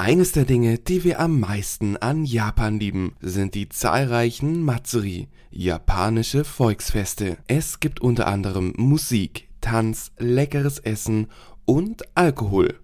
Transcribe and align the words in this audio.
Eines 0.00 0.30
der 0.30 0.44
Dinge, 0.44 0.78
die 0.78 1.02
wir 1.02 1.18
am 1.18 1.40
meisten 1.40 1.96
an 1.96 2.24
Japan 2.24 2.78
lieben, 2.78 3.16
sind 3.20 3.56
die 3.56 3.68
zahlreichen 3.68 4.62
Matsuri, 4.62 5.26
japanische 5.50 6.44
Volksfeste. 6.44 7.36
Es 7.48 7.80
gibt 7.80 8.00
unter 8.00 8.28
anderem 8.28 8.74
Musik, 8.76 9.48
Tanz, 9.60 10.12
leckeres 10.16 10.78
Essen 10.78 11.26
und 11.64 12.04
Alkohol. 12.14 12.78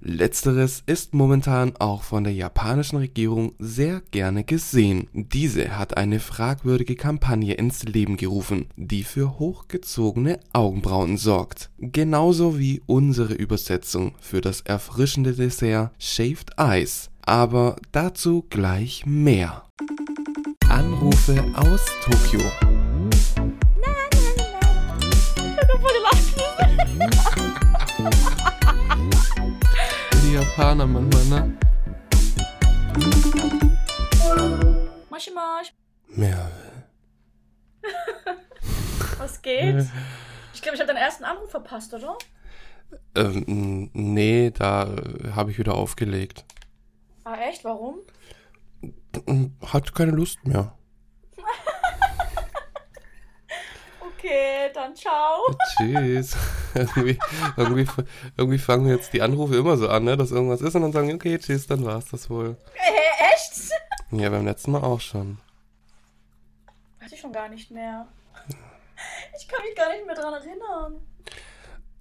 Letzteres 0.00 0.82
ist 0.86 1.14
momentan 1.14 1.74
auch 1.78 2.02
von 2.02 2.24
der 2.24 2.32
japanischen 2.32 2.96
Regierung 2.96 3.52
sehr 3.58 4.00
gerne 4.10 4.44
gesehen. 4.44 5.08
Diese 5.12 5.78
hat 5.78 5.96
eine 5.96 6.20
fragwürdige 6.20 6.96
Kampagne 6.96 7.54
ins 7.54 7.84
Leben 7.84 8.16
gerufen, 8.16 8.66
die 8.76 9.04
für 9.04 9.38
hochgezogene 9.38 10.40
Augenbrauen 10.52 11.16
sorgt. 11.16 11.70
Genauso 11.78 12.58
wie 12.58 12.82
unsere 12.86 13.34
Übersetzung 13.34 14.14
für 14.20 14.40
das 14.40 14.62
erfrischende 14.62 15.34
Dessert 15.34 15.92
Shaved 15.98 16.52
Ice. 16.58 17.08
Aber 17.22 17.76
dazu 17.92 18.46
gleich 18.48 19.04
mehr. 19.06 19.64
Anrufe 20.68 21.44
aus 21.54 21.84
Tokio. 22.02 22.40
Die 30.30 30.36
Japaner 30.36 30.86
manchmal, 30.86 31.24
ne? 31.24 31.58
Moshi 35.10 35.32
Mosh. 35.32 35.72
Mehr. 36.06 36.48
Was 39.18 39.42
geht? 39.42 39.86
Ich 40.54 40.62
glaube, 40.62 40.76
ich 40.76 40.80
habe 40.80 40.86
deinen 40.86 41.02
ersten 41.02 41.24
Anruf 41.24 41.50
verpasst, 41.50 41.92
oder? 41.94 42.16
Ähm, 43.16 43.90
nee, 43.92 44.52
da 44.52 44.94
habe 45.34 45.50
ich 45.50 45.58
wieder 45.58 45.74
aufgelegt. 45.74 46.44
Ah, 47.24 47.34
echt? 47.48 47.64
Warum? 47.64 47.96
Hat 49.66 49.96
keine 49.96 50.12
Lust 50.12 50.46
mehr. 50.46 50.78
Okay, 54.22 54.70
dann 54.74 54.94
ciao. 54.94 55.46
Tschüss. 55.78 56.36
irgendwie, 56.74 57.18
irgendwie, 57.56 57.86
irgendwie 58.36 58.58
fangen 58.58 58.86
jetzt 58.86 59.14
die 59.14 59.22
Anrufe 59.22 59.56
immer 59.56 59.78
so 59.78 59.88
an, 59.88 60.04
ne, 60.04 60.16
dass 60.16 60.30
irgendwas 60.30 60.60
ist 60.60 60.74
und 60.74 60.82
dann 60.82 60.92
sagen, 60.92 61.14
okay, 61.14 61.38
tschüss, 61.38 61.66
dann 61.66 61.86
war's 61.86 62.10
das 62.10 62.28
wohl. 62.28 62.58
Äh, 62.74 63.32
echt? 63.32 63.70
Ja, 64.10 64.28
beim 64.28 64.44
letzten 64.44 64.72
Mal 64.72 64.82
auch 64.82 65.00
schon. 65.00 65.38
Weiß 67.00 67.10
ich 67.12 67.20
schon 67.20 67.32
gar 67.32 67.48
nicht 67.48 67.70
mehr. 67.70 68.08
Ich 69.38 69.48
kann 69.48 69.64
mich 69.64 69.74
gar 69.74 69.90
nicht 69.90 70.04
mehr 70.04 70.14
dran 70.14 70.34
erinnern. 70.34 71.00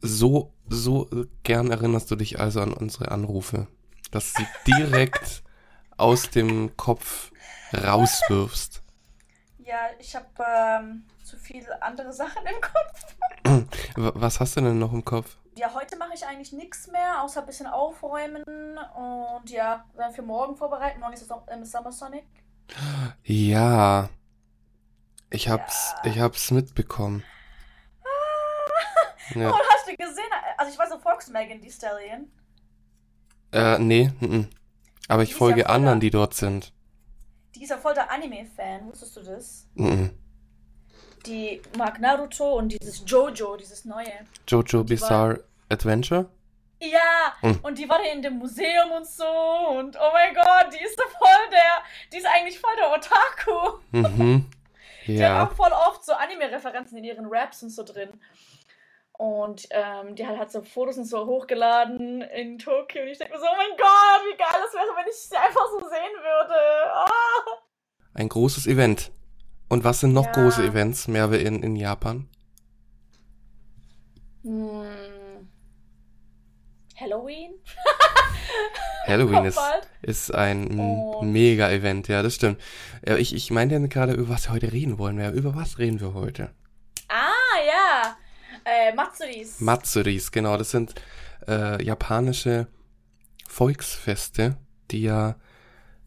So, 0.01 0.51
so 0.67 1.09
gern 1.43 1.71
erinnerst 1.71 2.11
du 2.11 2.17
dich 2.17 2.37
also 2.37 2.59
an 2.59 2.73
unsere 2.73 3.11
Anrufe, 3.11 3.67
dass 4.11 4.33
du 4.33 4.41
sie 4.41 4.73
direkt 4.73 5.41
aus 5.97 6.29
dem 6.29 6.75
Kopf 6.75 7.31
rauswirfst. 7.73 8.81
Ja, 9.59 9.77
ich 9.99 10.15
habe 10.15 10.25
ähm, 10.39 11.03
zu 11.29 11.37
viele 11.37 11.81
andere 11.81 12.11
Sachen 12.11 12.43
im 12.45 12.59
Kopf. 12.61 13.75
Was 13.95 14.39
hast 14.39 14.57
du 14.57 14.61
denn 14.61 14.79
noch 14.79 14.93
im 14.93 15.05
Kopf? 15.05 15.37
Ja, 15.55 15.73
heute 15.73 15.97
mache 15.97 16.13
ich 16.15 16.25
eigentlich 16.25 16.51
nichts 16.53 16.87
mehr, 16.87 17.21
außer 17.21 17.41
ein 17.41 17.45
bisschen 17.45 17.67
aufräumen 17.67 18.43
und 18.95 19.49
ja, 19.49 19.85
dann 19.95 20.13
für 20.13 20.21
morgen 20.21 20.55
vorbereiten. 20.55 20.99
Morgen 20.99 21.13
ist 21.13 21.21
es 21.23 21.29
ähm, 21.49 21.63
Summer 21.65 21.91
Sonic. 21.91 22.25
Ja. 23.23 24.09
Ich 25.29 25.49
hab's, 25.49 25.93
Ja. 26.03 26.09
ich 26.11 26.19
hab's 26.19 26.49
mitbekommen. 26.51 27.23
Ja. 29.35 29.51
Oh, 29.51 29.57
hast 29.73 29.87
du 29.87 29.95
gesehen? 29.95 30.23
Also 30.57 30.71
ich 30.73 30.79
weiß 30.79 30.89
so 30.89 30.97
Volkswagen, 30.97 31.61
die 31.61 31.69
Stallion. 31.71 32.31
Äh, 33.51 33.77
nee, 33.77 34.11
mhm. 34.19 34.49
aber 35.07 35.21
ich 35.23 35.29
Die 35.29 35.35
folge 35.35 35.61
ja 35.61 35.65
anderen, 35.67 35.99
da. 35.99 36.01
die 36.01 36.09
dort 36.09 36.33
sind. 36.33 36.73
Die 37.53 37.63
ist 37.63 37.69
ja 37.69 37.77
voll 37.77 37.93
der 37.93 38.09
Anime-Fan, 38.11 38.87
wusstest 38.87 39.17
du 39.17 39.21
das? 39.23 39.67
Mhm. 39.75 40.11
Die 41.25 41.61
mag 41.77 41.99
Naruto 41.99 42.57
und 42.57 42.69
dieses 42.69 43.03
Jojo, 43.05 43.55
dieses 43.57 43.85
neue. 43.85 44.11
Jojo 44.47 44.83
Bizarre 44.83 45.43
Adventure? 45.69 46.25
Ja, 46.81 47.33
Hm. 47.41 47.59
und 47.63 47.77
die 47.77 47.89
war 47.89 47.97
da 47.97 48.05
in 48.09 48.21
dem 48.21 48.37
Museum 48.37 48.91
und 48.95 49.05
so 49.05 49.25
und 49.25 49.97
oh 49.97 50.09
mein 50.13 50.33
Gott, 50.33 50.67
die 50.73 50.81
ist 50.83 50.97
so 50.97 51.03
voll 51.17 51.49
der, 51.51 51.83
die 52.13 52.17
ist 52.17 52.25
eigentlich 52.25 52.57
voll 52.59 52.71
der 52.77 52.91
Otaku. 52.93 53.79
Mhm. 53.91 54.45
Die 55.07 55.15
hat 55.23 55.29
Ja. 55.31 55.47
auch 55.47 55.51
voll 55.53 55.71
oft 55.71 56.05
so 56.05 56.13
Anime-Referenzen 56.13 56.97
in 56.99 57.03
ihren 57.03 57.25
Raps 57.27 57.63
und 57.63 57.69
so 57.71 57.83
drin. 57.83 58.11
Und 59.13 59.67
ähm, 59.71 60.15
die 60.15 60.25
hat 60.27 60.37
halt 60.37 60.51
so 60.51 60.61
Fotos 60.61 60.97
und 60.97 61.05
so 61.05 61.25
hochgeladen 61.25 62.21
in 62.21 62.59
Tokio. 62.59 63.01
Und 63.01 63.07
ich 63.07 63.17
denke 63.17 63.33
mir 63.33 63.39
so, 63.39 63.45
oh 63.47 63.55
mein 63.57 63.75
Gott, 63.77 64.21
wie 64.31 64.37
geil 64.37 64.61
das 64.63 64.73
wäre, 64.73 64.95
wenn 64.95 65.07
ich 65.09 65.15
sie 65.15 65.35
einfach 65.35 65.65
so 65.71 65.79
sehen 65.79 66.15
würde. 66.21 66.91
Ah. 66.93 67.05
Ein 68.13 68.29
großes 68.29 68.67
Event. 68.67 69.11
Und 69.69 69.83
was 69.83 69.99
sind 70.01 70.13
noch 70.13 70.25
Ja. 70.25 70.31
große 70.33 70.63
Events, 70.63 71.07
Merve, 71.07 71.37
in, 71.37 71.61
in 71.63 71.75
Japan? 71.75 72.27
Hm. 74.43 74.83
Halloween? 76.99 77.51
Halloween 79.07 79.45
ist, 79.45 79.59
ist 80.01 80.33
ein 80.35 80.79
Und- 80.79 81.31
Mega-Event, 81.31 82.07
ja, 82.09 82.21
das 82.21 82.35
stimmt. 82.35 82.59
Ich, 83.17 83.33
ich 83.33 83.51
meinte 83.51 83.75
ja 83.75 83.87
gerade, 83.87 84.13
über 84.13 84.29
was 84.29 84.47
wir 84.47 84.53
heute 84.53 84.71
reden 84.73 84.97
wollen. 84.97 85.19
Ja, 85.19 85.31
über 85.31 85.55
was 85.55 85.77
reden 85.79 85.99
wir 86.01 86.13
heute? 86.13 86.51
Ah, 87.07 87.31
ja. 87.65 88.17
Äh, 88.65 88.93
Matsuris. 88.93 89.61
Matsuris, 89.61 90.31
genau, 90.31 90.57
das 90.57 90.71
sind 90.71 90.93
äh, 91.47 91.81
japanische 91.83 92.67
Volksfeste, 93.47 94.57
die 94.91 95.03
ja, 95.03 95.35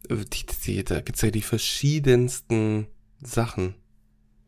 die, 0.09 0.45
die, 0.65 0.83
da 0.83 1.01
gibt's 1.01 1.21
ja 1.23 1.31
die 1.31 1.41
verschiedensten 1.41 2.87
Sachen. 3.27 3.75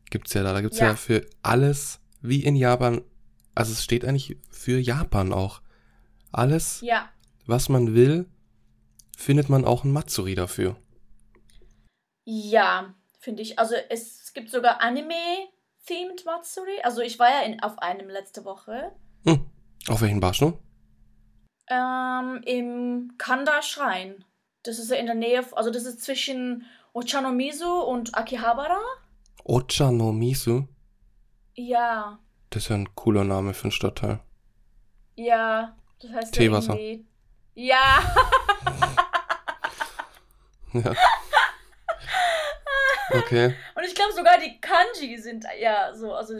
Gibt's 0.09 0.33
ja 0.33 0.43
da. 0.43 0.53
Da 0.53 0.61
gibt's 0.61 0.79
ja. 0.79 0.87
Ja. 0.87 0.95
für 0.95 1.25
alles, 1.41 1.99
wie 2.21 2.43
in 2.43 2.55
Japan, 2.55 3.01
also 3.53 3.71
es 3.71 3.83
steht 3.83 4.05
eigentlich 4.05 4.37
für 4.49 4.79
Japan 4.79 5.33
auch. 5.33 5.61
Alles, 6.31 6.81
ja. 6.81 7.09
was 7.45 7.69
man 7.69 7.95
will, 7.95 8.29
findet 9.17 9.49
man 9.49 9.65
auch 9.65 9.83
ein 9.83 9.91
Matsuri 9.91 10.35
dafür. 10.35 10.75
Ja, 12.25 12.93
finde 13.19 13.41
ich. 13.41 13.59
Also 13.59 13.75
es 13.89 14.33
gibt 14.33 14.49
sogar 14.49 14.81
Anime-themed 14.81 16.25
Matsuri. 16.25 16.81
Also 16.83 17.01
ich 17.01 17.19
war 17.19 17.29
ja 17.29 17.41
in, 17.41 17.61
auf 17.61 17.79
einem 17.79 18.09
letzte 18.09 18.43
Woche. 18.43 18.91
Hm. 19.25 19.45
Auf 19.87 20.01
welchen 20.01 20.21
warst 20.21 20.41
du? 20.41 20.59
Ähm, 21.69 22.41
Im 22.45 23.13
Kanda-Schrein. 23.17 24.23
Das 24.63 24.79
ist 24.79 24.89
ja 24.89 24.97
in 24.97 25.05
der 25.05 25.15
Nähe, 25.15 25.45
also 25.55 25.69
das 25.69 25.85
ist 25.85 26.01
zwischen 26.01 26.65
Ochanomizu 26.99 27.69
und 27.83 28.17
Akihabara. 28.17 28.79
Ocha 29.43 29.91
no 29.91 30.13
Misu. 30.13 30.63
Ja, 31.53 32.19
Das 32.49 32.63
ist 32.63 32.69
ja 32.69 32.75
ein 32.77 32.95
cooler 32.95 33.25
Name 33.25 33.53
für 33.53 33.65
einen 33.65 33.71
Stadtteil. 33.71 34.19
ja. 35.15 35.75
Das 36.01 36.11
heißt 36.11 36.33
Teewasser. 36.33 36.77
Ja. 37.55 37.99
Ja. 40.73 40.91
Okay. 43.13 43.55
Und 43.75 43.83
ich 43.85 43.95
glaube 43.95 44.11
sogar 44.11 44.37
die 44.39 44.59
Kanji 44.59 45.17
sind 45.17 45.45
ja 45.57 45.93
so, 45.93 46.13
also 46.13 46.33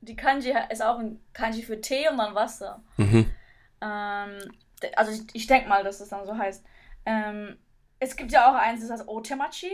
die 0.00 0.16
Kanji 0.16 0.54
ist 0.70 0.82
auch 0.82 0.98
ein 0.98 1.20
Kanji 1.34 1.62
für 1.62 1.78
Tee 1.78 2.08
und 2.08 2.16
dann 2.16 2.34
Wasser. 2.34 2.82
Mhm. 2.96 3.30
Ähm, 3.82 4.38
also 4.96 5.12
ich, 5.12 5.22
ich 5.34 5.46
denke 5.46 5.68
mal, 5.68 5.84
dass 5.84 6.00
es 6.00 6.08
dann 6.08 6.24
so 6.24 6.34
heißt. 6.38 6.64
Ähm, 7.04 7.58
es 7.98 8.16
gibt 8.16 8.32
ja 8.32 8.50
auch 8.50 8.54
eins, 8.54 8.80
das 8.80 8.90
heißt 8.90 9.08
Otemachi. 9.08 9.70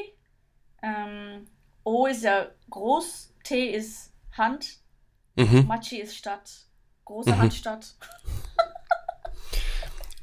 Ähm, 0.82 1.46
o 1.84 2.06
ist 2.06 2.22
ja 2.22 2.46
groß, 2.70 3.32
T 3.44 3.70
ist 3.70 4.12
Hand, 4.32 4.78
Mhm. 5.36 5.66
Machi 5.66 5.98
ist 6.00 6.16
Stadt. 6.16 6.50
Große 7.04 7.30
Mhm. 7.30 7.38
Handstadt. 7.38 7.94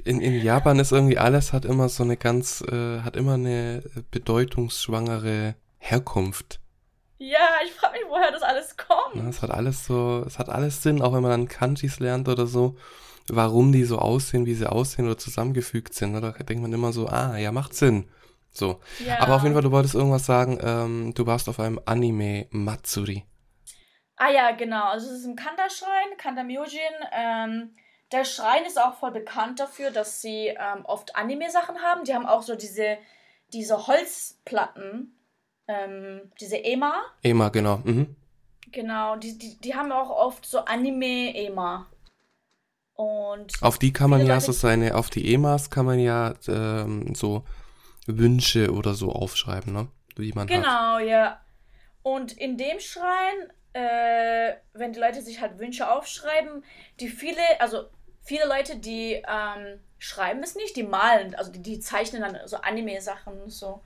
In, 0.03 0.21
in 0.21 0.39
Japan 0.39 0.77
ist 0.77 0.91
irgendwie 0.91 1.17
alles 1.17 1.51
hat 1.51 1.65
immer 1.65 1.89
so 1.89 2.03
eine 2.03 2.15
ganz, 2.15 2.61
äh, 2.61 2.99
hat 3.01 3.15
immer 3.15 3.33
eine 3.33 3.81
bedeutungsschwangere 4.11 5.55
Herkunft. 5.79 6.59
Ja, 7.17 7.39
ich 7.65 7.71
frage 7.71 7.93
mich, 7.93 8.03
woher 8.07 8.31
das 8.31 8.43
alles 8.43 8.75
kommt. 8.77 9.27
Es 9.27 9.41
hat 9.41 9.49
alles 9.49 9.85
so, 9.85 10.23
es 10.27 10.37
hat 10.37 10.49
alles 10.49 10.83
Sinn, 10.83 11.01
auch 11.01 11.13
wenn 11.13 11.23
man 11.23 11.31
dann 11.31 11.47
Kanjis 11.47 11.99
lernt 11.99 12.27
oder 12.29 12.45
so, 12.45 12.75
warum 13.29 13.71
die 13.71 13.83
so 13.83 13.97
aussehen, 13.97 14.45
wie 14.45 14.53
sie 14.53 14.69
aussehen 14.71 15.05
oder 15.05 15.17
zusammengefügt 15.17 15.95
sind. 15.95 16.11
Ne? 16.11 16.21
Da 16.21 16.31
denkt 16.33 16.61
man 16.61 16.71
immer 16.73 16.93
so, 16.93 17.07
ah, 17.07 17.35
ja, 17.37 17.51
macht 17.51 17.73
Sinn. 17.73 18.05
So. 18.57 18.79
Ja. 19.05 19.19
Aber 19.19 19.35
auf 19.35 19.43
jeden 19.43 19.53
Fall, 19.53 19.63
du 19.63 19.71
wolltest 19.71 19.95
irgendwas 19.95 20.25
sagen, 20.25 20.59
ähm, 20.61 21.13
du 21.13 21.25
warst 21.25 21.49
auf 21.49 21.59
einem 21.59 21.79
Anime 21.85 22.47
Matsuri. 22.51 23.25
Ah 24.17 24.29
ja, 24.29 24.51
genau. 24.51 24.85
Also 24.85 25.07
es 25.07 25.19
ist 25.19 25.25
im 25.25 25.35
Kanda-Schrein, 25.35 26.17
Kanda-Myojin. 26.17 26.79
Ähm, 27.11 27.75
der 28.11 28.23
Schrein 28.23 28.65
ist 28.65 28.79
auch 28.79 28.95
voll 28.95 29.11
bekannt 29.11 29.59
dafür, 29.59 29.91
dass 29.91 30.21
sie 30.21 30.47
ähm, 30.47 30.85
oft 30.85 31.15
Anime-Sachen 31.15 31.81
haben. 31.81 32.05
Die 32.05 32.13
haben 32.13 32.25
auch 32.25 32.43
so 32.43 32.55
diese, 32.55 32.97
diese 33.51 33.87
Holzplatten, 33.87 35.17
ähm, 35.67 36.31
diese 36.39 36.57
Ema. 36.57 37.01
Ema, 37.23 37.49
genau. 37.49 37.81
Mhm. 37.83 38.15
Genau, 38.71 39.15
die, 39.15 39.37
die, 39.37 39.59
die 39.59 39.75
haben 39.75 39.91
auch 39.91 40.09
oft 40.09 40.45
so 40.45 40.59
Anime-Ema. 40.59 41.87
Und 42.93 43.61
Auf 43.61 43.77
die 43.77 43.91
kann 43.91 44.09
man 44.09 44.25
ja 44.25 44.39
so 44.39 44.53
seine, 44.53 44.95
auf 44.95 45.09
die 45.09 45.33
EMAs 45.33 45.69
kann 45.69 45.85
man 45.85 45.99
ja 45.99 46.33
ähm, 46.47 47.13
so 47.13 47.43
Wünsche 48.05 48.71
oder 48.71 48.93
so 48.93 49.11
aufschreiben, 49.11 49.73
ne? 49.73 49.87
Wie 50.15 50.31
man 50.31 50.47
hat. 50.49 50.55
Genau, 50.55 50.99
ja. 50.99 51.41
Und 52.03 52.33
in 52.33 52.57
dem 52.57 52.79
Schrein, 52.79 53.51
äh, 53.73 54.55
wenn 54.73 54.93
die 54.93 54.99
Leute 54.99 55.21
sich 55.21 55.41
halt 55.41 55.59
Wünsche 55.59 55.91
aufschreiben, 55.91 56.63
die 56.99 57.09
viele, 57.09 57.41
also 57.59 57.85
viele 58.21 58.45
Leute, 58.47 58.77
die 58.77 59.23
ähm, 59.27 59.79
schreiben 59.97 60.43
es 60.43 60.55
nicht, 60.55 60.75
die 60.75 60.83
malen, 60.83 61.35
also 61.35 61.51
die, 61.51 61.61
die 61.61 61.79
zeichnen 61.79 62.21
dann 62.21 62.37
so 62.45 62.57
Anime-Sachen 62.57 63.41
und 63.41 63.49
so 63.49 63.81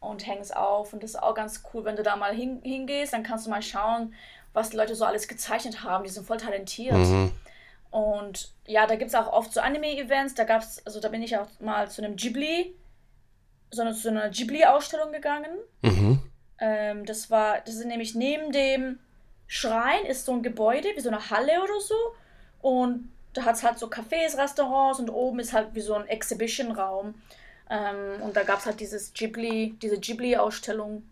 und 0.00 0.26
hängen 0.26 0.42
es 0.42 0.52
auf. 0.52 0.92
Und 0.92 1.02
das 1.02 1.12
ist 1.12 1.22
auch 1.22 1.34
ganz 1.34 1.62
cool, 1.72 1.84
wenn 1.84 1.96
du 1.96 2.02
da 2.02 2.16
mal 2.16 2.34
hin, 2.34 2.60
hingehst, 2.62 3.12
dann 3.12 3.22
kannst 3.22 3.46
du 3.46 3.50
mal 3.50 3.62
schauen, 3.62 4.14
was 4.52 4.70
die 4.70 4.76
Leute 4.76 4.94
so 4.94 5.04
alles 5.04 5.28
gezeichnet 5.28 5.82
haben. 5.82 6.04
Die 6.04 6.10
sind 6.10 6.26
voll 6.26 6.36
talentiert. 6.36 6.94
Mhm. 6.94 7.32
Und 7.90 8.52
ja, 8.66 8.86
da 8.86 8.96
gibt 8.96 9.08
es 9.08 9.14
auch 9.14 9.32
oft 9.32 9.52
so 9.52 9.60
Anime-Events. 9.60 10.34
Da 10.34 10.44
gab's, 10.44 10.84
also 10.84 11.00
da 11.00 11.08
bin 11.08 11.22
ich 11.22 11.36
auch 11.36 11.48
mal 11.60 11.90
zu 11.90 12.02
einem 12.02 12.16
Ghibli, 12.16 12.74
so 13.72 13.82
eine, 13.82 13.92
zu 13.94 14.08
einer 14.08 14.28
Ghibli-Ausstellung 14.28 15.10
gegangen. 15.12 15.50
Mhm. 15.82 16.20
Ähm, 16.58 17.04
das 17.06 17.30
war, 17.30 17.60
das 17.64 17.74
ist 17.74 17.86
nämlich 17.86 18.14
neben 18.14 18.52
dem 18.52 19.00
Schrein 19.48 20.04
ist 20.06 20.24
so 20.24 20.32
ein 20.32 20.42
Gebäude, 20.42 20.88
wie 20.94 21.00
so 21.00 21.08
eine 21.10 21.30
Halle 21.30 21.62
oder 21.62 21.80
so. 21.80 21.94
Und 22.60 23.10
da 23.34 23.44
hat 23.44 23.56
es 23.56 23.62
halt 23.64 23.78
so 23.78 23.86
Cafés, 23.88 24.38
Restaurants 24.38 25.00
und 25.00 25.10
oben 25.10 25.40
ist 25.40 25.52
halt 25.52 25.74
wie 25.74 25.80
so 25.80 25.94
ein 25.94 26.06
Exhibition-Raum. 26.06 27.14
Ähm, 27.68 28.22
und 28.22 28.36
da 28.36 28.44
gab 28.44 28.60
es 28.60 28.66
halt 28.66 28.80
dieses 28.80 29.12
Ghibli, 29.12 29.74
diese 29.82 29.98
Ghibli-Ausstellung. 29.98 31.02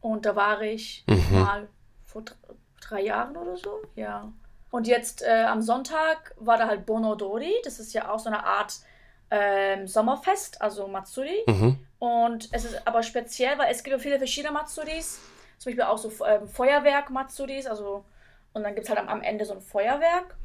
Und 0.00 0.26
da 0.26 0.34
war 0.34 0.60
ich 0.62 1.04
Mhm. 1.06 1.38
mal 1.40 1.68
vor 2.04 2.22
dr- 2.22 2.36
drei 2.80 3.02
Jahren 3.02 3.36
oder 3.36 3.56
so, 3.56 3.82
ja. 3.94 4.30
Und 4.70 4.86
jetzt 4.86 5.22
äh, 5.22 5.44
am 5.44 5.62
Sonntag 5.62 6.34
war 6.38 6.58
da 6.58 6.66
halt 6.66 6.86
Bonodori. 6.86 7.52
Das 7.64 7.78
ist 7.78 7.92
ja 7.94 8.10
auch 8.10 8.18
so 8.18 8.28
eine 8.28 8.44
Art 8.44 8.74
ähm, 9.30 9.86
Sommerfest, 9.86 10.60
also 10.60 10.86
Matsuri. 10.86 11.42
Mhm. 11.46 11.78
Und 11.98 12.48
es 12.52 12.64
ist 12.64 12.86
aber 12.86 13.02
speziell, 13.02 13.58
weil 13.58 13.70
es 13.70 13.82
gibt 13.82 13.92
ja 13.92 13.98
viele 13.98 14.18
verschiedene 14.18 14.52
Matsuris. 14.52 15.20
Zum 15.58 15.70
Beispiel 15.70 15.84
auch 15.84 15.98
so 15.98 16.12
ähm, 16.24 16.46
Feuerwerk-Matsuris. 16.48 17.66
Also, 17.66 18.04
und 18.52 18.62
dann 18.62 18.74
gibt 18.74 18.84
es 18.84 18.90
halt 18.90 19.00
am, 19.00 19.08
am 19.08 19.22
Ende 19.22 19.44
so 19.44 19.54
ein 19.54 19.60
Feuerwerk. 19.60 20.36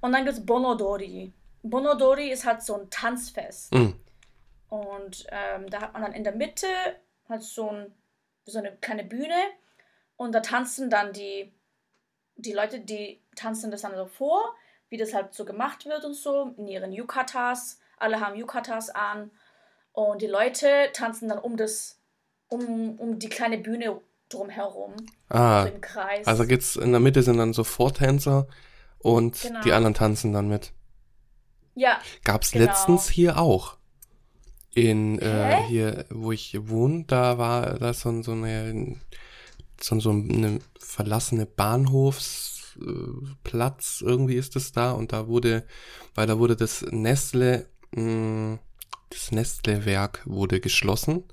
Und 0.00 0.12
dann 0.12 0.24
gibt 0.24 0.36
es 0.36 0.46
Bonodori. 0.46 1.32
Bonodori 1.62 2.30
ist 2.30 2.46
halt 2.46 2.62
so 2.62 2.74
ein 2.74 2.88
Tanzfest. 2.90 3.74
Mhm. 3.74 4.00
Und 4.68 5.26
ähm, 5.30 5.68
da 5.68 5.80
hat 5.82 5.92
man 5.92 6.02
dann 6.02 6.12
in 6.12 6.24
der 6.24 6.34
Mitte 6.34 6.66
halt 7.28 7.42
so, 7.42 7.68
ein, 7.68 7.92
so 8.44 8.58
eine 8.58 8.76
kleine 8.76 9.04
Bühne. 9.04 9.36
Und 10.16 10.32
da 10.32 10.40
tanzen 10.40 10.90
dann 10.90 11.12
die, 11.12 11.52
die 12.36 12.52
Leute, 12.52 12.80
die 12.80 13.22
tanzen 13.34 13.70
das 13.70 13.82
dann 13.82 13.96
so 13.96 14.06
vor, 14.06 14.54
wie 14.88 14.96
das 14.96 15.12
halt 15.12 15.34
so 15.34 15.44
gemacht 15.44 15.86
wird 15.86 16.04
und 16.04 16.14
so, 16.14 16.54
in 16.56 16.68
ihren 16.68 16.92
Yukatas. 16.92 17.79
Alle 18.00 18.20
haben 18.20 18.36
Yukatas 18.36 18.90
an. 18.90 19.30
Und 19.92 20.22
die 20.22 20.26
Leute 20.26 20.68
tanzen 20.92 21.28
dann 21.28 21.38
um 21.38 21.56
das, 21.56 21.98
um, 22.48 22.98
um 22.98 23.18
die 23.18 23.28
kleine 23.28 23.58
Bühne 23.58 24.00
drumherum, 24.28 24.94
Ah, 25.28 25.64
so 25.64 25.68
im 25.74 25.80
Kreis. 25.80 26.24
also 26.26 26.46
geht's 26.46 26.76
in 26.76 26.92
der 26.92 27.00
Mitte 27.00 27.22
sind 27.24 27.38
dann 27.38 27.52
so 27.52 27.64
Vortänzer 27.64 28.46
und 28.98 29.40
Genau. 29.42 29.60
die 29.62 29.72
anderen 29.72 29.94
tanzen 29.94 30.32
dann 30.32 30.48
mit. 30.48 30.72
ja, 31.74 31.98
Gab's 32.24 32.52
Genau. 32.52 32.66
letztens 32.66 33.08
hier 33.08 33.38
auch. 33.38 33.76
In 34.72 35.18
äh, 35.18 35.64
hier, 35.66 36.04
wo 36.10 36.30
ich 36.30 36.56
wohne, 36.68 37.02
da 37.08 37.38
war 37.38 37.76
da 37.80 37.90
ist 37.90 38.02
so, 38.02 38.22
so 38.22 38.30
eine 38.32 38.96
so, 39.80 39.98
so 39.98 40.10
eine 40.10 40.60
verlassene 40.78 41.44
Bahnhofsplatz, 41.46 44.02
äh, 44.02 44.04
irgendwie 44.04 44.36
ist 44.36 44.54
es 44.54 44.70
da 44.72 44.92
und 44.92 45.12
da 45.12 45.26
wurde, 45.26 45.66
weil 46.14 46.28
da 46.28 46.38
wurde 46.38 46.54
das 46.54 46.82
Nestle, 46.90 47.66
das 47.92 49.32
Nestle-Werk 49.32 50.22
wurde 50.24 50.60
geschlossen 50.60 51.24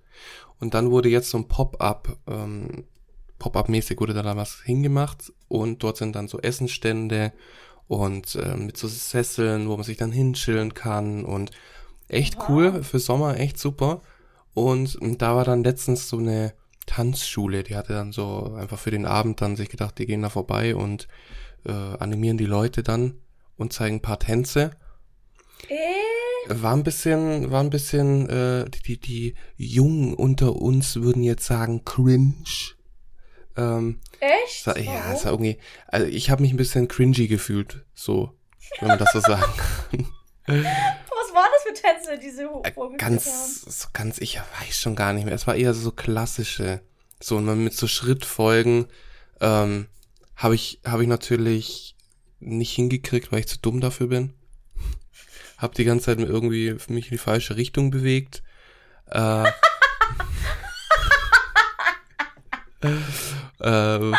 und 0.60 0.74
dann 0.74 0.92
wurde 0.92 1.10
jetzt 1.10 1.30
so 1.30 1.38
ein 1.38 1.48
Pop-up, 1.48 2.18
ähm, 2.28 2.86
Pop-up-mäßig 3.40 4.00
wurde 4.00 4.14
da, 4.14 4.24
da 4.24 4.36
was 4.36 4.62
hingemacht 4.64 5.32
und 5.48 5.84
dort 5.84 5.98
sind 5.98 6.16
dann 6.16 6.28
so 6.28 6.40
Essenstände 6.40 7.32
und 7.88 8.36
äh, 8.36 8.56
mit 8.58 8.78
so 8.78 8.88
Sesseln, 8.88 9.70
wo 9.70 9.76
man 9.76 9.84
sich 9.84 9.98
dann 9.98 10.12
hinchillen 10.12 10.74
kann 10.74 11.24
und 11.24 11.52
echt 12.08 12.38
Wow. 12.38 12.50
cool 12.50 12.84
für 12.84 13.00
Sommer, 13.00 13.40
echt 13.40 13.60
super. 13.60 14.02
Und, 14.54 14.96
und 14.96 15.22
da 15.22 15.36
war 15.36 15.46
dann 15.46 15.64
letztens 15.64 16.10
so 16.10 16.18
eine 16.18 16.54
Tanzschule, 16.88 17.64
die 17.64 17.76
hatte 17.76 17.94
dann 17.94 18.12
so 18.12 18.56
einfach 18.58 18.80
für 18.80 18.92
den 18.92 19.06
Abend 19.06 19.42
dann 19.42 19.56
sich 19.56 19.70
gedacht, 19.70 20.00
die 20.00 20.06
gehen 20.08 20.24
da 20.24 20.30
vorbei 20.30 20.76
und 20.76 21.08
äh, 21.66 21.72
animieren 21.72 22.38
die 22.38 22.46
Leute 22.46 22.82
dann 22.82 23.20
und 23.58 23.74
zeigen 23.74 23.98
ein 23.98 24.02
paar 24.02 24.20
Tänze. 24.20 24.72
äh, 25.70 25.76
War 26.50 26.74
ein 26.74 26.84
bisschen, 26.84 27.52
war 27.52 27.62
ein 27.62 27.70
bisschen, 27.70 28.30
äh, 28.30 28.66
die, 28.70 28.98
die, 29.00 29.00
die 29.00 29.36
Jungen 29.58 30.14
unter 30.14 30.56
uns 30.56 30.96
würden 30.98 31.24
jetzt 31.24 31.46
sagen 31.46 31.84
cringe. 31.86 32.36
Ähm, 33.56 34.00
echt? 34.20 34.64
sa- 34.64 34.78
ja, 34.78 35.14
es 35.14 35.26
war 35.26 35.32
irgendwie, 35.34 35.58
also 35.88 36.06
ich 36.08 36.30
habe 36.30 36.42
mich 36.44 36.52
ein 36.54 36.58
bisschen 36.58 36.88
cringy 36.88 37.28
gefühlt, 37.28 37.86
so, 37.94 38.38
wenn 38.80 38.90
man 38.90 39.00
das 39.00 39.12
so 39.14 39.20
sagen 39.20 39.44
kann. 39.98 40.08
Was 40.48 41.34
waren 41.34 41.50
das 41.54 41.64
für 41.64 41.74
Tänze, 41.74 42.18
die 42.20 42.30
sie 42.30 42.44
Äh, 42.44 42.72
haben? 42.80 42.98
ganz, 42.98 43.62
so 43.62 43.88
ganz, 43.94 44.18
ich 44.20 44.40
weiß 44.40 44.80
schon 44.80 44.96
gar 44.96 45.12
nicht 45.14 45.26
mehr. 45.26 45.34
Es 45.34 45.48
war 45.48 45.56
eher 45.56 45.74
so 45.74 45.92
klassische, 45.92 46.82
so 47.20 47.38
und 47.38 47.64
mit 47.64 47.74
so 47.74 47.88
Schrittfolgen 47.88 48.86
ähm, 49.42 49.88
habe 50.36 50.56
ich, 50.56 50.80
habe 50.86 51.02
ich 51.04 51.10
natürlich 51.10 51.96
nicht 52.40 52.74
hingekriegt, 52.76 53.32
weil 53.32 53.40
ich 53.40 53.48
zu 53.48 53.58
dumm 53.60 53.82
dafür 53.82 54.08
bin. 54.08 54.34
Hab 55.58 55.76
die 55.76 55.86
ganze 55.86 56.06
Zeit 56.06 56.20
irgendwie 56.20 56.76
mich 56.88 57.06
in 57.06 57.12
die 57.12 57.18
falsche 57.18 57.58
Richtung 57.58 57.92
bewegt. 57.92 58.44
Äh, 59.10 59.44
äh, 63.62 64.12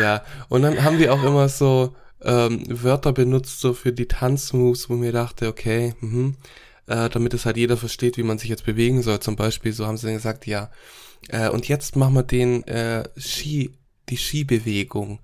ja, 0.00 0.24
und 0.48 0.62
dann 0.62 0.82
haben 0.82 0.98
wir 0.98 1.12
auch 1.12 1.22
immer 1.22 1.48
so 1.48 1.94
ähm, 2.22 2.64
Wörter 2.68 3.12
benutzt, 3.12 3.60
so 3.60 3.72
für 3.72 3.92
die 3.92 4.06
Tanzmoves, 4.06 4.88
wo 4.90 4.94
mir 4.94 5.12
dachte, 5.12 5.48
okay, 5.48 5.94
mhm, 6.00 6.36
äh, 6.86 7.08
damit 7.08 7.34
es 7.34 7.46
halt 7.46 7.56
jeder 7.56 7.76
versteht, 7.76 8.16
wie 8.16 8.22
man 8.22 8.38
sich 8.38 8.50
jetzt 8.50 8.64
bewegen 8.64 9.02
soll. 9.02 9.20
Zum 9.20 9.36
Beispiel, 9.36 9.72
so 9.72 9.86
haben 9.86 9.96
sie 9.96 10.06
dann 10.06 10.16
gesagt, 10.16 10.46
ja, 10.46 10.70
äh, 11.28 11.48
und 11.48 11.68
jetzt 11.68 11.96
machen 11.96 12.14
wir 12.14 12.22
den 12.22 12.66
äh, 12.66 13.08
Ski, 13.16 13.72
die 14.08 14.16
Skibewegung. 14.16 15.20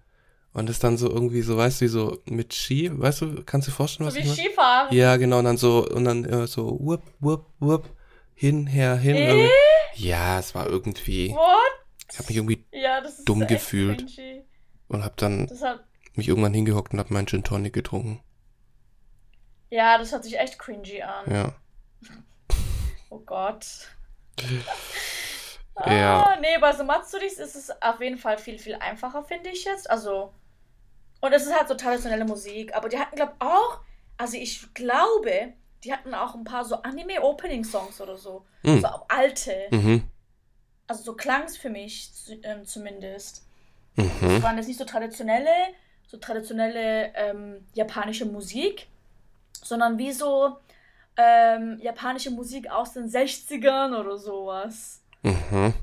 Und 0.56 0.70
das 0.70 0.79
dann 0.79 0.97
so 0.97 1.11
irgendwie 1.11 1.43
so, 1.43 1.58
weißt 1.58 1.82
du, 1.82 1.85
wie 1.85 1.88
so 1.88 2.19
mit 2.25 2.55
Ski, 2.55 2.91
weißt 2.99 3.20
du, 3.20 3.43
kannst 3.44 3.69
du 3.69 3.70
dir 3.70 3.76
vorstellen, 3.76 4.06
was 4.06 4.14
So 4.14 4.20
ich 4.20 4.25
wie 4.25 4.29
meine? 4.31 4.41
Skifahren. 4.41 4.97
Ja, 4.97 5.17
genau, 5.19 5.38
und 5.41 5.44
dann 5.44 5.58
so, 5.58 5.87
und 5.87 6.05
dann 6.06 6.25
äh, 6.25 6.47
so, 6.47 6.79
wupp, 6.81 7.03
wupp, 7.20 7.44
wupp, 7.61 7.91
hin, 8.35 8.67
her, 8.67 8.97
hin. 8.97 9.17
Äh? 9.17 9.50
Ja, 9.97 10.38
es 10.38 10.55
war 10.55 10.67
irgendwie, 10.67 11.28
What? 11.30 11.50
ich 12.11 12.19
habe 12.19 12.28
mich 12.28 12.37
irgendwie 12.38 12.64
Ja, 12.73 13.02
Dumm 13.26 13.47
gefühlt. 13.47 14.07
cringy. 14.07 14.45
und 14.88 15.04
habe 15.04 15.14
dann 15.19 15.50
hat, 15.61 15.85
mich 16.14 16.28
irgendwann 16.28 16.54
hingehockt 16.54 16.95
und 16.95 17.00
habe 17.00 17.12
meinen 17.12 17.26
Gin 17.26 17.45
Tonic 17.45 17.75
getrunken. 17.75 18.23
ja, 19.69 19.99
das 19.99 20.11
hört 20.12 20.25
sich 20.25 20.38
echt 20.38 20.59
cringy 20.59 21.02
an. 21.02 21.30
Ja. 21.30 21.52
Oh 23.11 23.21
Gott. 23.21 23.66
Ja. 25.87 26.23
Ah, 26.25 26.37
nee, 26.40 26.59
bei 26.61 26.73
so 26.73 26.83
Matsuris 26.85 27.38
ist 27.38 27.54
es 27.54 27.71
auf 27.83 28.00
jeden 28.00 28.19
Fall 28.19 28.38
viel, 28.38 28.59
viel 28.59 28.75
einfacher, 28.76 29.23
finde 29.23 29.50
ich 29.50 29.64
jetzt. 29.64 29.88
Also, 29.90 30.33
und 31.26 31.33
es 31.33 31.45
ist 31.45 31.54
halt 31.54 31.68
so 31.68 31.75
traditionelle 31.75 32.25
Musik. 32.25 32.75
Aber 32.75 32.88
die 32.88 32.99
hatten, 32.99 33.16
glaube 33.16 33.35
ich, 33.38 33.47
auch, 33.47 33.80
also 34.16 34.37
ich 34.37 34.73
glaube, 34.75 35.52
die 35.85 35.92
hatten 35.92 36.14
auch 36.14 36.35
ein 36.35 36.45
paar 36.45 36.64
so 36.64 36.76
Anime-Opening-Songs 36.83 38.00
oder 38.00 38.16
so. 38.16 38.45
Hm. 38.62 38.80
So 38.80 38.88
alte. 39.09 39.68
Mhm. 39.71 40.04
Also 40.87 41.02
so 41.02 41.14
klang 41.14 41.45
es 41.45 41.56
für 41.56 41.71
mich 41.71 42.11
ähm, 42.42 42.64
zumindest. 42.64 43.45
Mhm. 43.97 44.11
Es 44.37 44.42
waren 44.42 44.56
jetzt 44.56 44.68
nicht 44.68 44.78
so 44.78 44.85
traditionelle, 44.85 45.50
so 46.06 46.16
traditionelle 46.16 47.12
ähm, 47.14 47.66
japanische 47.75 48.25
Musik, 48.25 48.88
sondern 49.62 49.99
wie 49.99 50.12
so 50.12 50.56
ähm, 51.16 51.78
japanische 51.80 52.30
Musik 52.30 52.71
aus 52.71 52.92
den 52.92 53.09
60ern 53.09 53.99
oder 53.99 54.16
sowas. 54.16 55.02
Mhm. 55.23 55.75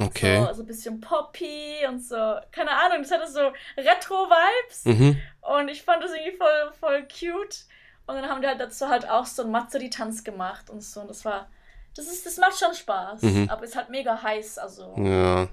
Okay. 0.00 0.44
So, 0.46 0.54
so 0.54 0.62
ein 0.62 0.66
bisschen 0.66 1.00
poppy 1.00 1.86
und 1.88 2.02
so. 2.02 2.16
Keine 2.52 2.70
Ahnung, 2.70 3.02
das 3.02 3.10
hatte 3.10 3.30
so 3.30 3.40
Retro-Vibes. 3.76 4.84
Mhm. 4.84 5.20
Und 5.42 5.68
ich 5.68 5.82
fand 5.82 6.02
das 6.02 6.12
irgendwie 6.12 6.36
voll, 6.36 6.72
voll 6.78 7.02
cute. 7.02 7.64
Und 8.06 8.16
dann 8.16 8.28
haben 8.28 8.40
die 8.40 8.48
halt 8.48 8.60
dazu 8.60 8.88
halt 8.88 9.08
auch 9.08 9.26
so 9.26 9.42
einen 9.42 9.52
Matsuri-Tanz 9.52 10.24
gemacht 10.24 10.70
und 10.70 10.82
so. 10.82 11.00
Und 11.02 11.08
das 11.08 11.24
war. 11.24 11.48
Das 11.96 12.06
ist, 12.06 12.24
das 12.24 12.36
macht 12.38 12.58
schon 12.58 12.74
Spaß. 12.74 13.22
Mhm. 13.22 13.48
Aber 13.50 13.64
ist 13.64 13.76
halt 13.76 13.90
mega 13.90 14.22
heiß, 14.22 14.58
also. 14.58 14.94
Ja. 14.96 15.48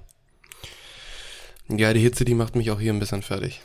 Ja, 1.68 1.94
die 1.94 2.00
Hitze, 2.00 2.24
die 2.24 2.36
macht 2.36 2.56
mich 2.56 2.72
auch 2.72 2.80
hier 2.80 2.94
ein 2.94 3.00
bisschen 3.00 3.24
fertig. 3.24 3.62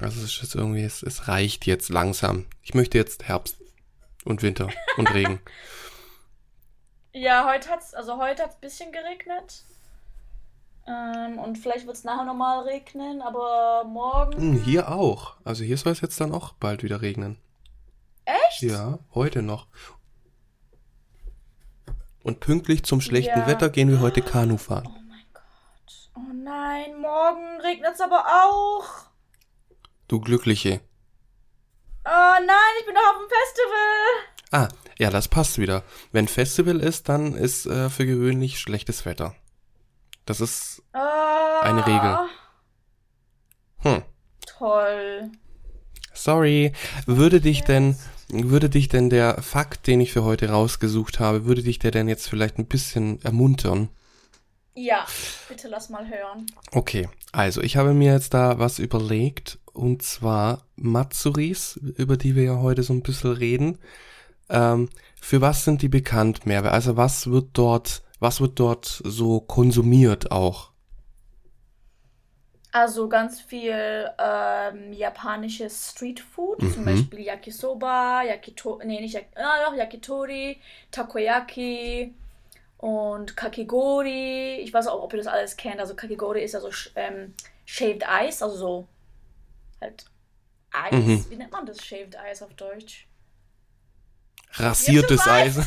Also 0.00 0.22
es 0.22 0.42
ist 0.42 0.54
irgendwie, 0.54 0.82
es, 0.82 1.02
es 1.02 1.28
reicht 1.28 1.66
jetzt 1.66 1.88
langsam. 1.88 2.46
Ich 2.62 2.74
möchte 2.74 2.98
jetzt 2.98 3.24
Herbst 3.24 3.56
und 4.24 4.42
Winter 4.42 4.68
und 4.96 5.12
Regen. 5.14 5.40
Ja, 7.16 7.48
heute 7.48 7.70
hat's, 7.70 7.94
also 7.94 8.18
heute 8.18 8.42
hat's 8.42 8.56
ein 8.56 8.60
bisschen 8.60 8.90
geregnet. 8.90 9.62
Ähm, 10.86 11.38
und 11.38 11.56
vielleicht 11.56 11.86
wird 11.86 11.96
es 11.96 12.04
nachher 12.04 12.24
nochmal 12.24 12.64
regnen, 12.64 13.22
aber 13.22 13.84
morgen. 13.84 14.36
Hm, 14.36 14.62
hier 14.62 14.90
auch. 14.90 15.36
Also 15.44 15.64
hier 15.64 15.78
soll 15.78 15.92
es 15.92 16.00
jetzt 16.00 16.20
dann 16.20 16.32
auch 16.32 16.52
bald 16.54 16.82
wieder 16.82 17.00
regnen. 17.00 17.38
Echt? 18.24 18.62
Ja, 18.62 18.98
heute 19.14 19.42
noch. 19.42 19.66
Und 22.22 22.40
pünktlich 22.40 22.84
zum 22.84 23.00
schlechten 23.00 23.40
Ja. 23.40 23.46
Wetter 23.46 23.68
gehen 23.68 23.88
wir 23.90 24.00
heute 24.00 24.22
Kanu 24.22 24.56
fahren. 24.56 24.86
Oh 24.86 25.00
mein 25.08 25.24
Gott. 25.32 26.10
Oh 26.16 26.32
nein, 26.32 27.00
morgen 27.00 27.60
regnet 27.60 27.94
es 27.94 28.00
aber 28.00 28.24
auch. 28.26 28.84
Du 30.08 30.20
Glückliche. 30.20 30.80
Oh 32.06 32.34
nein, 32.46 32.74
ich 32.80 32.86
bin 32.86 32.94
doch 32.94 33.10
auf 33.10 33.16
dem 33.18 33.28
Festival. 33.28 34.34
Ah, 34.52 34.68
ja, 34.98 35.10
das 35.10 35.28
passt 35.28 35.58
wieder. 35.58 35.82
Wenn 36.12 36.28
Festival 36.28 36.80
ist, 36.80 37.08
dann 37.08 37.34
ist 37.34 37.66
äh, 37.66 37.88
für 37.90 38.06
gewöhnlich 38.06 38.58
schlechtes 38.60 39.04
Wetter. 39.06 39.34
Das 40.26 40.40
ist 40.40 40.82
Ah, 40.92 41.60
Eine 41.62 41.86
Regel. 41.86 42.18
Hm. 43.78 44.02
Toll. 44.58 45.30
Sorry. 46.12 46.72
Würde 47.06 47.40
dich 47.40 47.62
denn, 47.64 47.96
würde 48.28 48.70
dich 48.70 48.88
denn 48.88 49.10
der 49.10 49.42
Fakt, 49.42 49.86
den 49.86 50.00
ich 50.00 50.12
für 50.12 50.24
heute 50.24 50.50
rausgesucht 50.50 51.20
habe, 51.20 51.44
würde 51.44 51.62
dich 51.62 51.78
der 51.78 51.90
denn 51.90 52.08
jetzt 52.08 52.28
vielleicht 52.28 52.58
ein 52.58 52.66
bisschen 52.66 53.20
ermuntern? 53.22 53.88
Ja, 54.74 55.06
bitte 55.48 55.68
lass 55.68 55.88
mal 55.88 56.08
hören. 56.08 56.46
Okay, 56.72 57.08
also 57.32 57.60
ich 57.60 57.76
habe 57.76 57.94
mir 57.94 58.12
jetzt 58.12 58.34
da 58.34 58.58
was 58.58 58.78
überlegt 58.80 59.58
und 59.72 60.02
zwar 60.02 60.64
Matsuris, 60.76 61.76
über 61.96 62.16
die 62.16 62.34
wir 62.34 62.44
ja 62.44 62.56
heute 62.58 62.82
so 62.82 62.92
ein 62.92 63.02
bisschen 63.02 63.32
reden. 63.32 63.78
Ähm, 64.48 64.88
für 65.20 65.40
was 65.40 65.64
sind 65.64 65.82
die 65.82 65.88
bekannt, 65.88 66.44
Merve? 66.46 66.72
Also 66.72 66.96
was 66.96 67.28
wird 67.30 67.50
dort, 67.52 68.02
was 68.20 68.40
wird 68.40 68.58
dort 68.60 69.02
so 69.04 69.40
konsumiert 69.40 70.30
auch? 70.30 70.70
Also 72.72 73.08
ganz 73.08 73.40
viel 73.40 74.10
ähm, 74.18 74.92
japanisches 74.92 75.92
Streetfood, 75.92 76.58
zum 76.60 76.82
Mhm. 76.82 76.86
Beispiel 76.86 77.20
Yakisoba, 77.20 78.22
Yakito, 78.24 78.80
nee, 78.84 79.00
nicht 79.00 79.14
Yak 79.14 79.26
ah, 79.36 79.64
doch, 79.64 79.74
Yakitori, 79.76 80.60
Takoyaki 80.90 82.12
und 82.78 83.36
Kakigori. 83.36 84.56
Ich 84.56 84.74
weiß 84.74 84.88
auch, 84.88 85.02
ob 85.04 85.12
ihr 85.12 85.18
das 85.18 85.28
alles 85.28 85.56
kennt. 85.56 85.78
Also 85.78 85.94
Kakigori 85.94 86.42
ist 86.42 86.56
also 86.56 86.68
sch- 86.68 86.90
ähm, 86.96 87.32
Shaved 87.64 88.02
Ice, 88.26 88.44
also 88.44 88.56
so 88.56 88.88
halt 89.80 90.04
Eis. 90.72 90.92
Mhm. 90.92 91.26
Wie 91.30 91.36
nennt 91.36 91.52
man 91.52 91.66
das 91.66 91.84
Shaved 91.84 92.16
Ice 92.32 92.44
auf 92.44 92.54
Deutsch? 92.54 93.06
Rasiertes 94.54 95.22
du 95.22 95.28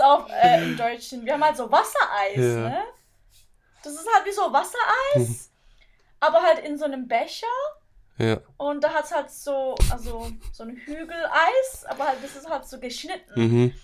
das 0.00 0.06
auf 0.06 0.26
äh, 0.30 0.62
im 0.64 0.76
Deutschen? 0.76 1.24
Wir 1.24 1.34
haben 1.34 1.44
halt 1.44 1.56
so 1.56 1.70
Wassereis, 1.70 2.36
Ja. 2.36 2.68
ne? 2.70 2.82
Das 3.82 3.92
ist 3.94 4.06
halt 4.14 4.26
wie 4.26 4.32
so 4.32 4.52
Wassereis, 4.52 5.50
aber 6.20 6.42
halt 6.42 6.58
in 6.60 6.76
so 6.78 6.84
einem 6.84 7.06
Becher. 7.08 7.46
Ja. 8.18 8.36
Und 8.58 8.84
da 8.84 8.92
hat 8.92 9.04
es 9.06 9.12
halt 9.12 9.30
so, 9.30 9.74
also 9.90 10.30
so 10.52 10.64
ein 10.64 10.76
Hügeleis, 10.76 11.86
aber 11.88 12.08
halt 12.08 12.18
das 12.22 12.36
ist 12.36 12.48
halt 12.50 12.66
so 12.66 12.78
geschnitten. 12.78 13.32
Mhm. 13.40 13.74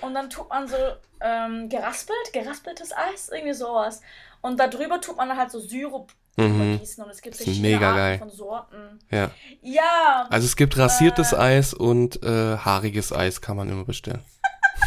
Und 0.00 0.14
dann 0.14 0.30
tut 0.30 0.48
man 0.48 0.66
so 0.66 0.76
ähm, 1.20 1.68
geraspelt, 1.68 2.32
geraspeltes 2.32 2.92
Eis, 2.96 3.28
irgendwie 3.28 3.52
sowas. 3.52 4.00
Und 4.40 4.58
da 4.58 4.66
drüber 4.68 5.00
tut 5.00 5.16
man 5.18 5.28
dann 5.28 5.36
halt 5.38 5.50
so 5.50 5.60
Sirup 5.60 6.12
Mhm. 6.38 6.78
gießen 6.80 7.04
und 7.04 7.10
es 7.10 7.20
gibt 7.20 7.36
verschiedene 7.36 7.74
mega 7.74 7.88
Arten 7.88 7.96
geil. 7.98 8.18
von 8.18 8.30
Sorten. 8.30 8.98
Ja. 9.10 9.30
Ja, 9.60 10.26
Also 10.30 10.46
es 10.46 10.56
gibt 10.56 10.78
rasiertes 10.78 11.34
Äh. 11.34 11.36
Eis 11.36 11.74
und 11.74 12.22
äh, 12.22 12.56
haariges 12.56 13.12
Eis 13.12 13.42
kann 13.42 13.58
man 13.58 13.68
immer 13.68 13.84
bestellen. 13.84 14.24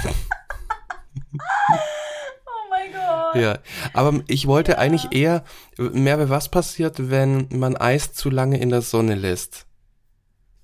oh 2.46 2.70
mein 2.70 2.92
Gott. 2.92 3.36
Ja, 3.36 3.60
aber 3.94 4.22
ich 4.27 4.48
wollte 4.48 4.77
eigentlich 4.77 5.12
eher, 5.12 5.44
Merve, 5.77 6.30
was 6.30 6.50
passiert, 6.50 7.10
wenn 7.10 7.48
man 7.51 7.75
Eis 7.75 8.13
zu 8.13 8.30
lange 8.30 8.60
in 8.60 8.70
der 8.70 8.82
Sonne 8.82 9.15
lässt? 9.15 9.65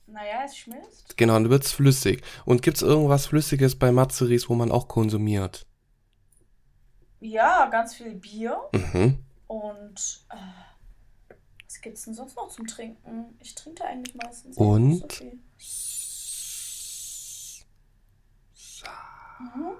Naja, 0.08 0.44
es 0.46 0.58
schmilzt. 0.58 1.18
Genau, 1.18 1.34
dann 1.34 1.50
wird's 1.50 1.72
flüssig. 1.72 2.22
Und 2.46 2.62
gibt's 2.62 2.82
irgendwas 2.82 3.28
Flüssiges 3.28 3.78
bei 3.78 3.92
Matzeries, 3.92 4.50
wo 4.50 4.56
man 4.56 4.72
auch 4.72 4.88
konsumiert? 4.88 5.66
Ja, 7.20 7.68
ganz 7.68 7.96
viel 7.96 8.16
Bier. 8.16 8.58
Mhm. 8.74 9.20
Und 9.48 10.25
äh, 10.30 11.36
was 11.66 11.82
gibt's 11.82 12.04
denn 12.04 12.13
sonst 12.13 12.36
noch 12.36 12.50
zum 12.50 12.68
Trinken? 12.68 13.38
Ich 13.40 13.56
trinke 13.56 13.86
eigentlich 13.86 14.16
meistens 14.16 14.58
Und? 14.58 15.00
so 15.00 15.08
viel. 15.10 15.40
Mhm. 19.40 19.74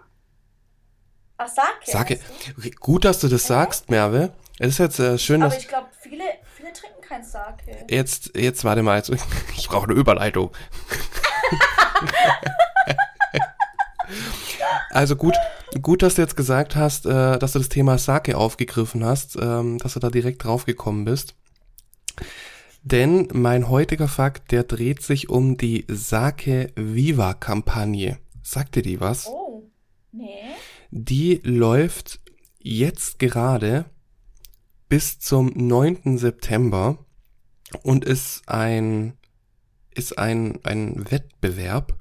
Ach, 1.44 1.48
Sake. 1.48 1.68
Sake. 1.86 2.20
Okay, 2.58 2.72
Gut, 2.80 3.06
dass 3.06 3.20
du 3.20 3.28
das 3.28 3.48
sagst, 3.48 3.90
Merve. 3.90 4.32
Es 4.60 4.70
ist 4.70 4.78
jetzt 4.78 5.00
äh, 5.00 5.18
schön, 5.18 5.42
Aber 5.42 5.52
dass... 5.52 5.62
ich 5.62 5.68
glaube, 5.68 5.88
viele, 6.00 6.24
viele 6.56 6.72
trinken 6.72 7.02
kein 7.02 7.24
Sake. 7.24 7.64
Jetzt, 7.90 8.38
jetzt 8.38 8.64
warte 8.64 8.84
mal, 8.84 8.98
jetzt, 8.98 9.10
ich 9.58 9.68
brauche 9.68 9.86
eine 9.86 9.94
Überleitung. 9.94 10.52
also 14.92 15.16
gut, 15.16 15.34
gut, 15.82 16.04
dass 16.04 16.14
du 16.16 16.22
jetzt 16.22 16.38
gesagt 16.38 16.76
hast, 16.76 17.08
äh, 17.08 17.40
dass 17.40 17.54
du 17.54 17.60
das 17.60 17.70
Thema 17.70 17.98
Sake 17.98 18.38
aufgegriffen 18.38 19.04
hast, 19.04 19.36
ähm, 19.42 19.80
dass 19.80 19.94
du 19.94 20.00
da 20.00 20.12
direkt 20.12 20.44
drauf 20.44 20.66
gekommen 20.66 21.06
bist. 21.06 21.34
Denn 22.84 23.30
mein 23.34 23.68
heutiger 23.68 24.08
Fakt, 24.08 24.52
der 24.52 24.64
dreht 24.64 25.02
sich 25.02 25.30
um 25.30 25.58
die 25.58 25.86
Sake 25.88 26.72
Viva 26.76 27.34
Kampagne. 27.34 28.20
Sagt 28.44 28.76
dir 28.76 28.84
die 28.84 29.00
was? 29.00 29.26
Oh, 29.28 29.64
nee. 30.12 30.52
Die 30.92 31.40
läuft 31.44 32.20
jetzt 32.60 33.18
gerade 33.18 33.86
bis 34.90 35.20
zum 35.20 35.54
9. 35.56 36.18
September 36.18 36.98
und 37.82 38.04
ist 38.04 38.44
ein, 38.50 39.14
ist 39.96 40.20
ein, 40.20 40.60
ein 40.66 41.10
Wettbewerb, 41.10 41.98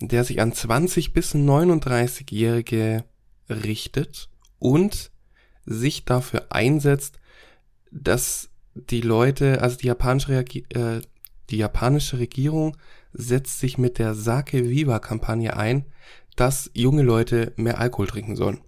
der 0.00 0.24
sich 0.24 0.40
an 0.40 0.52
20 0.52 1.12
bis 1.12 1.36
39-Jährige 1.36 3.04
richtet 3.48 4.28
und 4.58 5.12
sich 5.64 6.04
dafür 6.04 6.46
einsetzt, 6.50 7.20
dass 7.92 8.50
die 8.74 9.00
Leute, 9.00 9.62
also 9.62 9.76
die 9.76 9.86
japanische, 9.86 10.40
äh, 10.40 11.02
die 11.50 11.56
japanische 11.56 12.18
Regierung 12.18 12.76
setzt 13.12 13.60
sich 13.60 13.78
mit 13.78 13.98
der 13.98 14.14
Sake 14.14 14.68
Viva 14.68 14.98
Kampagne 14.98 15.56
ein, 15.56 15.86
dass 16.40 16.70
junge 16.74 17.02
Leute 17.02 17.52
mehr 17.56 17.78
Alkohol 17.78 18.06
trinken 18.06 18.36
sollen. 18.36 18.60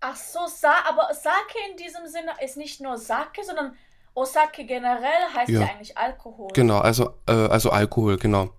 Ach 0.00 0.16
so, 0.16 0.40
Sa 0.46 0.72
aber 0.88 1.08
Sake 1.14 1.54
in 1.70 1.76
diesem 1.76 2.06
Sinne 2.08 2.32
ist 2.44 2.56
nicht 2.56 2.80
nur 2.80 2.98
Sake, 2.98 3.42
sondern 3.44 3.74
Osake 4.14 4.64
generell 4.64 5.28
heißt 5.34 5.48
ja, 5.50 5.60
Ja. 5.60 5.66
eigentlich 5.68 5.96
Alkohol. 5.96 6.48
Genau, 6.54 6.78
also, 6.78 7.14
äh, 7.26 7.32
also 7.32 7.70
Alkohol, 7.70 8.16
genau. 8.18 8.50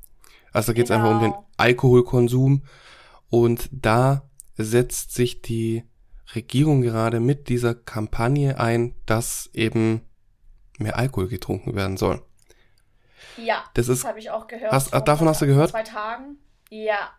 Also 0.54 0.72
da 0.72 0.74
geht 0.76 0.86
es 0.86 0.92
einfach 0.92 1.10
um 1.12 1.20
den 1.20 1.32
Genau. 1.32 1.48
Alkoholkonsum 1.58 2.64
und 3.30 3.70
da 3.72 4.30
setzt 4.56 5.14
sich 5.14 5.42
die 5.42 5.84
Regierung 6.36 6.82
gerade 6.82 7.20
mit 7.20 7.50
dieser 7.50 7.76
Kampagne 7.76 8.60
ein, 8.60 8.96
dass 9.06 9.50
eben 9.54 10.02
mehr 10.80 10.98
Alkohol 10.98 11.28
getrunken 11.28 11.76
werden 11.76 11.98
soll. 11.98 12.24
Ja, 13.38 13.64
Das 13.74 13.88
das 13.88 14.06
habe 14.06 14.20
ich 14.20 14.30
auch 14.32 14.48
gehört. 14.48 14.72
Hast- 14.72 14.90
vor 14.90 15.02
davon 15.02 15.28
hast 15.28 15.42
du 15.42 15.46
gehört? 15.48 15.72
Zwei 15.72 15.84
Tagen. 15.84 16.38
Ja. 16.70 17.12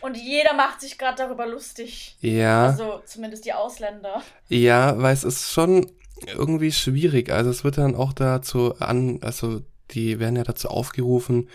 Und 0.00 0.16
jeder 0.16 0.54
macht 0.54 0.80
sich 0.80 0.98
gerade 0.98 1.18
darüber 1.18 1.46
lustig. 1.46 2.16
ja, 2.20 2.66
Also 2.66 3.02
zumindest 3.04 3.44
die 3.44 3.52
Ausländer. 3.52 4.22
ja, 4.48 5.00
weil 5.00 5.14
es 5.14 5.24
ist 5.24 5.52
schon 5.52 5.90
irgendwie 6.26 6.72
schwierig. 6.72 7.30
Also 7.30 7.50
es 7.50 7.64
wird 7.64 7.78
dann 7.78 7.94
auch 7.94 8.12
dazu 8.12 8.74
an, 8.78 9.18
also 9.22 9.62
die 9.90 10.18
werden 10.18 10.36
ja 10.36 10.44
dazu 10.44 10.68
aufgerufen, 10.68 11.48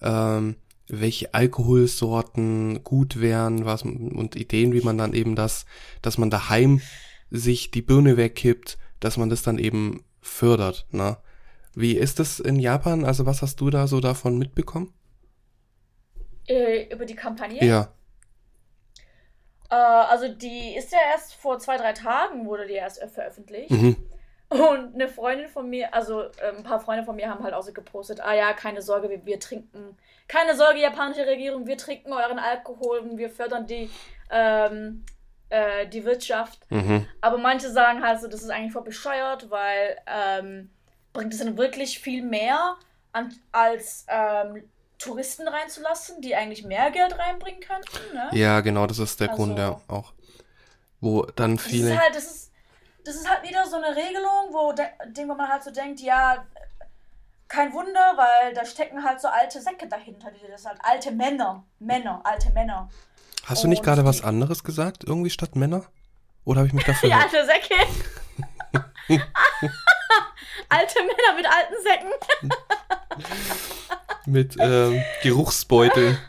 ähm, 0.00 0.56
welche 0.88 1.32
Alkoholsorten 1.34 2.82
gut 2.84 3.20
wären, 3.20 3.64
was 3.64 3.82
und 3.82 4.36
Ideen, 4.36 4.72
wie 4.72 4.80
man 4.82 4.98
dann 4.98 5.14
eben 5.14 5.36
das, 5.36 5.64
dass 6.02 6.18
man 6.18 6.30
daheim 6.30 6.80
sich 7.30 7.70
die 7.70 7.82
Birne 7.82 8.16
wegkippt, 8.16 8.78
dass 9.00 9.16
man 9.16 9.30
das 9.30 9.42
dann 9.42 9.58
eben 9.58 10.04
fördert, 10.20 10.86
ne? 10.90 11.16
Wie 11.74 11.92
ist 11.96 12.18
das 12.18 12.38
in 12.38 12.56
Japan? 12.58 13.04
Also 13.06 13.24
was 13.24 13.40
hast 13.40 13.60
du 13.62 13.70
da 13.70 13.86
so 13.86 14.00
davon 14.00 14.36
mitbekommen? 14.38 14.92
Äh, 16.52 16.92
über 16.92 17.06
die 17.06 17.14
Kampagne. 17.14 17.64
Ja. 17.64 17.88
Äh, 19.70 19.74
also 19.74 20.28
die 20.28 20.76
ist 20.76 20.92
ja 20.92 20.98
erst 21.10 21.34
vor 21.34 21.58
zwei, 21.58 21.78
drei 21.78 21.94
Tagen 21.94 22.44
wurde 22.44 22.66
die 22.66 22.74
erst 22.74 23.02
veröffentlicht. 23.12 23.70
Mhm. 23.70 23.96
Und 24.50 24.94
eine 24.94 25.08
Freundin 25.08 25.48
von 25.48 25.70
mir, 25.70 25.94
also 25.94 26.24
äh, 26.24 26.54
ein 26.54 26.62
paar 26.62 26.78
Freunde 26.78 27.04
von 27.04 27.16
mir 27.16 27.30
haben 27.30 27.42
halt 27.42 27.54
auch 27.54 27.62
so 27.62 27.72
gepostet, 27.72 28.20
ah 28.20 28.34
ja, 28.34 28.52
keine 28.52 28.82
Sorge, 28.82 29.08
wir, 29.08 29.24
wir 29.24 29.40
trinken, 29.40 29.96
keine 30.28 30.54
Sorge, 30.54 30.80
japanische 30.80 31.26
Regierung, 31.26 31.66
wir 31.66 31.78
trinken 31.78 32.12
euren 32.12 32.38
Alkohol 32.38 32.98
und 32.98 33.16
wir 33.16 33.30
fördern 33.30 33.66
die, 33.66 33.88
ähm, 34.30 35.06
äh, 35.48 35.86
die 35.86 36.04
Wirtschaft. 36.04 36.70
Mhm. 36.70 37.06
Aber 37.22 37.38
manche 37.38 37.70
sagen 37.70 38.02
halt 38.02 38.20
so, 38.20 38.28
das 38.28 38.42
ist 38.42 38.50
eigentlich 38.50 38.74
voll 38.74 38.82
bescheuert, 38.84 39.50
weil 39.50 39.96
ähm, 40.06 40.70
bringt 41.14 41.32
es 41.32 41.38
dann 41.38 41.56
wirklich 41.56 41.98
viel 41.98 42.22
mehr, 42.22 42.76
an, 43.12 43.32
als 43.52 44.06
ähm, 44.08 44.64
Touristen 45.02 45.48
reinzulassen, 45.48 46.20
die 46.20 46.34
eigentlich 46.34 46.64
mehr 46.64 46.90
Geld 46.90 47.18
reinbringen 47.18 47.60
könnten. 47.60 48.14
Ne? 48.14 48.28
Ja, 48.32 48.60
genau, 48.60 48.86
das 48.86 48.98
ist 48.98 49.20
der 49.20 49.30
Also- 49.30 49.42
Grund 49.44 49.58
ja 49.58 49.80
auch. 49.88 50.12
Wo 51.00 51.22
dann 51.22 51.56
Das 51.56 51.64
viele. 51.66 51.92
ist 51.94 52.00
halt, 52.00 52.14
das 52.14 52.24
ist, 52.24 52.52
das 53.04 53.14
ist 53.16 53.28
halt 53.28 53.42
wieder 53.48 53.66
so 53.66 53.76
eine 53.76 53.96
Regelung, 53.96 54.52
wo, 54.52 54.72
de, 54.72 54.84
Ding, 55.08 55.28
wo 55.28 55.34
man 55.34 55.48
halt 55.48 55.64
so 55.64 55.70
denkt, 55.72 56.00
ja, 56.00 56.44
kein 57.48 57.72
Wunder, 57.72 58.14
weil 58.16 58.54
da 58.54 58.64
stecken 58.64 59.02
halt 59.04 59.20
so 59.20 59.28
alte 59.28 59.60
Säcke 59.60 59.86
dahinter. 59.88 60.30
Das 60.50 60.62
sind 60.62 60.70
halt 60.70 60.80
alte 60.84 61.10
Männer. 61.10 61.64
Männer, 61.80 62.20
alte 62.24 62.50
Männer. 62.52 62.88
Hast 63.44 63.64
du 63.64 63.68
nicht 63.68 63.82
gerade 63.82 64.04
was 64.04 64.18
die- 64.18 64.24
anderes 64.24 64.62
gesagt, 64.64 65.02
irgendwie 65.04 65.30
statt 65.30 65.56
Männer? 65.56 65.84
Oder 66.44 66.58
habe 66.60 66.68
ich 66.68 66.72
mich 66.74 66.84
dafür 66.84 67.08
Die 67.10 67.14
alte 67.14 67.44
Säcke. 67.44 67.74
alte 70.68 70.98
Männer 71.00 71.34
mit 71.36 71.46
alten 71.46 71.74
Säcken. 71.82 72.12
Mit 74.26 74.56
ähm, 74.58 75.02
Geruchsbeuteln? 75.22 76.18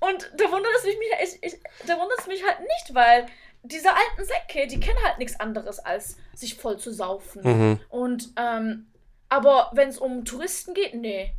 Und 0.00 0.30
da 0.36 0.44
wundert 0.50 0.72
es 0.78 0.84
mich, 0.84 0.96
ich, 1.22 1.42
ich, 1.42 1.60
da 1.86 1.94
wundert 1.98 2.18
es 2.20 2.26
mich 2.26 2.42
halt 2.46 2.60
nicht, 2.60 2.94
weil 2.94 3.26
diese 3.62 3.88
alten 3.90 4.24
Säcke, 4.24 4.66
die 4.66 4.80
kennen 4.80 4.98
halt 5.04 5.18
nichts 5.18 5.38
anderes, 5.40 5.78
als 5.78 6.16
sich 6.34 6.54
voll 6.54 6.78
zu 6.78 6.92
saufen. 6.92 7.42
Mhm. 7.42 7.80
Und, 7.88 8.28
ähm, 8.36 8.86
aber 9.28 9.70
wenn 9.74 9.88
es 9.88 9.98
um 9.98 10.24
Touristen 10.24 10.74
geht, 10.74 10.94
nee. 10.94 11.32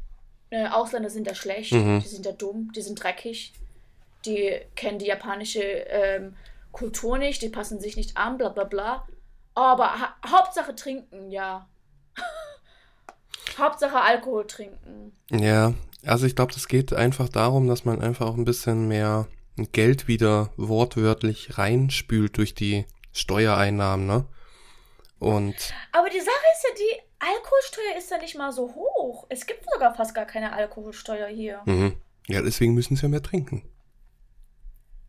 Äh, 0.51 0.67
Ausländer 0.67 1.09
sind 1.09 1.27
ja 1.27 1.33
schlecht, 1.35 1.71
Mhm. 1.71 2.01
die 2.01 2.07
sind 2.07 2.25
ja 2.25 2.31
dumm, 2.31 2.71
die 2.75 2.81
sind 2.81 3.01
dreckig, 3.01 3.53
die 4.25 4.59
kennen 4.75 4.99
die 4.99 5.07
japanische 5.07 5.61
ähm, 5.61 6.35
Kultur 6.71 7.17
nicht, 7.17 7.41
die 7.41 7.49
passen 7.49 7.79
sich 7.79 7.95
nicht 7.97 8.15
an, 8.17 8.37
bla 8.37 8.49
bla 8.49 8.63
bla. 8.63 9.07
Aber 9.55 9.99
ha 9.99 10.15
Hauptsache 10.27 10.75
trinken, 10.75 11.31
ja. 11.31 11.67
Hauptsache 13.57 13.99
Alkohol 13.99 14.45
trinken. 14.47 15.13
Ja, 15.31 15.73
also 16.05 16.25
ich 16.25 16.35
glaube, 16.35 16.53
das 16.53 16.67
geht 16.67 16.93
einfach 16.93 17.29
darum, 17.29 17.67
dass 17.67 17.85
man 17.85 18.01
einfach 18.01 18.27
auch 18.27 18.35
ein 18.35 18.45
bisschen 18.45 18.87
mehr 18.87 19.27
Geld 19.71 20.07
wieder 20.07 20.49
wortwörtlich 20.57 21.57
reinspült 21.57 22.37
durch 22.37 22.53
die 22.53 22.85
Steuereinnahmen, 23.13 24.05
ne? 24.05 24.25
Und 25.19 25.55
Aber 25.93 26.09
die 26.09 26.19
Sache 26.19 26.45
ist 26.53 26.63
ja, 26.67 26.75
die 26.75 27.01
Alkoholsteuer 27.19 27.97
ist 27.97 28.11
ja 28.11 28.17
nicht 28.17 28.37
mal 28.37 28.51
so 28.51 28.75
hoch. 28.75 29.25
Es 29.29 29.45
gibt 29.45 29.65
sogar 29.71 29.95
fast 29.95 30.13
gar 30.13 30.25
keine 30.25 30.51
Alkoholsteuer 30.51 31.27
hier. 31.27 31.61
mhm. 31.65 31.95
ja, 32.27 32.41
deswegen 32.41 32.73
müssen 32.73 32.97
sie 32.97 33.03
ja 33.03 33.09
mehr 33.09 33.23
trinken. 33.23 33.63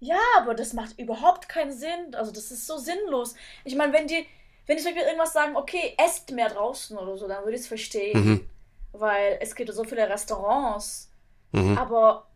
Ja, 0.00 0.20
aber 0.38 0.54
das 0.54 0.72
macht 0.72 0.98
überhaupt 0.98 1.48
keinen 1.48 1.72
Sinn. 1.72 2.14
Also 2.14 2.30
das 2.32 2.50
ist 2.50 2.66
so 2.66 2.76
sinnlos. 2.78 3.34
Ich 3.64 3.74
meine, 3.76 3.92
wenn 3.92 4.06
die, 4.06 4.26
wenn 4.66 4.76
die 4.76 4.82
zum 4.82 4.92
Beispiel 4.92 5.06
irgendwas 5.08 5.32
sagen, 5.32 5.56
okay, 5.56 5.94
esst 6.04 6.30
mehr 6.32 6.48
draußen 6.50 6.96
oder 6.98 7.16
so, 7.16 7.26
dann 7.26 7.44
würde 7.44 7.54
ich 7.56 7.62
es 7.62 7.66
verstehen. 7.68 8.24
Mhm. 8.24 8.50
Weil 8.92 9.38
es 9.40 9.54
gibt 9.54 9.68
ja 9.68 9.74
so 9.74 9.84
viele 9.84 10.08
Restaurants. 10.08 11.10
Mhm. 11.52 11.76
Aber 11.78 12.26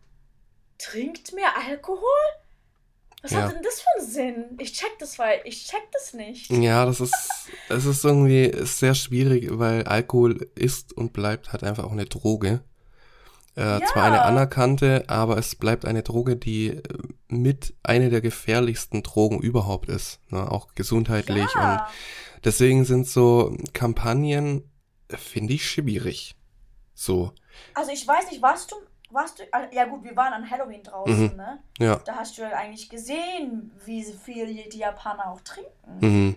trinkt 0.77 1.33
mehr 1.33 1.55
Alkohol? 1.67 2.01
Was 3.21 3.31
Ja. 3.31 3.43
hat 3.43 3.53
denn 3.53 3.61
das 3.61 3.81
für 3.81 3.99
einen 3.99 4.07
Sinn? 4.09 4.57
Ich 4.59 4.73
check 4.73 4.97
das, 4.97 5.19
weil 5.19 5.41
ich 5.43 5.67
check 5.67 5.83
das 5.93 6.13
nicht. 6.13 6.49
Ja, 6.49 6.85
das 6.85 6.99
ist, 6.99 7.13
es 7.69 7.85
ist 7.85 8.03
irgendwie 8.03 8.51
sehr 8.65 8.95
schwierig, 8.95 9.47
weil 9.51 9.83
Alkohol 9.83 10.49
ist 10.55 10.93
und 10.93 11.13
bleibt 11.13 11.51
halt 11.53 11.63
einfach 11.63 11.83
auch 11.83 11.91
eine 11.91 12.05
Droge. 12.05 12.63
Äh, 13.57 13.79
Ja. 13.79 13.85
Zwar 13.85 14.03
eine 14.03 14.21
anerkannte, 14.21 15.03
aber 15.07 15.37
es 15.37 15.55
bleibt 15.55 15.85
eine 15.85 16.03
Droge, 16.03 16.37
die 16.37 16.67
äh, 16.69 16.81
mit 17.27 17.73
eine 17.83 18.09
der 18.09 18.21
gefährlichsten 18.21 19.03
Drogen 19.03 19.39
überhaupt 19.41 19.89
ist, 19.89 20.19
ne? 20.31 20.49
auch 20.49 20.73
gesundheitlich. 20.75 21.53
Und 21.55 21.61
Ja. 21.61 21.89
deswegen 22.45 22.85
sind 22.85 23.07
so 23.07 23.55
Kampagnen, 23.73 24.69
finde 25.09 25.53
ich, 25.53 25.69
schwierig. 25.69 26.35
So, 26.93 27.33
Also 27.73 27.91
ich 27.91 28.07
weiß 28.07 28.29
nicht, 28.31 28.41
warst 28.41 28.71
du, 28.71 28.75
warst 29.09 29.39
du, 29.39 29.43
ah, 29.51 29.63
ja 29.73 29.85
gut, 29.85 30.03
wir 30.05 30.15
waren 30.15 30.31
an 30.33 30.49
Halloween 30.49 30.83
draußen, 30.83 31.31
Mhm. 31.31 31.35
ne? 31.35 31.59
ja. 31.79 31.95
Da 32.05 32.15
hast 32.15 32.37
du 32.37 32.43
ja 32.43 32.49
eigentlich 32.51 32.89
gesehen, 32.89 33.71
wie 33.85 34.03
viel 34.03 34.45
die 34.69 34.77
Japaner 34.79 35.29
auch 35.31 35.41
trinken. 35.41 35.99
Mhm. 35.99 36.35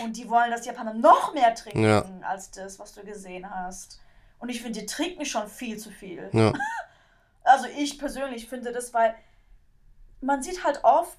Und 0.00 0.16
die 0.16 0.28
wollen, 0.28 0.52
dass 0.52 0.60
die 0.62 0.68
Japaner 0.68 0.94
noch 0.94 1.34
mehr 1.34 1.52
trinken, 1.56 1.82
Ja. 1.82 2.04
als 2.22 2.52
das, 2.52 2.78
was 2.78 2.92
du 2.92 3.02
gesehen 3.02 3.48
hast. 3.50 4.00
Und 4.44 4.50
ich 4.50 4.60
finde, 4.60 4.80
die 4.80 4.84
trinken 4.84 5.24
schon 5.24 5.48
viel 5.48 5.78
zu 5.78 5.90
viel. 5.90 6.28
Ja. 6.34 6.52
Also 7.46 7.66
ich 7.66 7.98
persönlich 7.98 8.46
finde 8.46 8.72
das, 8.72 8.92
weil 8.92 9.14
man 10.20 10.42
sieht 10.42 10.64
halt 10.64 10.82
oft, 10.82 11.18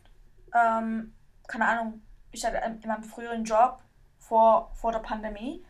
ähm, 0.55 1.13
keine 1.47 1.67
Ahnung, 1.67 2.01
ich 2.31 2.45
hatte 2.45 2.57
in 2.57 2.87
meinem 2.87 3.03
früheren 3.03 3.43
Job 3.45 3.79
vor, 4.19 4.71
vor 4.75 4.91
der 4.91 4.99
Pandemie, 4.99 5.63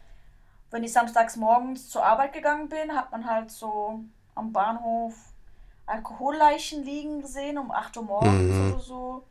wenn 0.71 0.83
ich 0.83 0.91
samstags 0.91 1.37
morgens 1.37 1.89
zur 1.89 2.05
Arbeit 2.05 2.33
gegangen 2.33 2.67
bin, 2.67 2.93
hat 2.93 3.11
man 3.11 3.25
halt 3.25 3.51
so 3.51 4.01
am 4.33 4.51
Bahnhof 4.51 5.13
Alkoholleichen 5.85 6.83
liegen 6.83 7.21
gesehen 7.21 7.57
um 7.57 7.71
8 7.71 7.95
Uhr 7.97 8.03
morgens 8.03 8.53
Mhm. 8.55 8.71
oder 8.73 8.79
so. 8.81 9.23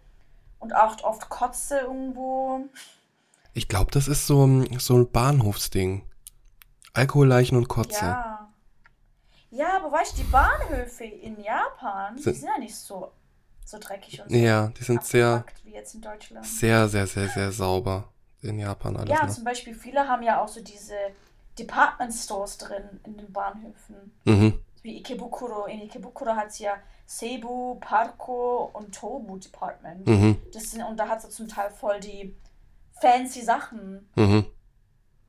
Und 0.59 0.75
auch 0.75 1.03
oft 1.05 1.29
Kotze 1.29 1.81
irgendwo. 1.81 2.67
Ich 3.53 3.69
glaube, 3.69 3.91
das 3.93 4.09
ist 4.09 4.27
so, 4.27 4.65
so 4.79 4.97
ein 4.99 5.11
Bahnhofsding. 5.11 6.07
Alkoholleichen 6.95 7.57
und 7.59 7.69
Kotze. 7.69 8.05
Ja. 8.05 8.49
Ja, 9.51 9.77
aber 9.77 9.93
weißt 9.93 10.15
du, 10.19 10.23
die 10.23 10.31
Bahnhöfe 10.31 11.05
in 11.05 11.39
Japan, 11.41 12.17
die 12.17 12.23
Sind- 12.23 12.35
sind 12.37 12.49
ja 12.49 12.59
nicht 12.59 12.75
so, 12.75 13.13
so 13.65 13.79
dreckig 13.79 14.21
und 14.21 14.31
so 14.31 14.37
Ja, 14.37 14.69
die 14.69 14.83
sind 14.83 15.05
sehr, 15.05 15.29
abgepackt 15.35 15.65
wie 15.65 15.73
jetzt 15.73 15.95
in 15.95 16.01
Deutschland. 16.01 16.45
sehr, 16.45 16.89
sehr, 16.89 17.07
sehr, 17.07 17.29
sehr 17.29 17.53
sauber 17.53 18.09
in 18.43 18.59
Japan 18.59 18.97
alles. 18.97 19.11
Ja, 19.17 19.25
ne? 19.27 19.31
zum 19.33 19.45
Beispiel 19.45 19.75
viele 19.75 20.09
haben 20.09 20.23
ja 20.25 20.43
auch 20.43 20.49
so 20.49 20.61
diese 20.61 20.97
Department 21.59 22.13
Stores 22.13 22.59
drin 22.59 23.01
in 23.05 23.17
den 23.17 23.33
Bahnhöfen. 23.33 24.13
Mhm. 24.25 24.59
Wie 24.83 24.99
Ikebukuro. 24.99 25.67
In 25.67 25.83
Ikebukuro 25.83 26.35
hat 26.35 26.49
es 26.49 26.59
ja 26.59 26.75
Seibu, 27.07 27.77
Parko 27.77 28.71
und 28.75 28.93
Tobu 28.95 29.39
Department. 29.39 30.05
Mhm. 30.07 30.37
Das 30.53 30.73
sind, 30.73 30.83
und 30.83 30.97
da 30.99 31.09
hat 31.09 31.23
es 31.23 31.31
zum 31.31 31.47
Teil 31.49 31.71
voll 31.71 32.01
die 32.01 32.37
fancy 33.01 33.41
Sachen. 33.43 34.09
Mhm. 34.17 34.47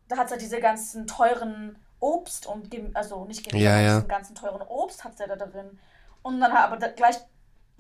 Da 0.07 0.17
hat 0.17 0.25
es 0.25 0.31
ja 0.31 0.37
diese 0.37 0.59
ganzen 0.59 1.07
teuren 1.07 1.77
Obst 1.99 2.45
und, 2.45 2.69
also 2.95 3.25
nicht 3.25 3.43
Gemüse, 3.47 3.63
Ja, 3.63 3.71
aber 3.73 3.81
ja. 3.81 3.95
diesen 3.95 4.07
ganzen 4.07 4.35
teuren 4.35 4.61
Obst 4.61 5.03
hat 5.03 5.19
er 5.19 5.27
da 5.35 5.45
drin. 5.45 5.79
Und 6.21 6.39
dann 6.39 6.51
aber 6.51 6.77
da, 6.77 6.87
gleich 6.87 7.17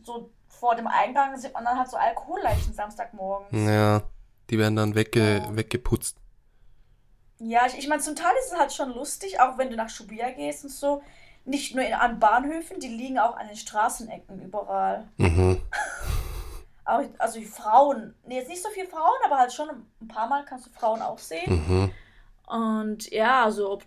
so 0.03 0.29
vor 0.47 0.75
dem 0.75 0.87
Eingang 0.87 1.37
sieht 1.37 1.53
man 1.53 1.65
dann 1.65 1.77
halt 1.77 1.89
so 1.89 1.97
Alkoholleichen 1.97 2.73
Samstagmorgens. 2.73 3.51
Ja, 3.69 4.03
die 4.49 4.57
werden 4.57 4.75
dann 4.75 4.95
wegge 4.95 5.37
Ja. 5.37 5.55
weggeputzt. 5.55 6.17
Ja, 7.39 7.65
ich, 7.67 7.77
ich 7.77 7.87
meine, 7.87 8.01
zum 8.01 8.15
Teil 8.15 8.31
ist 8.39 8.53
es 8.53 8.57
halt 8.59 8.71
schon 8.71 8.93
lustig, 8.93 9.39
auch 9.41 9.57
wenn 9.57 9.69
du 9.69 9.75
nach 9.75 9.89
Shibuya 9.89 10.31
gehst 10.31 10.63
und 10.63 10.71
so. 10.71 11.01
Nicht 11.43 11.75
nur 11.75 11.83
in, 11.85 11.93
an 11.93 12.19
Bahnhöfen, 12.19 12.79
die 12.79 12.87
liegen 12.87 13.19
auch 13.19 13.35
an 13.35 13.47
den 13.47 13.57
Straßenecken 13.57 14.41
überall. 14.41 15.07
Mhm. 15.17 15.61
Also 17.17 17.39
die 17.39 17.45
Frauen, 17.45 18.13
nee, 18.27 18.35
jetzt 18.37 18.47
nicht 18.47 18.61
so 18.61 18.69
viele 18.69 18.87
Frauen, 18.87 19.17
aber 19.25 19.39
halt 19.39 19.51
schon 19.51 19.69
ein 20.01 20.07
paar 20.07 20.27
Mal 20.27 20.45
kannst 20.45 20.67
du 20.67 20.69
Frauen 20.69 21.01
auch 21.01 21.17
sehen. 21.17 21.65
Mhm. 21.67 21.91
Und 22.47 23.11
ja, 23.11 23.43
also 23.45 23.71
ob- 23.73 23.85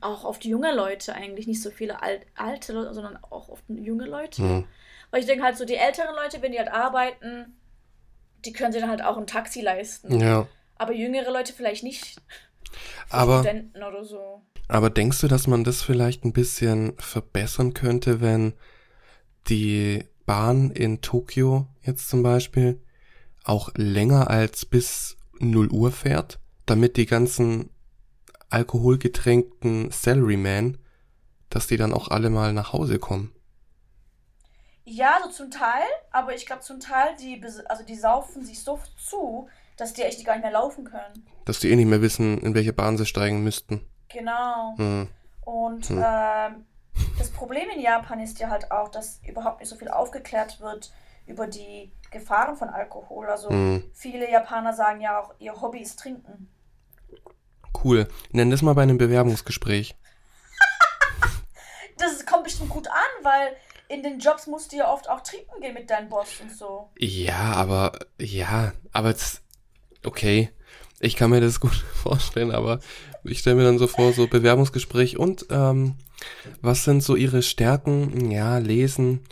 auch 0.00 0.24
oft 0.24 0.44
junge 0.44 0.74
Leute 0.74 1.14
eigentlich, 1.14 1.46
nicht 1.46 1.62
so 1.62 1.70
viele 1.70 2.02
alt, 2.02 2.26
alte 2.34 2.72
Leute, 2.72 2.94
sondern 2.94 3.16
auch 3.22 3.48
oft 3.48 3.64
junge 3.68 4.06
Leute. 4.06 4.42
Mhm. 4.42 4.64
Weil 5.10 5.20
ich 5.20 5.26
denke 5.26 5.44
halt 5.44 5.56
so, 5.56 5.64
die 5.64 5.76
älteren 5.76 6.14
Leute, 6.16 6.42
wenn 6.42 6.52
die 6.52 6.58
halt 6.58 6.72
arbeiten, 6.72 7.54
die 8.44 8.52
können 8.52 8.72
sich 8.72 8.80
dann 8.80 8.90
halt 8.90 9.02
auch 9.02 9.16
ein 9.16 9.26
Taxi 9.26 9.60
leisten. 9.60 10.18
Ja. 10.20 10.46
Aber 10.76 10.92
jüngere 10.92 11.30
Leute 11.30 11.52
vielleicht 11.52 11.84
nicht. 11.84 12.16
Aber, 13.10 13.38
Studenten 13.42 13.82
oder 13.82 14.04
so. 14.04 14.42
aber 14.68 14.90
denkst 14.90 15.20
du, 15.20 15.28
dass 15.28 15.46
man 15.46 15.64
das 15.64 15.82
vielleicht 15.82 16.24
ein 16.24 16.32
bisschen 16.32 16.94
verbessern 16.98 17.72
könnte, 17.74 18.20
wenn 18.20 18.54
die 19.48 20.04
Bahn 20.26 20.70
in 20.70 21.00
Tokio 21.00 21.68
jetzt 21.82 22.08
zum 22.08 22.22
Beispiel 22.22 22.80
auch 23.44 23.70
länger 23.76 24.28
als 24.28 24.66
bis 24.66 25.16
0 25.38 25.70
Uhr 25.70 25.92
fährt, 25.92 26.40
damit 26.66 26.96
die 26.96 27.06
ganzen 27.06 27.70
alkoholgetränkten 28.50 29.90
Salarymen, 29.90 30.78
dass 31.50 31.66
die 31.66 31.76
dann 31.76 31.92
auch 31.92 32.08
alle 32.08 32.30
mal 32.30 32.52
nach 32.52 32.72
Hause 32.72 32.98
kommen? 32.98 33.32
Ja, 34.84 35.18
so 35.24 35.30
zum 35.30 35.50
Teil, 35.50 35.82
aber 36.12 36.34
ich 36.34 36.46
glaube 36.46 36.62
zum 36.62 36.78
Teil, 36.78 37.16
die, 37.20 37.42
also 37.68 37.84
die 37.84 37.96
saufen 37.96 38.44
sich 38.44 38.62
so 38.62 38.78
zu, 38.96 39.48
dass 39.76 39.94
die 39.94 40.02
echt 40.02 40.24
gar 40.24 40.34
nicht 40.34 40.44
mehr 40.44 40.52
laufen 40.52 40.84
können. 40.84 41.26
Dass 41.44 41.58
die 41.58 41.70
eh 41.70 41.76
nicht 41.76 41.88
mehr 41.88 42.02
wissen, 42.02 42.38
in 42.38 42.54
welche 42.54 42.72
Bahn 42.72 42.96
sie 42.96 43.04
steigen 43.06 43.42
müssten. 43.42 43.80
Genau. 44.08 44.74
Hm. 44.76 45.08
Und 45.44 45.88
Hm. 45.88 46.04
ähm, 46.04 46.66
das 47.18 47.30
Problem 47.30 47.68
in 47.74 47.80
Japan 47.80 48.20
ist 48.20 48.38
ja 48.38 48.48
halt 48.48 48.70
auch, 48.70 48.88
dass 48.88 49.20
überhaupt 49.26 49.60
nicht 49.60 49.68
so 49.68 49.76
viel 49.76 49.88
aufgeklärt 49.88 50.60
wird 50.60 50.92
über 51.26 51.48
die 51.48 51.90
Gefahren 52.12 52.56
von 52.56 52.68
Alkohol. 52.68 53.26
Also 53.26 53.50
Hm. 53.50 53.82
viele 53.92 54.30
Japaner 54.30 54.72
sagen 54.72 55.00
ja 55.00 55.20
auch, 55.20 55.34
ihr 55.40 55.60
Hobby 55.60 55.80
ist 55.80 55.98
Trinken. 55.98 56.48
Cool. 57.84 58.08
Nenn 58.32 58.50
das 58.50 58.62
mal 58.62 58.74
bei 58.74 58.82
einem 58.82 58.98
Bewerbungsgespräch. 58.98 59.94
Das 61.98 62.26
kommt 62.26 62.44
bestimmt 62.44 62.70
gut 62.70 62.88
an, 62.88 63.24
weil 63.24 63.56
in 63.88 64.02
den 64.02 64.18
Jobs 64.18 64.46
musst 64.46 64.72
du 64.72 64.76
ja 64.76 64.92
oft 64.92 65.08
auch 65.08 65.22
trinken 65.22 65.60
gehen 65.60 65.74
mit 65.74 65.88
deinem 65.90 66.08
Boss 66.08 66.28
und 66.42 66.54
so. 66.54 66.90
Ja, 66.98 67.52
aber 67.52 67.98
ja, 68.20 68.72
aber 68.92 69.10
es, 69.10 69.40
okay, 70.04 70.50
ich 71.00 71.16
kann 71.16 71.30
mir 71.30 71.40
das 71.40 71.60
gut 71.60 71.84
vorstellen, 72.02 72.50
aber 72.52 72.80
ich 73.24 73.38
stelle 73.40 73.56
mir 73.56 73.64
dann 73.64 73.78
so 73.78 73.86
vor, 73.86 74.12
so 74.12 74.26
Bewerbungsgespräch 74.26 75.16
und 75.18 75.46
ähm, 75.50 75.96
was 76.60 76.84
sind 76.84 77.02
so 77.02 77.16
ihre 77.16 77.42
Stärken? 77.42 78.30
Ja, 78.30 78.58
lesen, 78.58 79.24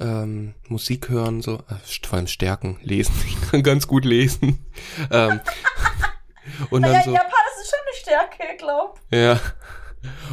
ähm, 0.00 0.54
Musik 0.68 1.08
hören, 1.08 1.42
so, 1.42 1.56
äh, 1.68 2.06
vor 2.06 2.16
allem 2.18 2.26
Stärken, 2.26 2.78
lesen. 2.82 3.14
Ich 3.26 3.40
kann 3.50 3.62
ganz 3.62 3.86
gut 3.86 4.04
lesen. 4.04 4.64
ähm, 5.10 5.40
Und 6.70 6.82
Ja, 6.82 6.88
dann 6.92 6.98
in 7.00 7.04
so, 7.04 7.12
Japan 7.12 7.30
ist 7.66 7.70
schon 7.70 7.80
eine 7.86 7.96
Stärke, 8.28 8.56
glaub. 8.56 9.00
ja. 9.10 9.40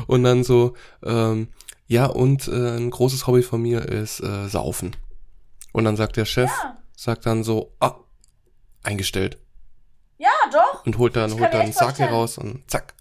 Und 0.08 0.24
dann 0.24 0.43
so, 0.43 0.76
ähm, 1.04 1.52
ja, 1.88 2.06
und 2.06 2.48
äh, 2.48 2.78
ein 2.78 2.91
großes 2.91 3.26
Hobby 3.28 3.41
von 3.41 3.62
mir 3.62 3.82
ist 3.88 4.19
äh, 4.22 4.48
Saufen. 4.48 4.96
Und 5.72 5.86
dann 5.86 5.96
sagt 5.98 6.15
der 6.17 6.26
Chef, 6.26 6.50
Ja. 6.62 6.78
sagt 6.96 7.26
dann 7.26 7.43
so, 7.43 7.74
ah, 7.80 7.96
eingestellt. 8.84 9.39
Ja, 10.17 10.30
doch. 10.52 10.86
Und 10.86 10.98
holt 11.00 11.15
dann, 11.15 11.32
Ich 11.34 11.39
holt 11.39 11.54
dann 11.54 11.62
echt 11.67 11.78
Sake 11.78 12.06
raus 12.06 12.38
und 12.38 12.69
zack. 12.69 12.93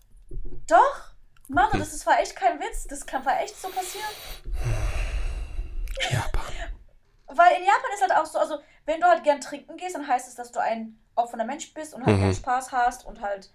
Doch. 0.66 1.12
Manu, 1.48 1.72
Hm. 1.74 1.80
das 1.80 1.92
ist, 1.92 2.06
war 2.06 2.18
echt 2.20 2.34
kein 2.34 2.58
Witz. 2.58 2.86
Das 2.88 3.04
kann 3.04 3.24
war 3.26 3.38
echt 3.40 3.60
so 3.60 3.68
passieren. 3.68 4.08
Japan. 6.10 6.42
Weil 7.28 7.56
in 7.58 7.64
Japan 7.64 7.90
ist 7.94 8.00
halt 8.02 8.12
auch 8.12 8.26
so, 8.26 8.38
also 8.38 8.58
wenn 8.86 9.00
du 9.00 9.06
halt 9.06 9.24
gern 9.24 9.40
trinken 9.40 9.76
gehst, 9.76 9.94
dann 9.94 10.06
heißt 10.06 10.28
es, 10.28 10.34
dass 10.34 10.52
du 10.52 10.60
ein 10.60 10.98
offener 11.14 11.44
Mensch 11.44 11.72
bist 11.74 11.94
und 11.94 12.04
halt 12.04 12.16
Mhm. 12.16 12.20
gern 12.22 12.34
Spaß 12.34 12.72
hast 12.72 13.04
und 13.06 13.20
halt, 13.20 13.50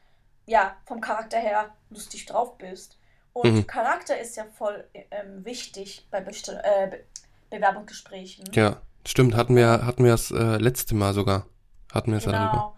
ja, 0.47 0.75
vom 0.85 0.99
Charakter 1.01 1.37
her 1.37 1.75
lustig 1.91 2.25
drauf 2.25 2.57
bist. 2.57 2.97
Und 3.33 3.53
Mhm. 3.53 3.67
Charakter 3.67 4.17
ist 4.19 4.35
ja 4.35 4.45
voll 4.45 4.87
ähm, 5.11 5.45
wichtig 5.45 6.07
bei 6.09 6.21
Besti 6.21 6.51
äh, 6.51 6.87
Be 6.89 7.03
Bewerbungsgesprächen. 7.49 8.45
Ja, 8.53 8.81
stimmt, 9.05 9.35
hatten 9.35 9.55
wir, 9.55 9.85
hatten 9.85 10.03
wir 10.03 10.11
das 10.11 10.31
äh, 10.31 10.57
letzte 10.57 10.95
Mal 10.95 11.13
sogar. 11.13 11.45
Hatten 11.93 12.11
wir 12.11 12.17
es 12.17 12.25
ja 12.25 12.31
darüber. 12.31 12.73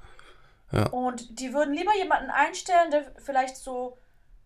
Genau. 0.72 0.84
Ja. 0.84 0.90
Und 0.92 1.40
die 1.40 1.54
würden 1.54 1.74
lieber 1.74 1.96
jemanden 1.96 2.30
einstellen, 2.30 2.92
der 2.92 3.12
vielleicht 3.18 3.58
so, 3.58 3.98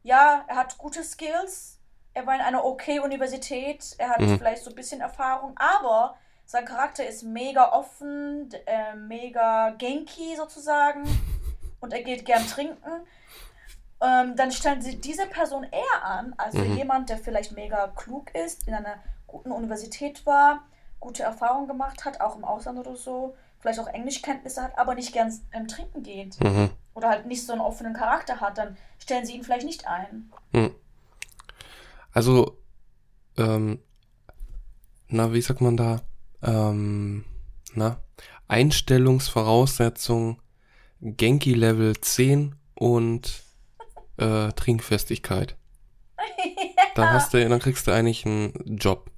ja, 0.04 0.46
er 0.48 0.56
hat 0.56 0.78
gute 0.78 1.04
Skills, 1.04 1.80
er 2.14 2.26
war 2.26 2.36
in 2.36 2.42
einer 2.42 2.64
okay 2.64 3.00
Universität, 3.00 3.96
er 3.98 4.10
hat 4.12 4.22
Mhm. 4.22 4.38
vielleicht 4.38 4.64
so 4.64 4.70
ein 4.70 4.76
bisschen 4.76 5.02
Erfahrung, 5.02 5.56
aber 5.58 6.16
sein 6.46 6.64
Charakter 6.66 7.06
ist 7.06 7.24
mega 7.24 7.72
offen, 7.74 8.50
äh, 8.66 8.96
mega 8.96 9.72
genki 9.72 10.36
sozusagen 10.38 11.04
und 11.84 11.94
er 11.94 12.02
geht 12.02 12.26
gern 12.26 12.46
trinken. 12.48 12.78
Ähm, 14.02 14.36
dann 14.36 14.52
stellen 14.52 14.82
sie 14.82 15.00
diese 15.00 15.28
Person 15.28 15.64
eher 15.64 16.04
an, 16.06 16.34
als 16.38 16.56
Mhm. 16.56 16.76
jemand, 16.78 17.10
der 17.10 17.18
vielleicht 17.18 17.52
mega 17.54 17.88
klug 17.90 18.34
ist, 18.36 18.68
in 18.68 18.74
einer 18.74 18.96
guten 19.28 19.52
Universität 19.52 20.26
war, 20.26 20.64
gute 21.00 21.24
Erfahrungen 21.24 21.68
gemacht 21.68 22.06
hat, 22.06 22.20
auch 22.22 22.36
im 22.36 22.44
Ausland 22.46 22.80
oder 22.80 22.96
so, 22.96 23.36
vielleicht 23.60 23.80
auch 23.80 23.88
Englischkenntnisse 23.88 24.62
hat, 24.62 24.78
aber 24.78 24.96
nicht 24.96 25.14
gern 25.14 25.32
ähm, 25.52 25.68
trinken 25.68 26.04
geht 26.04 26.40
Mhm. 26.42 26.70
oder 26.96 27.10
halt 27.10 27.26
nicht 27.26 27.46
so 27.46 27.52
einen 27.54 27.62
offenen 27.62 27.94
Charakter 27.94 28.40
hat, 28.42 28.58
dann 28.58 28.78
stellen 28.98 29.26
sie 29.26 29.36
ihn 29.36 29.44
vielleicht 29.44 29.66
nicht 29.66 29.88
ein. 29.88 30.32
Hm. 30.52 30.74
Also, 32.14 32.58
ähm, 33.38 33.80
na, 35.08 35.32
wie 35.34 35.42
sagt 35.42 35.62
man 35.62 35.78
da? 35.78 36.02
Ähm, 36.42 37.24
na, 37.74 37.98
Einstellungsvoraussetzung 38.48 40.40
Genki 41.06 41.54
Level 41.54 42.00
10 42.00 42.56
und 42.76 43.44
äh, 44.18 44.52
Trinkfestigkeit. 44.54 45.56
Dann 46.96 47.12
hast 47.12 47.34
du, 47.34 47.50
dann 47.50 47.60
kriegst 47.60 47.88
du 47.88 47.92
eigentlich 47.92 48.24
einen 48.26 48.78
Job. 48.78 49.10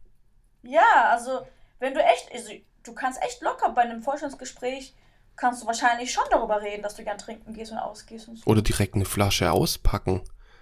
Ja, 0.63 1.09
also 1.11 1.45
wenn 1.79 1.93
du 1.93 1.99
echt, 2.01 2.31
also, 2.33 2.51
du 2.83 2.93
kannst 2.95 3.21
echt 3.21 3.41
locker 3.41 3.69
bei 3.71 3.81
einem 3.81 4.01
Forschungsgespräch, 4.01 4.95
kannst 5.35 5.61
du 5.61 5.67
wahrscheinlich 5.67 6.11
schon 6.13 6.23
darüber 6.31 6.61
reden, 6.61 6.81
dass 6.81 6.95
du 6.95 7.03
gern 7.03 7.17
trinken 7.17 7.53
gehst 7.53 7.73
und 7.73 7.77
ausgehst 7.77 8.29
und 8.29 8.37
so. 8.37 8.45
Oder 8.45 8.61
direkt 8.61 8.95
eine 8.95 9.03
Flasche 9.03 9.51
auspacken. 9.51 10.21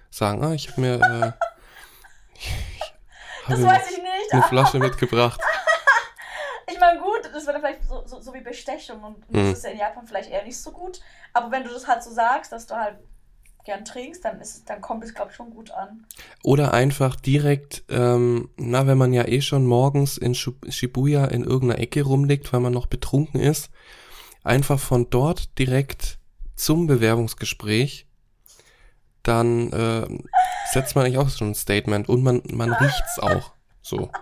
Sagen, 0.09 0.43
ah, 0.43 0.53
ich 0.53 0.71
habe 0.71 0.81
mir, 0.81 0.93
äh, 0.95 1.31
ich 2.39 2.93
Das 3.47 3.49
habe 3.49 3.61
mir 3.61 3.67
weiß 3.67 3.91
ich 3.91 3.97
nicht. 3.97 4.33
eine 4.33 4.43
Flasche 4.43 4.79
mitgebracht. 4.79 5.39
Ich 6.71 6.79
meine, 6.79 6.99
gut, 6.99 7.21
das 7.33 7.45
wäre 7.45 7.59
vielleicht 7.59 7.83
so, 7.83 8.03
so, 8.05 8.21
so 8.21 8.33
wie 8.33 8.41
Bestechung 8.41 9.03
und 9.03 9.29
Mhm. 9.29 9.49
das 9.49 9.57
ist 9.59 9.63
ja 9.65 9.71
in 9.71 9.77
Japan 9.79 10.07
vielleicht 10.07 10.29
eher 10.29 10.43
nicht 10.43 10.57
so 10.59 10.71
gut. 10.71 11.01
Aber 11.33 11.51
wenn 11.51 11.63
du 11.63 11.69
das 11.69 11.87
halt 11.87 12.03
so 12.03 12.11
sagst, 12.11 12.51
dass 12.51 12.67
du 12.67 12.75
halt 12.75 12.97
gern 13.65 13.85
trinkst, 13.85 14.23
dann 14.25 14.39
ist 14.41 14.55
es, 14.57 14.65
dann 14.65 14.81
kommt 14.81 15.03
es, 15.03 15.13
glaube 15.13 15.31
ich, 15.31 15.35
schon 15.37 15.49
gut 15.51 15.71
an. 15.71 16.05
Oder 16.43 16.73
einfach 16.73 17.15
direkt, 17.15 17.83
ähm, 17.89 18.49
na, 18.57 18.87
wenn 18.87 18.97
man 18.97 19.13
ja 19.13 19.25
eh 19.25 19.41
schon 19.41 19.65
morgens 19.65 20.17
in 20.17 20.35
Shibuya 20.35 21.25
in 21.25 21.43
irgendeiner 21.43 21.79
Ecke 21.81 22.03
rumliegt, 22.03 22.51
weil 22.51 22.59
man 22.59 22.73
noch 22.73 22.87
betrunken 22.87 23.39
ist, 23.39 23.69
einfach 24.43 24.79
von 24.79 25.09
dort 25.09 25.57
direkt 25.57 26.19
zum 26.55 26.87
Bewerbungsgespräch, 26.87 28.07
dann 29.23 29.71
äh, 29.71 30.07
setzt 30.73 30.95
man 30.95 31.05
eigentlich 31.05 31.17
auch 31.17 31.29
schon 31.29 31.51
ein 31.51 31.55
Statement 31.55 32.09
und 32.09 32.21
man, 32.23 32.43
man 32.51 32.73
riecht's 32.73 33.19
auch. 33.19 33.53
So. 33.81 34.09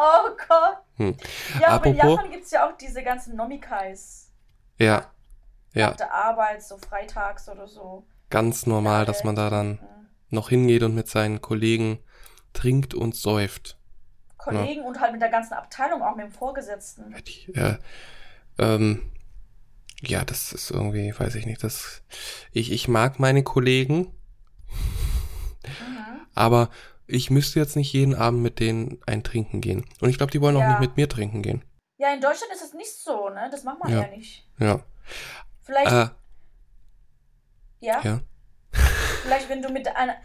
Oh 0.00 0.28
Gott. 0.48 0.76
Hm. 0.98 1.16
Ja, 1.60 1.68
aber 1.70 1.86
in 1.86 1.96
Japan 1.96 2.30
gibt 2.30 2.44
es 2.44 2.50
ja 2.50 2.68
auch 2.68 2.76
diese 2.76 3.02
ganzen 3.02 3.34
Nomikais. 3.36 4.30
Ja. 4.78 5.10
Ja, 5.74 5.88
Nach 5.90 5.96
der 5.96 6.12
Arbeit, 6.14 6.62
so 6.62 6.76
freitags 6.78 7.48
oder 7.48 7.66
so. 7.68 8.04
ganz 8.30 8.66
normal, 8.66 9.04
dass 9.06 9.22
man 9.24 9.34
da 9.36 9.48
dann 9.50 9.72
Mhm. 9.72 9.78
noch 10.30 10.48
hingeht 10.50 10.82
und 10.82 10.94
mit 10.94 11.08
seinen 11.08 11.40
Kollegen 11.40 11.98
trinkt 12.52 12.94
und 12.94 13.14
säuft. 13.16 13.78
Kollegen 14.38 14.82
und 14.82 15.00
halt 15.00 15.12
mit 15.12 15.20
der 15.22 15.28
ganzen 15.28 15.54
Abteilung, 15.54 16.02
auch 16.02 16.16
mit 16.16 16.24
dem 16.26 16.32
Vorgesetzten. 16.32 17.14
Die, 17.26 17.52
äh, 17.54 17.76
ähm, 18.58 19.12
ja, 20.00 20.24
das 20.24 20.52
ist 20.52 20.70
irgendwie, 20.70 21.12
weiß 21.16 21.34
ich 21.34 21.44
nicht, 21.46 21.62
das, 21.62 22.02
ich, 22.52 22.72
ich 22.72 22.88
mag 22.88 23.18
meine 23.18 23.42
Kollegen, 23.42 24.12
Mhm. 25.64 26.20
aber 26.34 26.70
ich 27.08 27.30
müsste 27.30 27.58
jetzt 27.58 27.74
nicht 27.74 27.92
jeden 27.92 28.14
Abend 28.14 28.42
mit 28.42 28.60
denen 28.60 29.00
ein 29.06 29.24
Trinken 29.24 29.60
gehen. 29.60 29.84
Und 30.00 30.10
ich 30.10 30.18
glaube, 30.18 30.30
die 30.30 30.40
wollen 30.40 30.56
auch 30.56 30.60
Ja. 30.60 30.68
nicht 30.70 30.80
mit 30.80 30.96
mir 30.96 31.08
trinken 31.08 31.42
gehen. 31.42 31.64
Ja, 31.96 32.12
in 32.14 32.20
Deutschland 32.20 32.52
ist 32.52 32.62
es 32.62 32.74
nicht 32.74 32.94
so, 32.96 33.28
ne? 33.30 33.48
Das 33.50 33.64
macht 33.64 33.80
man 33.80 33.90
Ja. 33.90 34.02
ja, 34.02 34.08
nicht. 34.08 34.46
Ja. 34.58 34.80
Vielleicht, 35.62 35.90
Äh, 35.90 36.08
ja, 37.80 38.00
ja. 38.02 38.20
vielleicht 39.22 39.48
wenn 39.48 39.62
du 39.62 39.70
mit 39.70 39.88
einer, 39.96 40.16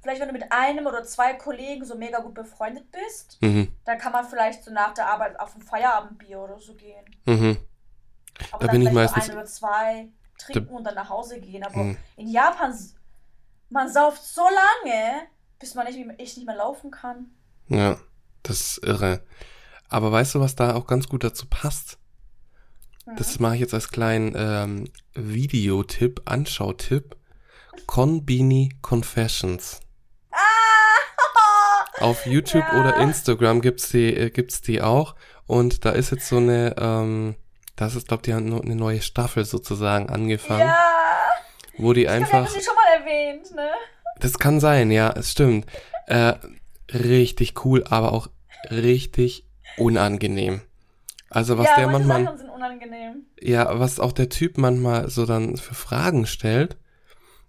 vielleicht 0.00 0.20
wenn 0.20 0.28
du 0.28 0.32
mit 0.34 0.50
einem 0.52 0.86
oder 0.86 1.02
zwei 1.04 1.34
Kollegen 1.34 1.84
so 1.84 1.96
mega 1.96 2.20
gut 2.20 2.34
befreundet 2.34 2.90
bist, 2.92 3.38
Mhm. 3.42 3.72
dann 3.84 3.98
kann 3.98 4.12
man 4.12 4.24
vielleicht 4.28 4.64
so 4.64 4.72
nach 4.72 4.94
der 4.94 5.06
Arbeit 5.08 5.38
auf 5.40 5.54
ein 5.56 5.62
Feierabendbier 5.62 6.38
oder 6.40 6.58
so 6.58 6.74
gehen. 6.74 7.04
Mhm. 7.26 7.58
Aber 8.52 8.66
Da 8.66 8.66
dann 8.66 8.70
bin 8.72 8.82
ich 8.82 8.88
vielleicht 8.90 9.16
meistens- 9.16 9.30
ein 9.30 9.36
oder 9.38 9.46
zwei 9.46 10.08
trinken 10.38 10.68
und 10.74 10.84
dann 10.84 10.94
nach 10.94 11.08
Hause 11.08 11.40
gehen. 11.40 11.64
Aber 11.64 11.76
Mhm. 11.78 11.96
in 12.16 12.28
Japan, 12.28 12.74
man 13.70 13.90
sauft 13.92 14.22
so 14.22 14.42
lange, 14.42 15.22
bis 15.58 15.74
man 15.74 15.86
nicht, 15.86 15.98
echt 16.18 16.36
nicht 16.36 16.46
mehr 16.46 16.56
laufen 16.56 16.90
kann. 16.90 17.26
Ja, 17.68 17.98
das 18.42 18.60
ist 18.60 18.78
irre. 18.84 19.22
Aber 19.88 20.10
weißt 20.12 20.34
du, 20.34 20.40
was 20.40 20.56
da 20.56 20.74
auch 20.74 20.86
ganz 20.86 21.08
gut 21.08 21.24
dazu 21.24 21.46
passt? 21.48 21.98
Mhm. 23.06 23.16
Das 23.16 23.38
mache 23.38 23.54
ich 23.54 23.60
jetzt 23.60 23.74
als 23.74 23.88
kleinen 23.90 24.34
ähm, 24.36 24.90
Videotipp, 25.14 26.22
Anschautipp. 26.24 27.16
Konbini 27.86 28.76
Confessions. 28.82 29.80
Ah! 30.30 30.38
Auf 32.00 32.26
YouTube 32.26 32.64
Ja. 32.72 32.80
oder 32.80 32.96
Instagram 32.98 33.60
gibt's 33.60 33.90
die, 33.90 34.14
äh, 34.14 34.30
gibt's 34.30 34.60
die 34.60 34.82
auch. 34.82 35.14
Und 35.46 35.84
da 35.84 35.90
ist 35.90 36.10
jetzt 36.10 36.26
so 36.28 36.38
eine, 36.38 36.74
ähm, 36.78 37.36
das 37.76 37.94
ist, 37.94 38.08
glaube 38.08 38.22
die 38.22 38.34
haben 38.34 38.48
no- 38.48 38.60
eine 38.60 38.74
neue 38.76 39.02
Staffel 39.02 39.44
sozusagen 39.44 40.08
angefangen, 40.10 40.60
Ja! 40.68 40.76
wo 41.78 41.92
die 41.92 42.02
Ich 42.02 42.08
einfach, 42.10 42.32
haben 42.32 42.46
sie 42.48 42.62
schon 42.62 42.74
mal 42.74 43.00
erwähnt, 43.00 43.54
ne? 43.54 43.70
Das 44.20 44.38
kann 44.38 44.60
sein, 44.60 44.90
ja, 44.90 45.10
es 45.10 45.32
stimmt, 45.32 45.66
äh, 46.06 46.34
richtig 46.92 47.64
cool, 47.64 47.84
aber 47.88 48.12
auch 48.12 48.28
richtig 48.70 49.46
unangenehm. 49.76 50.60
Also 51.28 51.58
was 51.58 51.66
ja, 51.66 51.76
der 51.76 51.88
manchmal, 51.88 52.24
Sachen 52.24 52.38
sind 52.38 52.50
unangenehm. 52.50 53.26
ja, 53.40 53.78
was 53.78 54.00
auch 54.00 54.12
der 54.12 54.28
Typ 54.28 54.58
manchmal 54.58 55.10
so 55.10 55.26
dann 55.26 55.56
für 55.56 55.74
Fragen 55.74 56.26
stellt, 56.26 56.76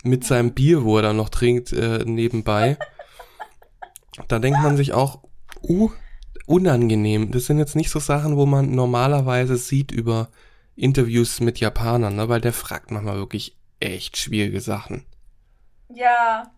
mit 0.04 0.24
seinem 0.24 0.54
Bier, 0.54 0.84
wo 0.84 0.98
er 0.98 1.04
dann 1.04 1.18
noch 1.18 1.30
trinkt, 1.30 1.74
äh, 1.74 2.04
nebenbei, 2.06 2.78
da 4.28 4.40
denkt 4.40 4.60
man 4.62 4.78
sich 4.78 4.94
auch, 4.94 5.24
uh, 5.62 5.92
unangenehm. 6.46 7.32
Das 7.32 7.46
sind 7.46 7.60
jetzt 7.60 7.76
nicht 7.76 7.90
so 7.90 8.00
Sachen, 8.00 8.38
wo 8.38 8.46
man 8.46 8.72
normalerweise 8.72 9.58
sieht 9.58 9.92
über 9.92 10.30
Interviews 10.76 11.40
mit 11.40 11.60
Japanern, 11.60 12.16
ne? 12.16 12.30
weil 12.30 12.42
der 12.42 12.54
fragt 12.54 12.90
manchmal 12.90 13.18
wirklich 13.18 13.58
echt 13.80 14.18
schwierige 14.18 14.62
Sachen. 14.62 15.06
Ja. 15.94 16.52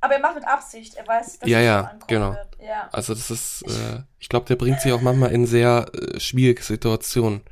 Aber 0.00 0.14
er 0.14 0.20
macht 0.20 0.36
mit 0.36 0.46
Absicht. 0.46 0.94
Er 0.94 1.06
weiß, 1.06 1.40
dass 1.40 1.48
Ja, 1.48 1.60
ja, 1.60 1.92
genau. 2.06 2.32
wird. 2.32 2.56
Ja. 2.62 2.88
Also 2.92 3.14
das 3.14 3.30
ist, 3.30 3.62
äh, 3.62 4.02
ich 4.18 4.28
glaube, 4.28 4.46
der 4.46 4.56
bringt 4.56 4.80
sich 4.80 4.92
auch 4.92 5.02
manchmal 5.02 5.32
in 5.32 5.46
sehr 5.46 5.86
äh, 5.94 6.18
schwierige 6.18 6.62
Situationen. 6.62 7.42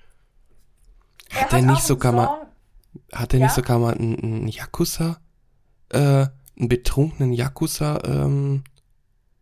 Er 1.30 1.42
Hat 1.42 1.52
er 1.52 1.62
nicht 1.62 1.82
sogar 1.82 2.12
mal, 2.12 2.46
hat 3.12 3.34
er 3.34 3.40
Ja? 3.40 3.46
nicht 3.46 3.54
sogar 3.54 3.78
mal 3.78 3.94
einen, 3.94 4.18
einen 4.18 4.48
Yakuza, 4.48 5.20
äh, 5.90 5.98
einen 5.98 6.68
betrunkenen 6.68 7.32
Yakuza, 7.32 8.00
ähm, 8.04 8.64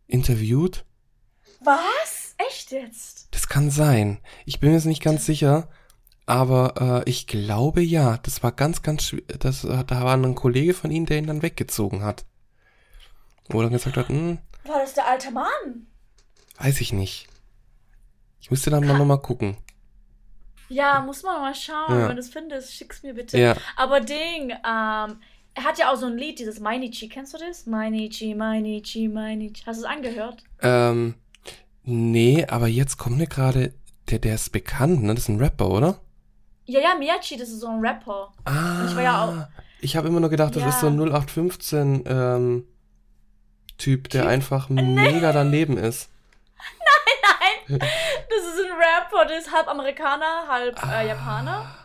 interviewt? 0.07 0.85
Was? 1.61 2.35
Echt 2.49 2.71
jetzt? 2.71 3.29
Das 3.31 3.47
kann 3.47 3.71
sein. 3.71 4.19
Ich 4.45 4.59
bin 4.59 4.69
mir 4.69 4.75
jetzt 4.75 4.85
nicht 4.85 5.01
ganz 5.01 5.25
sicher, 5.25 5.69
aber 6.25 7.03
äh, 7.05 7.09
ich 7.09 7.25
glaube 7.25 7.81
ja. 7.81 8.17
Das 8.17 8.43
war 8.43 8.51
ganz, 8.51 8.81
ganz 8.81 9.03
schwierig. 9.03 9.39
Das, 9.39 9.63
äh, 9.63 9.83
da 9.85 10.03
war 10.03 10.13
ein 10.15 10.35
Kollege 10.35 10.73
von 10.73 10.91
ihm, 10.91 11.05
der 11.05 11.17
ihn 11.17 11.27
dann 11.27 11.41
weggezogen 11.41 12.03
hat. 12.03 12.25
Wo 13.49 13.59
er 13.59 13.63
dann 13.63 13.73
gesagt 13.73 13.97
hat, 13.97 14.09
hm, 14.09 14.37
War 14.65 14.79
das 14.79 14.93
der 14.93 15.07
alte 15.07 15.31
Mann? 15.31 15.87
weiß 16.59 16.81
ich 16.81 16.91
nicht. 16.93 17.27
Ich 18.41 18.49
müsste 18.51 18.69
dann 18.69 18.85
mal 18.85 18.97
nochmal 18.97 19.21
gucken. 19.21 19.57
Ja, 20.69 20.99
muss 21.01 21.23
man 21.23 21.39
mal 21.41 21.55
schauen. 21.55 21.85
Ja. 21.89 22.01
Wenn 22.09 22.15
du 22.15 22.21
das 22.21 22.29
findest, 22.29 22.73
schick's 22.75 23.03
mir 23.03 23.13
bitte. 23.13 23.37
Ja. 23.37 23.55
Aber 23.75 23.99
Ding, 24.01 24.49
ähm, 24.51 24.57
er 24.63 25.63
hat 25.63 25.77
ja 25.77 25.91
auch 25.91 25.95
so 25.97 26.07
ein 26.07 26.17
Lied, 26.17 26.39
dieses 26.39 26.59
Mainichi. 26.59 27.07
Kennst 27.09 27.33
du 27.33 27.37
das? 27.37 27.65
Mainichi, 27.67 28.35
Mainichi, 28.35 29.07
Mainichi. 29.07 29.63
Hast 29.65 29.81
du 29.81 29.85
es 29.85 29.89
angehört? 29.89 30.43
Ähm, 30.61 31.15
nee, 31.83 32.45
aber 32.47 32.67
jetzt 32.67 32.97
kommt 32.97 33.17
mir 33.17 33.27
gerade, 33.27 33.73
der, 34.09 34.19
der 34.19 34.35
ist 34.35 34.51
bekannt, 34.51 35.03
ne? 35.03 35.13
Das 35.15 35.23
ist 35.23 35.29
ein 35.29 35.39
Rapper, 35.39 35.69
oder? 35.69 35.99
Ja, 36.65 36.81
ja, 36.81 36.95
Miyachi, 36.95 37.37
das 37.37 37.49
ist 37.49 37.61
so 37.61 37.67
ein 37.67 37.79
Rapper. 37.79 38.33
Ah. 38.45 38.85
ich 38.89 38.95
war 38.95 39.03
ja 39.03 39.25
auch- 39.25 39.47
Ich 39.79 39.95
habe 39.95 40.07
immer 40.09 40.19
nur 40.19 40.29
gedacht, 40.29 40.55
das 40.55 40.63
Ja. 40.63 40.69
ist 40.69 40.79
so 40.81 40.87
ein 40.87 40.97
0815 40.97 42.03
ähm, 42.07 42.67
Typ, 43.77 44.09
der 44.09 44.27
einfach 44.27 44.69
mega 44.69 45.31
daneben 45.31 45.77
ist. 45.77 46.09
Nein, 47.69 47.79
das 47.79 48.43
ist 48.45 48.59
ein 48.65 48.71
Rapper, 48.71 49.25
der 49.27 49.37
ist 49.39 49.51
halb 49.53 49.67
Amerikaner, 49.67 50.47
halb 50.47 50.81
Ah. 50.83 51.01
äh, 51.01 51.07
Japaner. 51.07 51.75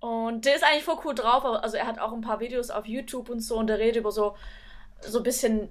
Und 0.00 0.44
der 0.44 0.56
ist 0.56 0.64
eigentlich 0.64 0.84
voll 0.84 0.98
cool 1.04 1.14
drauf. 1.14 1.44
aber- 1.44 1.62
Also 1.64 1.76
er 1.76 1.86
hat 1.86 1.98
auch 1.98 2.12
ein 2.12 2.20
paar 2.20 2.40
Videos 2.40 2.70
auf 2.70 2.86
YouTube 2.86 3.28
und 3.30 3.40
so 3.40 3.56
und 3.56 3.66
der 3.68 3.78
redet 3.78 3.96
über 3.96 4.12
so, 4.12 4.36
so 5.00 5.18
ein 5.18 5.22
bisschen 5.24 5.70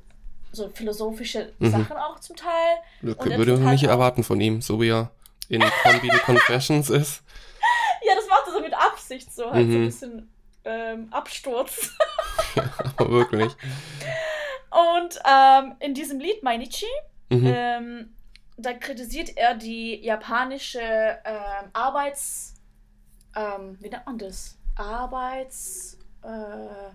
so 0.51 0.69
philosophische 0.69 1.53
Mhm. 1.59 1.71
Sachen 1.71 1.97
auch 1.97 2.19
zum 2.19 2.35
Teil. 2.35 2.77
Das 3.01 3.15
Und 3.15 3.37
würde 3.37 3.53
man 3.53 3.63
halt 3.65 3.71
nicht 3.81 3.89
erwarten 3.89 4.23
von 4.23 4.39
ihm, 4.41 4.61
so 4.61 4.79
wie 4.81 4.89
er 4.89 5.09
in 5.49 5.63
Combine 5.83 6.19
Confessions 6.19 6.89
ist. 6.89 7.23
Ja, 8.05 8.15
das 8.15 8.27
macht 8.27 8.43
er 8.47 8.53
so 8.53 8.59
mit 8.59 8.73
Absicht 8.73 9.33
so, 9.33 9.45
halt 9.49 9.53
so 9.71 9.77
ein 9.77 9.81
Mhm. 9.81 9.85
bisschen 9.85 10.29
ähm, 10.65 11.07
Absturz. 11.11 11.91
Aber 12.97 13.09
wirklich. 13.11 13.53
Und 14.71 15.19
ähm, 15.29 15.75
in 15.79 15.93
diesem 15.93 16.19
Lied 16.19 16.43
Mainichi, 16.43 16.85
Mhm. 17.29 17.47
ähm, 17.47 18.15
da 18.57 18.73
kritisiert 18.73 19.35
er 19.37 19.55
die 19.55 19.95
japanische 20.03 20.81
ähm, 20.81 21.69
Arbeits... 21.73 22.53
Ähm, 23.35 23.77
wie 23.81 23.89
nennt 23.89 24.05
man 24.05 24.17
das? 24.17 24.57
Arbeits... 24.75 25.97
Äh, 26.23 26.91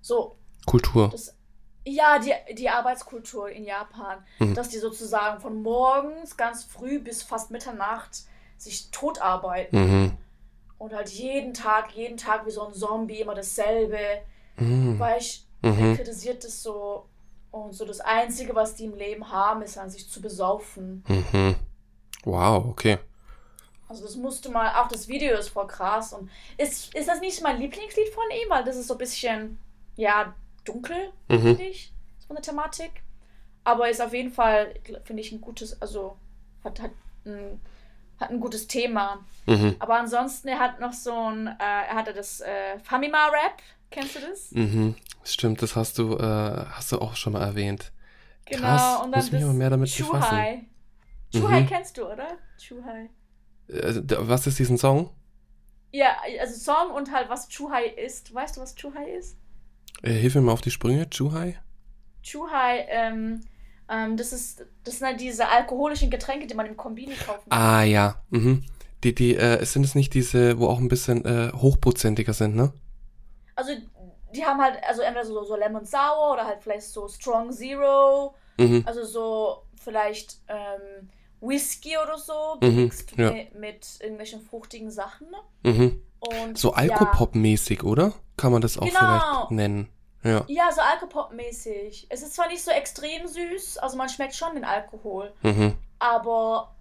so, 0.00 0.36
Kultur. 0.66 1.08
das, 1.08 1.34
ja, 1.86 2.18
die, 2.18 2.32
die 2.54 2.68
Arbeitskultur 2.68 3.48
in 3.50 3.64
Japan, 3.64 4.22
Mhm. 4.38 4.54
dass 4.54 4.68
die 4.68 4.78
sozusagen 4.78 5.40
von 5.40 5.62
morgens 5.62 6.36
ganz 6.36 6.64
früh 6.64 6.98
bis 6.98 7.22
fast 7.22 7.50
Mitternacht 7.50 8.24
sich 8.58 8.90
totarbeiten 8.90 9.78
Mhm. 9.78 10.18
und 10.78 10.92
halt 10.94 11.08
jeden 11.08 11.54
Tag, 11.54 11.92
jeden 11.92 12.16
Tag 12.18 12.46
wie 12.46 12.50
so 12.50 12.66
ein 12.66 12.74
Zombie 12.74 13.20
immer 13.20 13.34
dasselbe, 13.34 13.98
Mhm. 14.56 14.98
weil 14.98 15.18
ich 15.20 15.44
er 15.66 15.72
Mhm. 15.72 15.96
kritisiert 15.96 16.44
das 16.44 16.62
so 16.62 17.06
und 17.50 17.72
so 17.72 17.84
das 17.84 18.00
Einzige, 18.00 18.54
was 18.54 18.74
die 18.74 18.84
im 18.86 18.94
Leben 18.94 19.30
haben, 19.30 19.62
ist 19.62 19.78
an 19.78 19.90
sich 19.90 20.08
zu 20.10 20.20
besaufen. 20.20 21.04
Mhm. 21.08 21.54
Wow, 22.24 22.66
okay. 22.66 22.98
Also 23.88 24.02
das 24.02 24.16
musste 24.16 24.48
mal, 24.50 24.82
auch 24.82 24.88
das 24.88 25.08
Video 25.08 25.36
ist 25.36 25.50
voll 25.50 25.66
krass 25.66 26.12
und 26.14 26.30
ist, 26.56 26.94
ist 26.94 27.08
das 27.08 27.20
nicht 27.20 27.42
mein 27.42 27.60
Lieblingslied 27.60 28.08
von 28.08 28.24
ihm, 28.30 28.48
weil 28.50 28.64
das 28.64 28.76
ist 28.76 28.88
so 28.88 28.94
ein 28.94 28.98
bisschen, 28.98 29.58
ja, 29.96 30.34
dunkel, 30.64 31.12
Mhm. 31.28 31.38
finde 31.42 31.64
ich, 31.64 31.92
so 32.26 32.30
eine 32.34 32.40
Thematik. 32.42 32.90
Aber 33.62 33.88
ist 33.88 34.00
auf 34.02 34.12
jeden 34.12 34.32
Fall, 34.32 34.74
finde 35.04 35.22
ich, 35.22 35.32
ein 35.32 35.40
gutes, 35.40 35.80
also 35.80 36.16
hat, 36.64 36.80
hat, 36.82 36.90
ein, 37.24 37.60
hat 38.18 38.30
ein 38.30 38.40
gutes 38.40 38.66
Thema. 38.66 39.24
Mhm. 39.46 39.76
Aber 39.78 39.96
ansonsten, 39.98 40.48
er 40.48 40.58
hat 40.58 40.80
noch 40.80 40.92
so 40.92 41.12
ein, 41.14 41.46
äh, 41.46 41.52
er 41.60 41.94
hatte 41.94 42.12
das 42.14 42.40
äh, 42.40 42.78
Famima-Rap, 42.80 43.62
kennst 43.94 44.16
du 44.16 44.20
das? 44.20 44.50
Mhm. 44.52 44.94
Stimmt, 45.24 45.62
das 45.62 45.74
hast 45.76 45.98
du, 45.98 46.16
äh, 46.16 46.66
hast 46.70 46.92
du 46.92 46.98
auch 46.98 47.16
schon 47.16 47.32
mal 47.32 47.42
erwähnt. 47.42 47.92
Genau, 48.46 48.60
Krass, 48.60 49.00
und 49.04 49.12
dann 49.12 49.20
muss 49.20 49.32
mich 49.32 49.42
aber 49.44 49.52
mehr 49.54 49.70
damit 49.70 49.96
befassen. 49.96 50.20
Chuhai. 50.20 50.64
Chuhai 51.32 51.60
Mhm. 51.62 51.66
kennst 51.66 51.96
du, 51.96 52.04
oder? 52.04 52.28
Chuhai. 52.58 53.08
Äh, 53.68 54.02
d- 54.02 54.16
was 54.20 54.46
ist 54.46 54.58
diesen 54.58 54.76
Song? 54.76 55.10
Ja, 55.92 56.16
also 56.40 56.54
Song 56.58 56.90
und 56.94 57.10
halt, 57.12 57.28
was 57.30 57.48
Chuhai 57.48 57.84
ist. 57.86 58.34
Weißt 58.34 58.56
du, 58.56 58.60
was 58.60 58.74
Chuhai 58.74 59.10
ist? 59.18 59.36
Äh, 60.02 60.12
hilf 60.12 60.34
mir 60.34 60.42
mal 60.42 60.52
auf 60.52 60.60
die 60.60 60.70
Sprünge, 60.70 61.08
Chuhai? 61.08 61.58
Chuhai, 62.22 62.86
ähm, 62.88 63.40
ähm, 63.88 64.16
das 64.16 64.32
ist, 64.32 64.64
das 64.82 64.98
sind 64.98 65.06
halt 65.06 65.20
diese 65.20 65.48
alkoholischen 65.48 66.10
Getränke, 66.10 66.46
die 66.46 66.54
man 66.54 66.66
im 66.66 66.76
Kombini 66.76 67.14
kaufen 67.14 67.48
kann. 67.48 67.58
Ah, 67.58 67.82
ja. 67.84 68.22
Mhm. 68.30 68.64
Die, 69.04 69.14
die, 69.14 69.36
äh, 69.36 69.64
sind 69.64 69.84
es 69.84 69.94
nicht 69.94 70.14
diese, 70.14 70.58
wo 70.58 70.68
auch 70.68 70.78
ein 70.78 70.88
bisschen 70.88 71.24
äh, 71.24 71.52
hochprozentiger 71.54 72.32
sind, 72.32 72.56
ne? 72.56 72.72
Also, 73.56 73.72
die 74.34 74.44
haben 74.44 74.60
halt, 74.60 74.82
also 74.84 75.02
entweder 75.02 75.24
so, 75.26 75.44
so 75.44 75.56
Lemon 75.56 75.84
Sour 75.84 76.32
oder 76.32 76.44
halt 76.44 76.62
vielleicht 76.62 76.86
so 76.88 77.06
Strong 77.08 77.52
Zero, 77.52 78.34
Mhm. 78.58 78.82
also 78.86 79.04
so 79.04 79.62
vielleicht 79.76 80.38
ähm, 80.48 81.10
Whisky 81.40 81.96
oder 81.98 82.16
so, 82.18 82.56
Mhm, 82.60 82.90
ja. 83.16 83.30
mit, 83.32 83.54
mit 83.54 83.86
irgendwelchen 84.00 84.40
fruchtigen 84.40 84.90
Sachen. 84.90 85.28
Mhm. 85.62 86.02
Und 86.20 86.56
So 86.58 86.70
ja, 86.70 86.76
Alkopop-mäßig, 86.78 87.82
oder? 87.84 88.12
Kann 88.36 88.50
man 88.52 88.62
das 88.62 88.78
auch 88.78 88.82
Genau. 88.86 88.94
vielleicht 88.98 89.50
nennen. 89.50 89.88
Ja. 90.22 90.44
Ja, 90.48 90.72
so 90.72 90.80
Alkopop-mäßig. 90.80 92.06
Es 92.08 92.22
ist 92.22 92.34
zwar 92.34 92.48
nicht 92.48 92.62
so 92.64 92.70
extrem 92.70 93.26
süß, 93.26 93.78
also 93.78 93.96
man 93.96 94.08
schmeckt 94.08 94.34
schon 94.34 94.54
den 94.54 94.64
Alkohol, 94.64 95.32
Mhm. 95.42 95.76
aber 95.98 96.74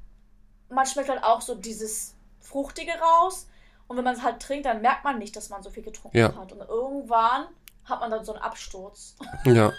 man 0.70 0.86
schmeckt 0.86 1.10
halt 1.10 1.24
auch 1.24 1.42
so 1.42 1.56
dieses 1.56 2.16
Fruchtige 2.40 2.92
raus. 2.94 3.48
Und 3.94 3.98
wenn 3.98 4.06
man 4.06 4.16
es 4.16 4.24
halt 4.24 4.40
trinkt, 4.42 4.66
dann 4.66 4.82
merkt 4.82 5.04
man 5.04 5.20
nicht, 5.20 5.36
dass 5.36 5.50
man 5.50 5.62
so 5.62 5.70
viel 5.70 5.84
getrunken 5.84 6.18
Ja. 6.18 6.36
hat. 6.36 6.52
Und 6.52 6.68
irgendwann 6.68 7.46
hat 7.86 8.00
man 8.00 8.10
dann 8.10 8.26
so 8.26 8.34
einen 8.34 8.42
Absturz. 8.42 9.16
Ja. 9.46 9.72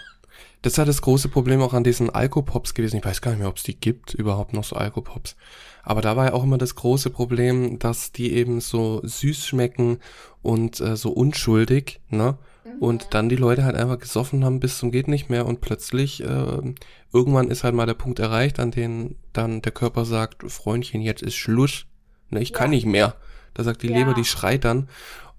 Das 0.61 0.73
ist 0.73 0.77
ja 0.77 0.85
das 0.85 1.01
große 1.01 1.27
Problem 1.29 1.61
auch 1.61 1.73
an 1.73 1.83
diesen 1.83 2.09
Alkopops 2.09 2.73
gewesen. 2.73 2.97
Ich 2.97 3.05
weiß 3.05 3.21
gar 3.21 3.31
nicht 3.31 3.39
mehr, 3.39 3.49
ob 3.49 3.57
es 3.57 3.63
die 3.63 3.77
gibt, 3.79 4.13
überhaupt 4.13 4.53
noch 4.53 4.63
so 4.63 4.75
Alkopops. 4.77 5.35
Aber 5.83 6.01
da 6.01 6.15
war 6.15 6.25
ja 6.27 6.33
auch 6.33 6.43
immer 6.43 6.57
das 6.57 6.75
große 6.75 7.09
Problem, 7.09 7.77
dass 7.79 8.11
die 8.13 8.33
eben 8.33 8.59
so 8.61 9.01
süß 9.03 9.45
schmecken 9.47 9.99
und 10.41 10.79
äh, 10.81 10.95
so 10.97 11.11
unschuldig, 11.11 11.99
ne? 12.09 12.37
Mhm. 12.65 12.79
Und 12.79 13.13
dann 13.13 13.29
die 13.29 13.35
Leute 13.35 13.63
halt 13.65 13.75
einfach 13.75 13.99
gesoffen 13.99 14.43
haben 14.45 14.59
bis 14.61 14.77
zum 14.77 14.91
geht 14.91 15.07
nicht 15.07 15.29
mehr 15.29 15.45
und 15.45 15.61
plötzlich 15.61 16.21
äh, 16.23 16.73
irgendwann 17.13 17.49
ist 17.49 17.63
halt 17.63 17.75
mal 17.75 17.85
der 17.85 17.93
Punkt 17.93 18.19
erreicht, 18.19 18.59
an 18.59 18.71
dem 18.71 19.15
dann 19.33 19.61
der 19.61 19.71
Körper 19.71 20.03
sagt, 20.05 20.49
Freundchen, 20.51 21.01
jetzt 21.01 21.21
ist 21.21 21.35
Schluss, 21.35 21.85
ne, 22.29 22.41
ich 22.41 22.51
kann 22.53 22.71
Ja. 22.71 22.75
nicht 22.77 22.85
mehr. 22.87 23.15
Da 23.55 23.63
sagt 23.63 23.81
die 23.81 23.87
Ja. 23.89 23.95
Leber, 23.97 24.13
die 24.13 24.25
schreit 24.25 24.63
dann 24.63 24.87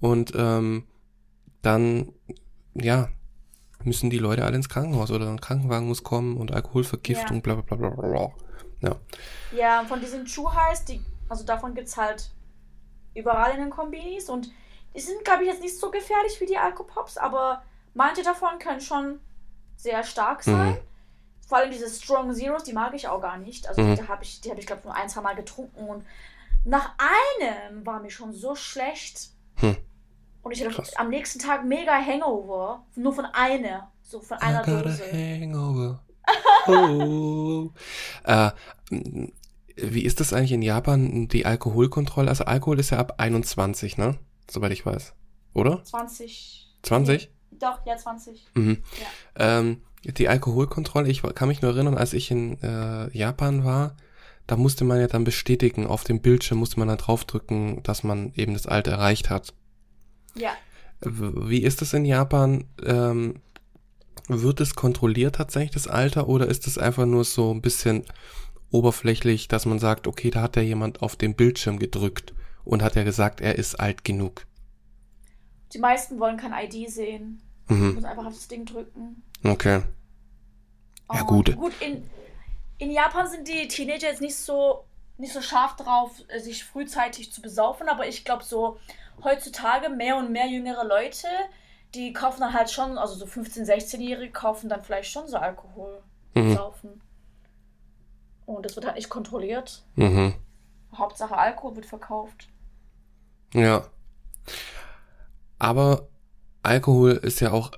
und 0.00 0.32
ähm, 0.34 0.84
dann 1.62 2.12
ja 2.74 3.08
müssen 3.84 4.10
die 4.10 4.18
Leute 4.18 4.44
alle 4.44 4.56
ins 4.56 4.68
Krankenhaus 4.68 5.10
oder 5.12 5.28
ein 5.30 5.40
Krankenwagen 5.40 5.86
muss 5.86 6.02
kommen 6.02 6.36
und 6.36 6.52
Alkoholvergiftung, 6.52 7.36
Ja. 7.36 7.42
bla 7.42 7.54
bla 7.54 7.76
bla 7.76 7.88
bla 7.90 8.08
bla. 8.08 8.32
Ja. 8.80 8.96
Ja, 9.56 9.84
von 9.84 10.00
diesen 10.00 10.24
Chuhais, 10.26 10.84
die, 10.84 11.00
also 11.28 11.44
davon 11.44 11.74
gibt 11.74 11.86
es 11.88 11.96
halt 11.96 12.30
überall 13.14 13.52
in 13.52 13.60
den 13.60 13.70
Kombinis. 13.70 14.28
Und 14.28 14.50
die 14.94 15.00
sind, 15.00 15.24
glaube 15.24 15.44
ich, 15.44 15.48
jetzt 15.50 15.62
nicht 15.62 15.78
so 15.78 15.90
gefährlich 15.90 16.40
wie 16.40 16.46
die 16.46 16.58
Alkopops, 16.58 17.16
aber 17.16 17.62
manche 17.94 18.22
davon 18.22 18.58
können 18.58 18.80
schon 18.80 19.20
sehr 19.76 20.02
stark 20.04 20.42
sein. 20.42 20.72
Mhm. 20.72 20.78
Vor 21.46 21.58
allem 21.58 21.70
diese 21.70 21.88
Strong 21.88 22.34
Zeros, 22.34 22.64
die 22.64 22.72
mag 22.72 22.92
ich 22.94 23.06
auch 23.08 23.20
gar 23.20 23.38
nicht. 23.38 23.68
Also 23.68 23.80
Mhm. 23.82 23.94
die 23.94 24.08
habe 24.08 24.24
ich, 24.24 24.40
die 24.40 24.50
habe 24.50 24.58
ich, 24.60 24.66
glaube 24.66 24.80
ich, 24.80 24.84
nur 24.84 24.94
ein, 24.96 25.08
zwei 25.08 25.20
Mal 25.20 25.36
getrunken. 25.36 25.86
Und 25.88 26.04
nach 26.66 26.94
einem 26.98 27.86
war 27.86 28.00
mir 28.00 28.10
schon 28.10 28.32
so 28.32 28.54
schlecht. 28.54 29.30
Hm. 29.56 29.76
Und 30.42 30.52
ich 30.52 30.60
hatte 30.60 30.74
Krass. 30.74 30.94
am 30.96 31.08
nächsten 31.08 31.38
Tag 31.38 31.64
mega 31.64 31.92
Hangover. 31.92 32.84
Nur 32.96 33.14
von 33.14 33.24
einer. 33.24 33.92
So 34.02 34.20
von 34.20 34.38
einer 34.38 34.66
I 34.66 34.82
Dose. 34.82 35.12
hangover. 35.12 36.04
Oh. 36.66 37.70
äh, 38.24 38.50
wie 39.76 40.04
ist 40.04 40.20
das 40.20 40.32
eigentlich 40.32 40.52
in 40.52 40.62
Japan, 40.62 41.28
die 41.28 41.46
Alkoholkontrolle? 41.46 42.28
Also 42.28 42.44
Alkohol 42.44 42.80
ist 42.80 42.90
ja 42.90 42.98
ab 42.98 43.14
21, 43.18 43.96
ne? 43.96 44.18
Soweit 44.50 44.72
ich 44.72 44.84
weiß. 44.84 45.14
Oder? 45.54 45.82
20. 45.84 46.74
20? 46.82 47.30
Doch, 47.52 47.84
ja, 47.86 47.96
20. 47.96 48.44
Mhm. 48.54 48.82
Ähm, 49.36 49.82
die 50.04 50.28
Alkoholkontrolle, 50.28 51.08
ich 51.08 51.22
kann 51.34 51.48
mich 51.48 51.62
nur 51.62 51.72
erinnern, 51.72 51.96
als 51.96 52.12
ich 52.12 52.30
in 52.30 52.60
äh, 52.62 53.10
Japan 53.16 53.64
war, 53.64 53.96
da 54.46 54.56
musste 54.56 54.84
man 54.84 55.00
ja 55.00 55.06
dann 55.06 55.24
bestätigen, 55.24 55.86
auf 55.86 56.04
dem 56.04 56.20
Bildschirm 56.20 56.58
musste 56.58 56.78
man 56.78 56.88
dann 56.88 56.98
draufdrücken, 56.98 57.82
dass 57.82 58.04
man 58.04 58.32
eben 58.36 58.54
das 58.54 58.66
Alter 58.66 58.92
erreicht 58.92 59.30
hat. 59.30 59.54
Ja. 60.34 60.52
Wie 61.00 61.62
ist 61.62 61.82
es 61.82 61.92
in 61.92 62.04
Japan? 62.04 62.64
Ähm, 62.84 63.40
wird 64.28 64.60
es 64.60 64.74
kontrolliert 64.74 65.36
tatsächlich, 65.36 65.72
das 65.72 65.88
Alter, 65.88 66.28
oder 66.28 66.46
ist 66.48 66.66
es 66.66 66.78
einfach 66.78 67.06
nur 67.06 67.24
so 67.24 67.52
ein 67.52 67.62
bisschen 67.62 68.04
oberflächlich, 68.70 69.48
dass 69.48 69.66
man 69.66 69.78
sagt, 69.78 70.06
okay, 70.06 70.30
da 70.30 70.42
hat 70.42 70.56
ja 70.56 70.62
jemand 70.62 71.02
auf 71.02 71.16
dem 71.16 71.34
Bildschirm 71.34 71.78
gedrückt 71.78 72.34
und 72.64 72.82
hat 72.82 72.96
ja 72.96 73.04
gesagt, 73.04 73.40
er 73.40 73.56
ist 73.56 73.76
alt 73.76 74.04
genug. 74.04 74.46
Die 75.72 75.78
meisten 75.78 76.18
wollen 76.18 76.36
kein 76.36 76.52
ID 76.52 76.90
sehen. 76.90 77.40
Mhm. 77.68 77.94
muss 77.94 78.04
einfach 78.04 78.26
auf 78.26 78.34
das 78.34 78.48
Ding 78.48 78.64
drücken. 78.64 79.22
Okay. 79.42 79.82
Ja, 81.12 81.20
Und 81.20 81.26
gut. 81.26 81.56
Gut, 81.56 81.72
in, 81.80 82.02
in 82.78 82.90
Japan 82.90 83.28
sind 83.28 83.48
die 83.48 83.68
Teenager 83.68 84.08
jetzt 84.08 84.20
nicht 84.20 84.36
so, 84.36 84.84
nicht 85.18 85.32
so 85.32 85.40
scharf 85.40 85.76
drauf, 85.76 86.10
äh, 86.28 86.40
sich 86.40 86.64
frühzeitig 86.64 87.32
zu 87.32 87.40
besaufen, 87.42 87.88
aber 87.88 88.06
ich 88.06 88.24
glaube 88.24 88.44
so 88.44 88.78
heutzutage 89.24 89.88
mehr 89.88 90.16
und 90.16 90.30
mehr 90.32 90.46
jüngere 90.46 90.84
Leute, 90.84 91.26
die 91.94 92.12
kaufen 92.12 92.40
dann 92.40 92.52
halt 92.52 92.70
schon, 92.70 92.98
also 92.98 93.14
so 93.14 93.24
15-, 93.24 93.64
16-Jährige 93.64 94.30
kaufen 94.32 94.68
dann 94.68 94.82
vielleicht 94.82 95.10
schon 95.10 95.26
so 95.28 95.36
Alkohol, 95.38 96.02
Mhm. 96.34 96.54
saufen. 96.54 97.00
Und 98.44 98.66
das 98.66 98.76
wird 98.76 98.84
halt 98.84 98.96
nicht 98.96 99.08
kontrolliert. 99.08 99.82
Mhm. 99.94 100.34
Hauptsache 100.94 101.36
Alkohol 101.36 101.76
wird 101.76 101.86
verkauft. 101.86 102.48
Ja. 103.54 103.86
Aber 105.58 106.08
Alkohol 106.62 107.12
ist 107.12 107.40
ja 107.40 107.52
auch 107.52 107.70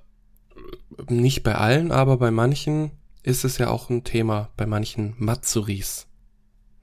nicht 1.09 1.45
bei 1.45 1.55
allen, 1.55 1.93
aber 1.93 2.17
bei 2.17 2.33
manchen 2.33 2.91
ist 3.29 3.45
es 3.45 3.59
ja 3.59 3.69
auch 3.69 3.91
ein 3.91 4.05
Thema, 4.05 4.49
bei 4.57 4.67
manchen 4.67 5.15
Matsuris. 5.19 6.09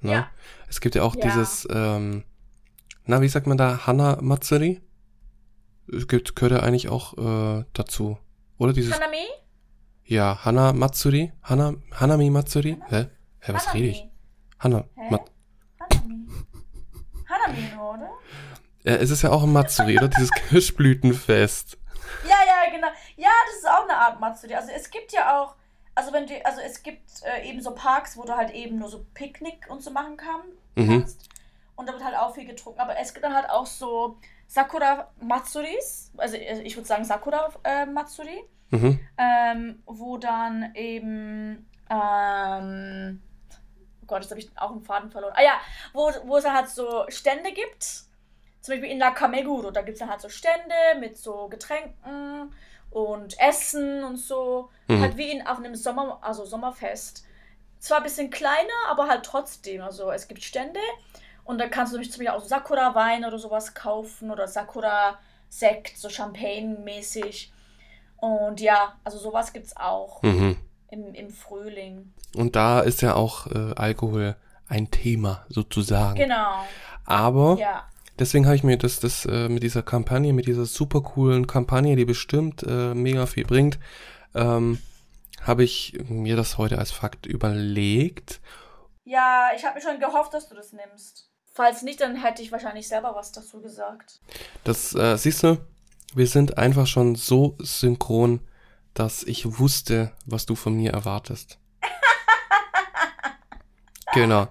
Ne? 0.02 0.12
Ja. 0.12 0.32
Es 0.70 0.80
gibt 0.80 0.94
ja 0.96 1.02
auch 1.02 1.16
ja. 1.16 1.22
dieses, 1.24 1.68
ähm, 1.72 2.24
na, 3.06 3.22
wie 3.22 3.28
sagt 3.28 3.48
man 3.48 3.58
da, 3.58 3.88
Hana 3.88 4.20
Matsuri? 4.22 4.82
Es 5.92 6.08
gibt, 6.08 6.36
gehört 6.36 6.62
ja 6.62 6.68
eigentlich 6.68 6.90
auch 6.90 7.18
äh, 7.18 7.66
dazu. 7.74 8.18
Oder 8.58 8.74
dieses. 8.74 8.94
Hanami? 8.94 9.26
Ja, 10.04 10.46
Hana 10.46 10.74
Matsuri? 10.74 11.34
Hana, 11.42 11.74
Hanami 11.92 12.30
Matsuri? 12.30 12.78
Hana? 12.80 12.90
Hä? 12.90 13.10
Hä, 13.40 13.54
was 13.54 13.68
Hanami. 13.68 13.80
rede 13.80 13.92
ich? 13.92 14.10
Hana. 14.60 14.86
Hä? 14.96 15.10
Mat 15.10 15.32
Hanami. 15.80 16.28
Hanami 17.28 17.80
oder? 17.80 18.10
Ja, 18.84 18.96
es 18.98 19.10
ist 19.10 19.24
ja 19.24 19.32
auch 19.32 19.44
ein 19.44 19.52
Matsuri, 19.52 19.98
oder? 19.98 20.10
Dieses 20.10 20.30
Kirschblütenfest. 20.50 21.78
Ja, 22.24 22.38
ja, 22.46 22.72
genau. 22.72 22.88
Ja, 23.16 23.30
das 23.48 23.58
ist 23.58 23.68
auch 23.68 23.84
eine 23.84 23.98
Art 23.98 24.20
Matsuri. 24.20 24.54
Also 24.54 24.70
es 24.76 24.90
gibt 24.92 25.12
ja 25.12 25.40
auch, 25.40 25.56
also 25.96 26.12
wenn 26.12 26.28
du, 26.28 26.46
also 26.46 26.62
es 26.62 26.84
gibt 26.84 27.24
äh, 27.24 27.50
eben 27.50 27.62
so 27.62 27.74
Parks, 27.74 28.18
wo 28.18 28.24
du 28.24 28.36
halt 28.36 28.52
eben 28.52 28.78
nur 28.78 28.90
so 28.90 29.06
Picknick 29.14 29.70
und 29.70 29.82
so 29.82 29.92
machen 29.92 30.18
kann, 30.18 30.42
mhm. 30.76 31.00
kannst. 31.00 31.30
Und 31.76 31.88
da 31.90 31.94
wird 31.94 32.04
halt 32.04 32.18
auch 32.18 32.36
viel 32.36 32.46
getrunken. 32.46 32.80
Aber 32.80 32.98
es 32.98 33.14
gibt 33.14 33.26
dann 33.26 33.34
halt 33.34 33.50
auch 33.50 33.66
so 33.66 34.18
Sakura 34.48 35.10
Matsuris, 35.22 36.12
also 36.18 36.36
äh, 36.36 36.62
ich 36.62 36.76
würde 36.76 36.88
sagen 36.88 37.06
Sakura 37.06 37.50
äh, 37.64 37.86
Matsuri, 37.86 38.44
mhm. 38.72 39.00
ähm, 39.18 39.84
wo 39.86 40.18
dann 40.18 40.72
eben, 40.76 41.68
ähm, 41.90 43.22
oh 44.02 44.06
Gott, 44.06 44.22
jetzt 44.22 44.32
habe 44.32 44.40
ich 44.40 44.52
auch 44.58 44.72
einen 44.72 44.84
Faden 44.84 45.12
verloren. 45.12 45.34
Ah 45.36 45.44
ja, 45.44 45.54
wo, 45.94 46.12
wo 46.26 46.38
es 46.38 46.44
dann 46.44 46.56
halt 46.56 46.70
so 46.70 47.06
Stände 47.08 47.52
gibt. 47.54 47.84
Zum 48.62 48.74
Beispiel 48.74 48.90
in 48.90 49.00
La 49.00 49.12
Kameguro, 49.12 49.70
da 49.70 49.82
gibt 49.82 49.94
es 49.94 50.00
dann 50.00 50.10
halt 50.10 50.22
so 50.22 50.30
Stände 50.30 50.74
mit 51.00 51.18
so 51.18 51.48
Getränken 51.50 52.52
und 52.96 53.38
Essen 53.42 54.06
und 54.06 54.16
so. 54.16 54.70
Mhm. 54.88 55.02
Halt 55.02 55.18
wie 55.18 55.30
in, 55.30 55.46
auf 55.46 55.58
einem 55.58 55.76
Sommer, 55.76 56.18
also 56.22 56.46
Sommerfest. 56.46 57.26
Zwar 57.78 57.98
ein 57.98 58.04
bisschen 58.04 58.30
kleiner, 58.30 58.88
aber 58.90 59.10
halt 59.10 59.26
trotzdem. 59.26 59.82
Also 59.82 60.12
es 60.12 60.30
gibt 60.30 60.42
Stände 60.42 60.80
und 61.44 61.58
da 61.58 61.68
kannst 61.68 61.92
du 61.92 61.98
nämlich 61.98 62.14
zum 62.14 62.24
Beispiel 62.24 62.40
auch 62.40 62.48
Sakura-Wein 62.48 63.26
oder 63.26 63.38
sowas 63.38 63.74
kaufen 63.74 64.32
oder 64.32 64.48
Sakura-Sekt, 64.48 65.98
so 65.98 66.08
Champagne-mäßig. 66.08 67.52
Und 68.16 68.62
ja, 68.62 68.94
also 69.04 69.18
sowas 69.18 69.52
gibt 69.52 69.66
es 69.66 69.76
auch 69.76 70.24
mhm. 70.24 70.58
im, 70.90 71.14
im 71.14 71.30
Frühling. 71.30 72.14
Und 72.34 72.56
da 72.56 72.80
ist 72.80 73.02
ja 73.02 73.16
auch 73.16 73.48
äh, 73.48 73.74
Alkohol 73.76 74.38
ein 74.70 74.90
Thema 74.90 75.46
sozusagen. 75.50 76.16
Genau. 76.16 76.64
Aber 77.04 77.58
ja. 77.60 77.84
Deswegen 78.19 78.45
habe 78.45 78.56
ich 78.56 78.63
mir 78.63 78.78
das, 78.78 78.99
das 78.99 79.25
äh, 79.25 79.49
mit 79.49 79.63
dieser 79.63 79.84
Kampagne, 79.84 80.34
mit 80.34 80.47
dieser 80.47 80.65
super 80.65 81.01
coolen 81.01 81.47
Kampagne, 81.47 81.95
die 81.95 82.06
bestimmt 82.06 82.63
äh, 82.63 82.93
mega 82.93 83.25
viel 83.25 83.45
bringt, 83.45 83.80
ähm, 84.34 84.80
habe 85.41 85.63
ich 85.63 85.97
mir 86.08 86.36
das 86.36 86.58
heute 86.58 86.80
als 86.80 86.91
Fakt 86.91 87.25
überlegt. 87.25 88.41
Ja, 89.04 89.49
ich 89.56 89.63
habe 89.63 89.75
mir 89.75 89.82
schon 89.82 89.99
gehofft, 89.99 90.34
dass 90.34 90.49
du 90.49 90.56
das 90.56 90.73
nimmst. 90.73 91.30
Falls 91.54 91.84
nicht, 91.84 92.01
dann 92.01 92.15
hätte 92.15 92.41
ich 92.41 92.51
wahrscheinlich 92.51 92.88
selber 92.88 93.15
was 93.15 93.32
dazu 93.32 93.62
gesagt. 93.62 94.19
Das 94.63 94.93
äh, 94.95 95.17
siehst 95.17 95.43
du, 95.43 95.58
wir 96.13 96.28
sind 96.28 96.58
einfach 96.58 96.88
schon 96.88 97.15
so 97.15 97.56
synchron, 97.60 98.41
dass 98.93 99.23
ich 99.23 99.60
wusste, 99.60 100.12
was 100.25 100.45
du 100.45 100.56
von 100.56 100.75
mir 100.75 100.91
erwartest. 100.91 101.60
genau. 104.13 104.47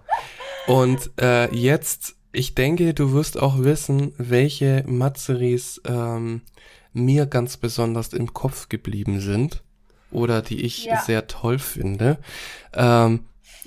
Und 0.67 1.11
äh, 1.21 1.55
jetzt, 1.55 2.17
ich 2.35 2.55
denke, 2.55 2.95
du 2.95 3.13
wirst 3.13 3.41
auch 3.41 3.59
wissen, 3.59 4.13
welche 4.19 4.85
Matzeris 4.87 5.81
ähm, 5.87 6.43
mir 6.93 7.27
ganz 7.27 7.57
besonders 7.57 8.13
im 8.13 8.33
Kopf 8.33 8.69
geblieben 8.69 9.21
sind 9.21 9.63
oder 10.11 10.43
die 10.43 10.63
ich 10.63 10.85
ja. 10.85 11.01
sehr 11.01 11.27
toll 11.27 11.59
finde. 11.59 12.19
Ähm, 12.73 13.27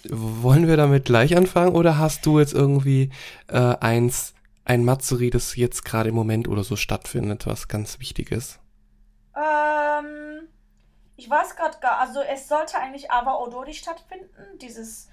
wollen 0.09 0.67
wir 0.67 0.77
damit 0.77 1.05
gleich 1.05 1.35
anfangen 1.35 1.75
oder 1.75 1.97
hast 1.97 2.25
du 2.25 2.39
jetzt 2.39 2.53
irgendwie 2.53 3.11
äh, 3.47 3.57
eins, 3.57 4.33
ein 4.63 4.85
Matsuri, 4.85 5.29
das 5.29 5.55
jetzt 5.55 5.83
gerade 5.83 6.09
im 6.09 6.15
Moment 6.15 6.47
oder 6.47 6.63
so 6.63 6.75
stattfindet, 6.75 7.47
was 7.47 7.67
ganz 7.67 7.99
wichtig 7.99 8.31
ist? 8.31 8.59
Ähm, 9.35 10.47
ich 11.15 11.29
weiß 11.29 11.55
gerade 11.55 11.77
gar, 11.81 11.99
also 11.99 12.21
es 12.21 12.47
sollte 12.47 12.77
eigentlich 12.77 13.11
Awa 13.11 13.35
Odori 13.35 13.73
stattfinden, 13.73 14.29
dieses 14.61 15.09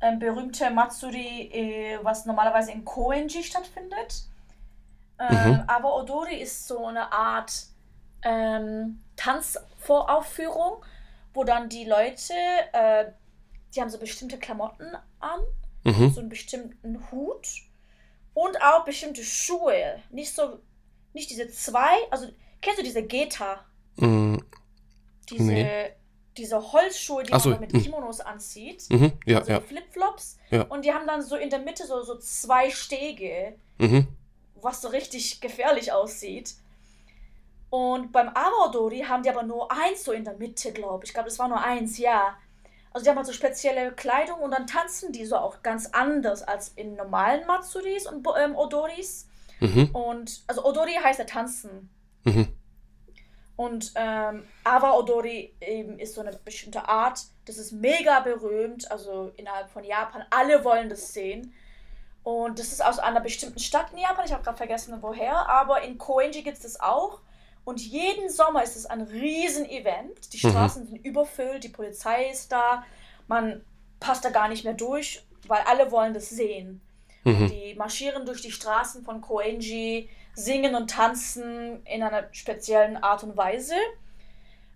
ähm, 0.00 0.18
berühmte 0.18 0.70
Matsuri, 0.70 1.50
äh, 1.52 1.98
was 2.02 2.26
normalerweise 2.26 2.72
in 2.72 2.84
Koenji 2.84 3.42
stattfindet. 3.42 4.24
Ähm, 5.18 5.52
mhm. 5.52 5.64
Awa 5.66 6.00
Odori 6.00 6.36
ist 6.36 6.66
so 6.68 6.86
eine 6.86 7.10
Art 7.10 7.66
ähm, 8.22 9.02
Tanzvoraufführung, 9.16 10.84
wo 11.32 11.44
dann 11.44 11.68
die 11.68 11.84
Leute 11.84 12.34
äh, 12.72 13.06
die 13.76 13.80
haben 13.80 13.90
so 13.90 13.98
bestimmte 13.98 14.38
Klamotten 14.38 14.96
an, 15.20 15.40
mhm. 15.84 16.10
so 16.10 16.20
einen 16.20 16.28
bestimmten 16.28 17.10
Hut 17.10 17.46
und 18.34 18.60
auch 18.62 18.84
bestimmte 18.84 19.22
Schuhe. 19.22 20.00
Nicht 20.10 20.34
so, 20.34 20.60
nicht 21.12 21.30
diese 21.30 21.48
zwei, 21.48 21.94
also 22.10 22.28
kennst 22.60 22.80
du 22.80 22.84
diese 22.84 23.02
Geta? 23.02 23.64
Mhm. 23.96 24.42
Diese, 25.30 25.52
nee. 25.52 25.92
Diese 26.36 26.72
Holzschuhe, 26.72 27.22
die 27.22 27.38
so, 27.38 27.50
man 27.50 27.60
mit 27.60 27.72
mhm. 27.72 27.82
Kimonos 27.82 28.20
anzieht. 28.20 28.84
Mhm. 28.90 29.12
Ja, 29.24 29.38
also 29.38 29.52
ja. 29.52 29.60
Flipflops. 29.60 30.38
Ja. 30.50 30.62
Und 30.62 30.84
die 30.84 30.92
haben 30.92 31.06
dann 31.06 31.22
so 31.22 31.36
in 31.36 31.50
der 31.50 31.60
Mitte 31.60 31.86
so, 31.86 32.02
so 32.02 32.18
zwei 32.18 32.70
Stege, 32.70 33.54
mhm. 33.78 34.06
was 34.60 34.82
so 34.82 34.88
richtig 34.88 35.40
gefährlich 35.40 35.92
aussieht. 35.92 36.54
Und 37.70 38.12
beim 38.12 38.28
Awadori 38.28 39.00
haben 39.00 39.22
die 39.22 39.30
aber 39.30 39.42
nur 39.42 39.70
eins 39.70 40.04
so 40.04 40.12
in 40.12 40.24
der 40.24 40.34
Mitte, 40.34 40.72
glaube 40.72 41.04
ich. 41.04 41.10
Ich 41.10 41.14
glaube, 41.14 41.28
das 41.28 41.38
war 41.38 41.48
nur 41.48 41.62
eins, 41.62 41.98
ja. 41.98 42.36
Also 42.92 43.04
die 43.04 43.10
haben 43.10 43.16
halt 43.16 43.26
so 43.26 43.32
spezielle 43.32 43.92
Kleidung 43.92 44.40
und 44.40 44.52
dann 44.52 44.66
tanzen 44.66 45.12
die 45.12 45.26
so 45.26 45.36
auch 45.36 45.62
ganz 45.62 45.86
anders 45.92 46.42
als 46.42 46.68
in 46.76 46.94
normalen 46.94 47.46
Matsuris 47.46 48.06
und 48.06 48.26
ähm, 48.38 48.56
Odoris. 48.56 49.26
Mhm. 49.60 49.90
Und 49.92 50.42
also 50.46 50.64
Odori 50.64 50.92
heißt 50.92 51.18
ja 51.18 51.24
tanzen. 51.26 51.90
Mhm. 52.24 52.48
Und 53.56 53.92
ähm, 53.94 54.46
Awa 54.64 54.92
Odori 54.92 55.54
eben 55.60 55.98
ist 55.98 56.14
so 56.14 56.20
eine 56.20 56.32
bestimmte 56.44 56.88
Art. 56.88 57.20
Das 57.46 57.56
ist 57.56 57.72
mega 57.72 58.20
berühmt, 58.20 58.90
also 58.90 59.32
innerhalb 59.36 59.70
von 59.70 59.82
Japan. 59.82 60.24
Alle 60.30 60.62
wollen 60.62 60.90
das 60.90 61.12
sehen. 61.14 61.54
Und 62.22 62.58
das 62.58 62.72
ist 62.72 62.84
aus 62.84 62.98
einer 62.98 63.20
bestimmten 63.20 63.60
Stadt 63.60 63.92
in 63.92 63.98
Japan. 63.98 64.26
Ich 64.26 64.32
habe 64.32 64.42
gerade 64.42 64.56
vergessen, 64.56 64.96
woher. 65.00 65.48
Aber 65.48 65.82
in 65.82 65.96
Koenji 65.96 66.42
gibt 66.42 66.58
es 66.58 66.64
das 66.64 66.80
auch. 66.80 67.20
Und 67.64 67.80
jeden 67.80 68.28
Sommer 68.30 68.62
ist 68.62 68.76
es 68.76 68.84
ein 68.86 69.00
Riesen-Event. 69.00 70.32
Die 70.32 70.46
mhm. 70.46 70.50
Straßen 70.50 70.82
mhm. 70.82 70.88
sind 70.88 71.04
überfüllt, 71.04 71.64
die 71.64 71.68
Polizei 71.68 72.28
ist 72.30 72.52
da. 72.52 72.84
Man 73.26 73.64
passt 74.00 74.24
da 74.24 74.30
gar 74.30 74.48
nicht 74.48 74.64
mehr 74.64 74.74
durch, 74.74 75.24
weil 75.48 75.62
alle 75.66 75.90
wollen 75.90 76.14
das 76.14 76.28
sehen. 76.28 76.80
Mhm. 77.24 77.48
Die 77.48 77.74
marschieren 77.74 78.24
durch 78.26 78.40
die 78.40 78.52
Straßen 78.52 79.02
von 79.02 79.20
Koenji, 79.20 80.08
singen 80.36 80.76
und 80.76 80.90
tanzen 80.90 81.84
in 81.84 82.02
einer 82.02 82.28
speziellen 82.30 82.96
Art 82.96 83.24
und 83.24 83.36
Weise. 83.36 83.74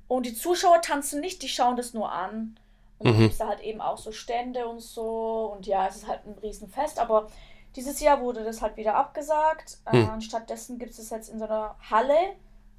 Und 0.08 0.26
die 0.26 0.34
Zuschauer 0.34 0.82
tanzen 0.82 1.20
nicht, 1.20 1.42
die 1.42 1.48
schauen 1.48 1.76
das 1.76 1.94
nur 1.94 2.10
an. 2.10 2.58
Und 2.98 3.06
dann 3.06 3.16
mhm. 3.16 3.20
gibt 3.20 3.32
es 3.32 3.38
da 3.38 3.46
halt 3.46 3.60
eben 3.60 3.80
auch 3.80 3.98
so 3.98 4.10
Stände 4.10 4.66
und 4.66 4.80
so. 4.80 5.52
Und 5.54 5.66
ja, 5.66 5.86
es 5.86 5.96
ist 5.96 6.08
halt 6.08 6.26
ein 6.26 6.36
Riesenfest. 6.42 6.98
Aber 6.98 7.28
dieses 7.76 8.00
Jahr 8.00 8.20
wurde 8.20 8.42
das 8.42 8.60
halt 8.60 8.76
wieder 8.76 8.96
abgesagt. 8.96 9.78
Mhm. 9.92 10.10
Äh, 10.18 10.20
stattdessen 10.20 10.78
gibt 10.78 10.92
es 10.92 10.98
es 10.98 11.10
jetzt 11.10 11.28
in 11.28 11.38
so 11.38 11.44
einer 11.44 11.76
Halle 11.88 12.16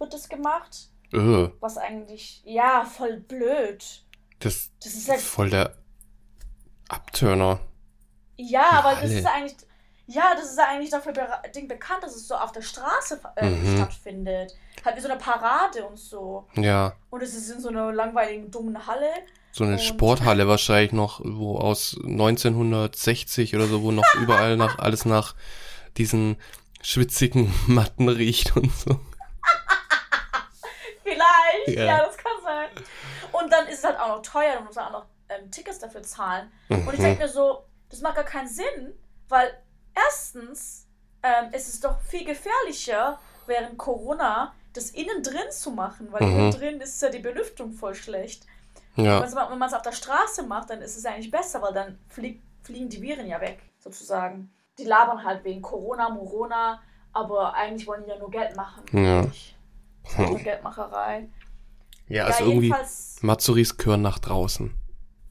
wird 0.02 0.14
das 0.14 0.28
gemacht. 0.28 0.90
Uh. 1.14 1.50
Was 1.60 1.78
eigentlich, 1.78 2.42
ja, 2.44 2.84
voll 2.84 3.18
blöd. 3.18 4.04
Das, 4.40 4.72
das 4.84 4.94
ist 4.94 5.10
halt 5.10 5.22
voll 5.22 5.50
der 5.50 5.76
Abturner. 6.90 7.60
Ja, 8.38 8.72
aber 8.72 8.96
Halle. 8.96 9.02
das 9.02 9.12
ist 9.12 9.26
eigentlich, 9.28 9.56
ja, 10.12 10.36
das 10.36 10.52
ist 10.52 10.60
eigentlich 10.60 10.90
dafür 10.90 11.14
Ding 11.56 11.68
bekannt, 11.68 12.04
dass 12.04 12.16
es 12.16 12.28
so 12.28 12.36
auf 12.36 12.52
der 12.52 12.62
Straße 12.62 13.20
äh, 13.38 13.50
mhm. 13.50 13.76
stattfindet. 13.76 14.56
Halt 14.84 14.98
wie 14.98 15.02
so 15.02 15.10
eine 15.10 15.18
Parade 15.18 15.86
und 15.86 15.98
so. 15.98 16.48
Ja. 16.56 16.94
Und 17.10 17.24
es 17.24 17.34
ist 17.34 17.50
in 17.50 17.62
so 17.62 17.70
einer 17.70 17.92
langweiligen, 17.92 18.52
dummen 18.52 18.86
Halle. 18.88 19.10
So 19.52 19.64
eine 19.64 19.80
Sporthalle 19.80 20.48
wahrscheinlich 20.48 20.92
noch, 20.92 21.22
wo 21.24 21.58
aus 21.58 21.98
1960 22.04 23.56
oder 23.56 23.68
so, 23.68 23.84
wo 23.84 23.92
noch 23.92 24.04
überall 24.22 24.58
nach 24.58 24.80
alles 24.80 25.06
nach 25.06 25.36
diesen 25.98 26.38
schwitzigen 26.82 27.54
Matten 27.68 28.10
riecht 28.10 28.56
und 28.56 28.72
so. 28.72 29.00
Vielleicht, 31.04 31.78
ja. 31.78 31.86
ja. 31.86 32.06
das 32.06 32.18
kann 32.18 32.32
sein. 32.44 32.70
Und 33.32 33.52
dann 33.52 33.68
ist 33.68 33.80
es 33.80 33.84
halt 33.84 34.00
auch 34.00 34.18
noch 34.18 34.22
teuer, 34.22 34.58
du 34.58 34.64
musst 34.64 34.80
auch 34.80 34.92
noch 34.92 35.06
ähm, 35.30 35.52
Tickets 35.52 35.80
dafür 35.80 36.04
zahlen. 36.04 36.52
Mhm. 36.70 36.88
Und 36.88 36.94
ich 36.94 37.00
denke 37.00 37.24
mir 37.24 37.30
so, 37.30 37.66
das 37.90 38.02
macht 38.02 38.16
gar 38.16 38.24
keinen 38.24 38.48
Sinn, 38.48 38.94
weil 39.28 39.54
erstens 39.94 40.88
ähm, 41.24 41.54
ist 41.54 41.68
es 41.68 41.80
doch 41.80 42.00
viel 42.02 42.26
gefährlicher, 42.26 43.20
während 43.48 43.78
Corona 43.78 44.54
das 44.74 44.92
innen 44.92 45.22
drin 45.22 45.52
zu 45.52 45.72
machen, 45.72 46.08
weil 46.12 46.24
mhm. 46.24 46.40
innen 46.40 46.52
drin 46.52 46.82
ist 46.82 47.02
ja 47.02 47.10
die 47.10 47.20
Belüftung 47.20 47.74
voll 47.74 47.96
schlecht. 47.96 48.46
Ja. 48.96 49.22
Wenn 49.22 49.58
man 49.60 49.68
es 49.70 49.74
auf 49.74 49.82
der 49.82 49.92
Straße 49.92 50.44
macht, 50.44 50.70
dann 50.70 50.82
ist 50.82 50.98
es 50.98 51.06
eigentlich 51.06 51.32
besser, 51.32 51.62
weil 51.62 51.74
dann 51.74 51.98
flieg, 52.08 52.42
fliegen 52.62 52.90
die 52.90 53.02
Viren 53.02 53.28
ja 53.28 53.40
weg, 53.42 53.62
sozusagen. 53.80 54.52
die 54.78 54.86
labern 54.86 55.24
halt 55.24 55.44
wegen 55.44 55.62
Corona, 55.62 56.10
Morona, 56.10 56.82
aber 57.14 57.54
eigentlich 57.54 57.86
wollen 57.88 58.04
die 58.04 58.10
ja 58.10 58.18
nur 58.18 58.32
Geld 58.32 58.56
machen. 58.56 58.84
Ja. 58.94 59.28
Nur 60.18 60.40
Geldmacherei. 60.40 61.30
Ja, 62.08 62.24
Ja, 62.24 62.28
ist 62.30 62.42
irgendwie 62.42 62.74
Matsuris 63.22 63.78
gehören 63.78 64.02
nach 64.02 64.20
draußen. 64.20 64.74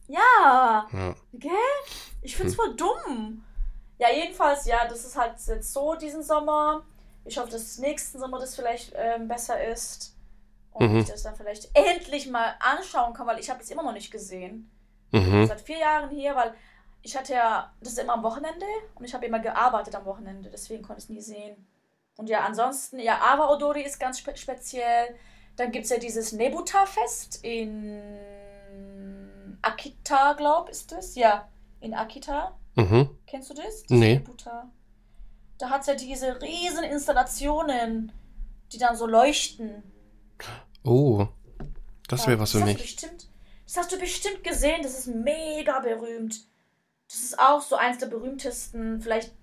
Ja, 0.07 0.87
Ja. 0.93 1.15
gell? 1.33 1.51
Ich 2.23 2.37
find's 2.37 2.55
voll 2.55 2.75
dumm. 2.77 3.45
Ja, 4.01 4.11
jedenfalls, 4.11 4.65
ja, 4.65 4.89
das 4.89 5.05
ist 5.05 5.17
halt 5.17 5.35
jetzt 5.47 5.73
so 5.75 5.95
diesen 5.95 6.23
Sommer. 6.23 6.83
Ich 7.27 7.37
hoffe, 7.39 7.51
dass 7.51 7.77
nächsten 7.79 8.19
Sommer 8.19 8.41
das 8.41 8.57
vielleicht 8.57 8.93
ähm, 8.97 9.29
besser 9.29 9.63
ist. 9.63 10.17
Und 10.73 10.91
Mhm. 10.91 10.99
ich 11.01 11.09
das 11.09 11.23
dann 11.23 11.37
vielleicht 11.37 11.69
endlich 11.75 12.29
mal 12.31 12.55
anschauen 12.61 13.13
kann, 13.13 13.27
weil 13.27 13.39
ich 13.39 13.51
habe 13.51 13.63
es 13.63 13.71
immer 13.71 13.83
noch 13.83 13.93
nicht 13.93 14.11
gesehen. 14.11 14.71
Mhm. 15.13 15.47
Seit 15.47 15.61
vier 15.61 15.79
Jahren 15.79 16.09
hier, 16.09 16.35
weil 16.35 16.55
ich 17.03 17.15
hatte 17.17 17.35
ja, 17.35 17.71
das 17.81 17.93
ist 17.93 17.99
immer 17.99 18.15
am 18.15 18.23
Wochenende 18.23 18.65
und 18.95 19.05
ich 19.05 19.13
habe 19.13 19.27
immer 19.27 19.41
gearbeitet 19.41 19.95
am 19.95 20.07
Wochenende, 20.07 20.49
deswegen 20.49 20.83
konnte 20.83 21.01
ich 21.01 21.05
es 21.05 21.11
nie 21.11 21.21
sehen. 21.21 21.67
Und 22.17 22.31
ja, 22.31 22.41
ansonsten, 22.41 22.99
ja, 23.01 23.21
Awa 23.21 23.51
Odori 23.53 23.83
ist 23.83 23.99
ganz 24.01 24.19
spe 24.19 24.35
speziell. 24.37 25.15
Dann 25.57 25.73
gibt 25.73 25.85
es 25.85 25.91
ja 25.91 25.99
dieses 25.99 26.33
Nebuta-Fest 26.33 27.45
in 27.45 28.19
Akita, 29.63 30.33
glaub, 30.35 30.69
ist 30.71 30.93
das? 30.93 31.17
Ja, 31.17 31.49
in 31.81 31.93
Akita. 31.95 32.57
Mhm. 32.81 33.11
Kennst 33.27 33.51
du 33.51 33.55
das? 33.55 33.83
das 33.83 33.91
Nee. 33.91 34.15
Nebuta. 34.15 34.71
Da 35.59 35.71
hat 35.71 35.83
es 35.83 35.87
ja 35.89 35.95
diese 35.95 36.41
riesen 36.41 36.85
Installationen, 36.85 38.13
die 38.73 38.79
dann 38.79 38.97
so 38.97 39.07
leuchten. 39.07 39.83
Oh, 40.85 41.27
das 42.09 42.27
wäre 42.27 42.41
was 42.41 42.53
für 42.53 42.65
mich. 42.65 42.79
bestimmt, 42.79 43.29
das 43.67 43.77
hast 43.77 43.93
du 43.93 43.99
bestimmt 43.99 44.43
gesehen. 44.43 44.83
Das 44.83 44.99
ist 44.99 45.07
mega 45.09 45.81
berühmt. 45.81 46.41
Das 47.09 47.21
ist 47.23 47.39
auch 47.39 47.61
so 47.61 47.77
eins 47.77 47.99
der 47.99 48.07
berühmtesten. 48.07 49.01
Vielleicht, 49.01 49.35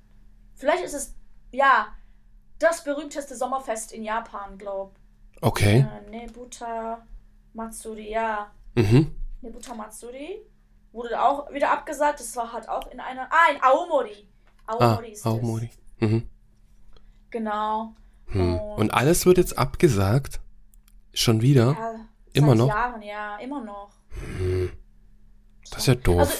vielleicht 0.55 0.83
ist 0.83 0.93
es, 0.93 1.15
ja, 1.51 1.93
das 2.59 2.83
berühmteste 2.83 3.35
Sommerfest 3.35 3.91
in 3.91 4.03
Japan, 4.03 4.57
glaub. 4.57 4.95
Okay. 5.41 5.85
Äh, 5.85 6.09
Nebuta 6.09 7.05
Matsuri, 7.53 8.09
ja. 8.09 8.51
Mhm. 8.75 9.15
Nebuta 9.41 9.75
Matsuri. 9.75 10.41
Wurde 10.91 11.21
auch 11.21 11.51
wieder 11.51 11.71
abgesagt. 11.71 12.19
Das 12.19 12.35
war 12.35 12.51
halt 12.53 12.67
auch 12.69 12.87
in 12.91 12.99
einer. 12.99 13.27
Ah, 13.31 13.51
in 13.53 13.61
Aomori. 13.61 14.27
Ah, 14.65 14.73
Aomori 14.73 15.11
ist 15.11 15.25
Aomori. 15.25 15.69
das. 15.99 16.09
Mhm. 16.09 16.29
Genau. 17.29 17.93
Hm. 18.27 18.55
Und- 18.59 18.79
Und 18.79 18.91
alles 18.93 19.25
wird 19.25 19.37
jetzt 19.37 19.57
abgesagt? 19.57 20.39
Schon 21.13 21.41
wieder? 21.41 21.75
Ja, 21.79 21.95
Immer 22.33 22.49
seit 22.49 22.57
noch? 22.57 22.67
Jahren, 22.67 23.01
ja, 23.01 23.37
immer 23.37 23.63
noch. 23.63 23.91
Hm. 24.37 24.71
Das 25.69 25.79
ist 25.79 25.87
ja 25.87 25.95
doof. 25.95 26.19
Also, 26.19 26.33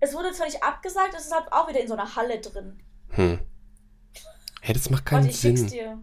es 0.00 0.14
wurde 0.14 0.32
zwar 0.32 0.46
nicht 0.46 0.62
abgesagt, 0.62 1.14
es 1.16 1.26
ist 1.26 1.34
halt 1.34 1.52
auch 1.52 1.68
wieder 1.68 1.80
in 1.80 1.88
so 1.88 1.94
einer 1.94 2.14
Halle 2.16 2.40
drin. 2.40 2.80
hm. 3.10 3.38
Hey, 4.60 4.74
das 4.74 4.90
macht 4.90 5.06
keinen 5.06 5.20
Warte, 5.24 5.30
ich 5.30 5.40
schick's 5.40 5.60
Sinn. 5.60 5.68
dir. 5.70 5.98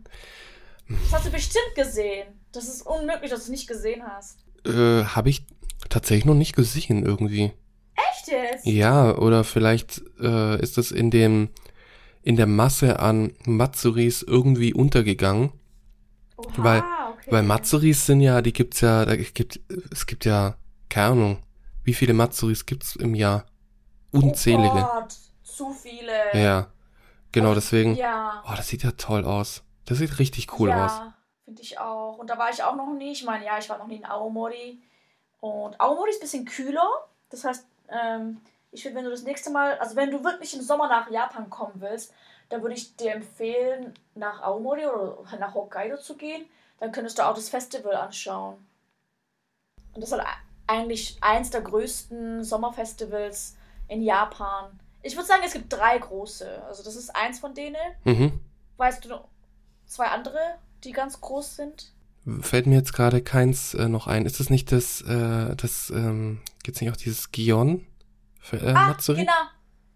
Das 0.88 1.13
hast 1.13 1.26
du 1.28 1.32
bestimmt 1.32 1.76
gesehen. 1.76 2.28
Das 2.51 2.67
ist 2.67 2.84
unmöglich, 2.84 3.30
dass 3.30 3.41
du 3.41 3.43
es 3.45 3.49
nicht 3.49 3.67
gesehen 3.67 4.01
hast. 4.07 4.39
Äh, 4.65 5.03
habe 5.03 5.30
ich 5.30 5.45
tatsächlich 5.89 6.26
noch 6.26 6.36
nicht 6.36 6.55
gesehen 6.55 7.05
irgendwie. 7.05 7.53
Jetzt? 8.28 8.65
Ja, 8.65 9.15
oder 9.17 9.43
vielleicht 9.43 10.01
äh, 10.19 10.59
ist 10.61 10.78
es 10.78 10.91
in 10.91 11.11
dem 11.11 11.49
in 12.21 12.36
der 12.38 12.47
Masse 12.47 12.99
an 12.99 13.34
Matsuris 13.45 14.23
irgendwie 14.23 14.73
untergegangen, 14.73 15.51
Oha, 16.38 16.47
weil- 16.57 16.84
okay. 17.13 17.32
weil 17.32 17.43
Matsuris 17.43 18.05
sind 18.07 18.21
ja, 18.21 18.41
die 18.41 18.51
gibt's 18.53 18.82
ja, 18.82 19.05
da 19.05 19.15
gibt 19.15 19.59
es 19.91 20.05
gibt 20.07 20.26
ja 20.26 20.55
keine 20.89 21.11
Ahnung, 21.11 21.38
wie 21.84 21.93
viele 21.93 22.13
Matsuris 22.13 22.65
gibt's 22.65 22.95
im 22.95 23.13
Jahr? 23.15 23.45
Unzählige. 24.11 24.69
Oh 24.76 24.99
Gott, 25.01 25.13
zu 25.43 25.71
viele. 25.71 26.11
ja. 26.34 26.67
Genau, 27.32 27.53
deswegen. 27.53 27.95
Ja. 27.95 28.41
Oh, 28.47 28.53
das 28.55 28.69
sieht 28.69 28.84
ja 28.84 28.91
toll 28.91 29.26
aus. 29.26 29.61
Das 29.86 29.97
sieht 29.97 30.19
richtig 30.19 30.57
cool 30.57 30.71
aus. 30.71 30.91
ja, 30.91 31.13
finde 31.43 31.61
ich 31.61 31.78
auch. 31.80 32.17
Und 32.17 32.30
da 32.30 32.38
war 32.38 32.49
ich 32.49 32.63
auch 32.63 32.78
noch 32.78 32.93
nie. 32.97 33.11
Ich 33.11 33.26
meine, 33.26 33.45
ja, 33.45 33.57
ich 33.59 33.69
war 33.69 33.78
noch 33.78 33.88
nie 33.88 33.97
in 33.97 34.05
Aomori. 34.05 34.82
Und 35.41 35.80
Aomori 35.82 36.09
ist 36.11 36.17
ein 36.17 36.21
bisschen 36.21 36.45
kühler. 36.45 36.88
Das 37.30 37.43
heißt, 37.43 37.67
ähm, 37.89 38.41
ich 38.71 38.83
würde, 38.83 38.95
wenn 38.95 39.05
du 39.05 39.11
das 39.11 39.23
nächste 39.23 39.49
Mal, 39.49 39.77
also 39.79 39.95
wenn 39.95 40.11
du 40.11 40.23
wirklich 40.23 40.53
im 40.53 40.61
Sommer 40.61 40.88
nach 40.88 41.09
Japan 41.09 41.49
kommen 41.49 41.75
willst, 41.77 42.13
dann 42.49 42.61
würde 42.61 42.75
ich 42.75 42.95
dir 42.95 43.13
empfehlen, 43.13 43.93
nach 44.13 44.41
Aomori 44.41 44.86
oder 44.86 45.38
nach 45.39 45.53
Hokkaido 45.53 45.97
zu 45.97 46.15
gehen. 46.15 46.45
Dann 46.79 46.91
könntest 46.91 47.17
du 47.17 47.23
auch 47.23 47.33
das 47.33 47.49
Festival 47.49 47.95
anschauen. 47.95 48.55
Und 49.93 50.01
das 50.01 50.11
ist 50.11 50.17
halt 50.17 50.27
eigentlich 50.67 51.17
eins 51.21 51.49
der 51.49 51.61
größten 51.61 52.43
Sommerfestivals 52.43 53.55
in 53.88 54.01
Japan. 54.01 54.79
Ich 55.01 55.15
würde 55.15 55.27
sagen, 55.27 55.43
es 55.45 55.53
gibt 55.53 55.71
drei 55.71 55.97
große. 55.97 56.63
Also 56.67 56.83
das 56.83 56.95
ist 56.95 57.15
eins 57.15 57.39
von 57.39 57.53
denen. 57.53 57.77
Mhm. 58.03 58.39
Weißt 58.77 59.05
du 59.05 59.09
noch 59.09 59.27
zwei 59.86 60.07
andere, 60.07 60.39
die 60.83 60.91
ganz 60.91 61.21
groß 61.21 61.55
sind? 61.55 61.91
Fällt 62.41 62.65
mir 62.65 62.76
jetzt 62.76 62.93
gerade 62.93 63.21
keins 63.21 63.73
äh, 63.76 63.88
noch 63.88 64.07
ein. 64.07 64.26
Ist 64.26 64.39
das 64.39 64.49
nicht 64.49 64.71
das, 64.71 65.01
äh, 65.01 65.55
das, 65.55 65.91
ähm, 65.91 66.41
gibt's 66.63 66.82
nicht 66.82 66.89
auch 66.91 66.97
dieses 66.97 67.32
Gion 67.32 67.86
für 68.39 68.57
äh, 68.57 68.71
ah, 68.71 68.88
Matsuri? 68.88 69.19
genau. 69.19 69.32